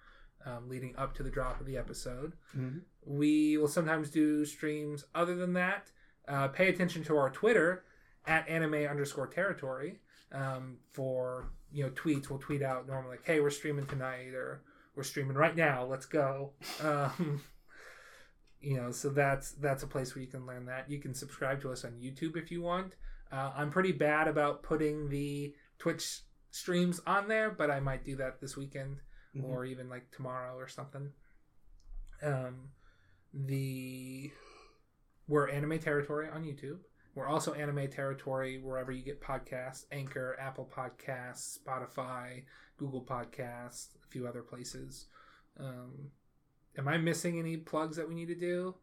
um, 0.45 0.67
leading 0.67 0.95
up 0.95 1.13
to 1.15 1.23
the 1.23 1.29
drop 1.29 1.59
of 1.61 1.67
the 1.67 1.77
episode. 1.77 2.33
Mm-hmm. 2.57 2.79
We 3.05 3.57
will 3.57 3.67
sometimes 3.67 4.09
do 4.09 4.43
streams 4.45 5.05
other 5.13 5.35
than 5.35 5.53
that. 5.53 5.91
Uh, 6.27 6.47
pay 6.47 6.69
attention 6.69 7.03
to 7.03 7.17
our 7.17 7.29
Twitter 7.29 7.85
at 8.25 8.47
anime 8.49 8.73
underscore 8.89 9.27
territory 9.27 9.99
um, 10.31 10.77
for 10.93 11.51
you 11.71 11.83
know 11.83 11.89
tweets. 11.91 12.29
We'll 12.29 12.39
tweet 12.39 12.61
out 12.63 12.87
normally 12.87 13.17
like, 13.17 13.25
"Hey, 13.25 13.39
we're 13.39 13.49
streaming 13.51 13.85
tonight," 13.87 14.33
or 14.33 14.61
"We're 14.95 15.03
streaming 15.03 15.35
right 15.37 15.55
now. 15.55 15.85
Let's 15.85 16.05
go." 16.07 16.53
Um, 16.83 17.41
you 18.61 18.75
know, 18.77 18.91
so 18.91 19.09
that's 19.09 19.51
that's 19.53 19.83
a 19.83 19.87
place 19.87 20.15
where 20.15 20.21
you 20.23 20.29
can 20.29 20.45
learn 20.45 20.65
that. 20.65 20.89
You 20.89 20.99
can 20.99 21.13
subscribe 21.13 21.61
to 21.61 21.71
us 21.71 21.85
on 21.85 21.91
YouTube 21.93 22.35
if 22.37 22.51
you 22.51 22.61
want. 22.61 22.93
Uh, 23.31 23.51
I'm 23.55 23.69
pretty 23.69 23.91
bad 23.91 24.27
about 24.27 24.63
putting 24.63 25.09
the 25.09 25.53
Twitch 25.77 26.21
streams 26.51 26.99
on 27.05 27.27
there, 27.27 27.51
but 27.51 27.69
I 27.69 27.79
might 27.79 28.03
do 28.03 28.15
that 28.17 28.41
this 28.41 28.57
weekend 28.57 29.01
Mhm. 29.35 29.43
or 29.43 29.65
even 29.65 29.87
like 29.89 30.09
tomorrow 30.11 30.55
or 30.57 30.67
something. 30.67 31.13
Um, 32.21 32.71
the 33.33 34.31
we're 35.27 35.47
anime 35.49 35.77
territory 35.79 36.27
on 36.27 36.43
YouTube. 36.43 36.79
We're 37.15 37.27
also 37.27 37.53
anime 37.53 37.89
territory 37.89 38.59
wherever 38.61 38.91
you 38.91 39.03
get 39.03 39.21
podcasts: 39.21 39.85
Anchor, 39.91 40.35
Apple 40.39 40.65
Podcasts, 40.73 41.59
Spotify, 41.59 42.45
Google 42.77 43.05
Podcasts, 43.05 43.95
a 44.03 44.07
few 44.07 44.27
other 44.27 44.41
places. 44.41 45.07
Um, 45.57 46.11
am 46.77 46.87
I 46.87 46.97
missing 46.97 47.39
any 47.39 47.57
plugs 47.57 47.97
that 47.97 48.07
we 48.07 48.15
need 48.15 48.27
to 48.27 48.35
do? 48.35 48.75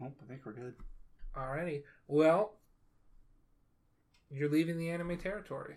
Nope, 0.00 0.16
I 0.22 0.28
think 0.28 0.42
we're 0.44 0.52
good. 0.52 0.74
Alrighty. 1.36 1.82
Well, 2.08 2.54
you're 4.30 4.48
leaving 4.48 4.78
the 4.78 4.90
anime 4.90 5.18
territory. 5.18 5.76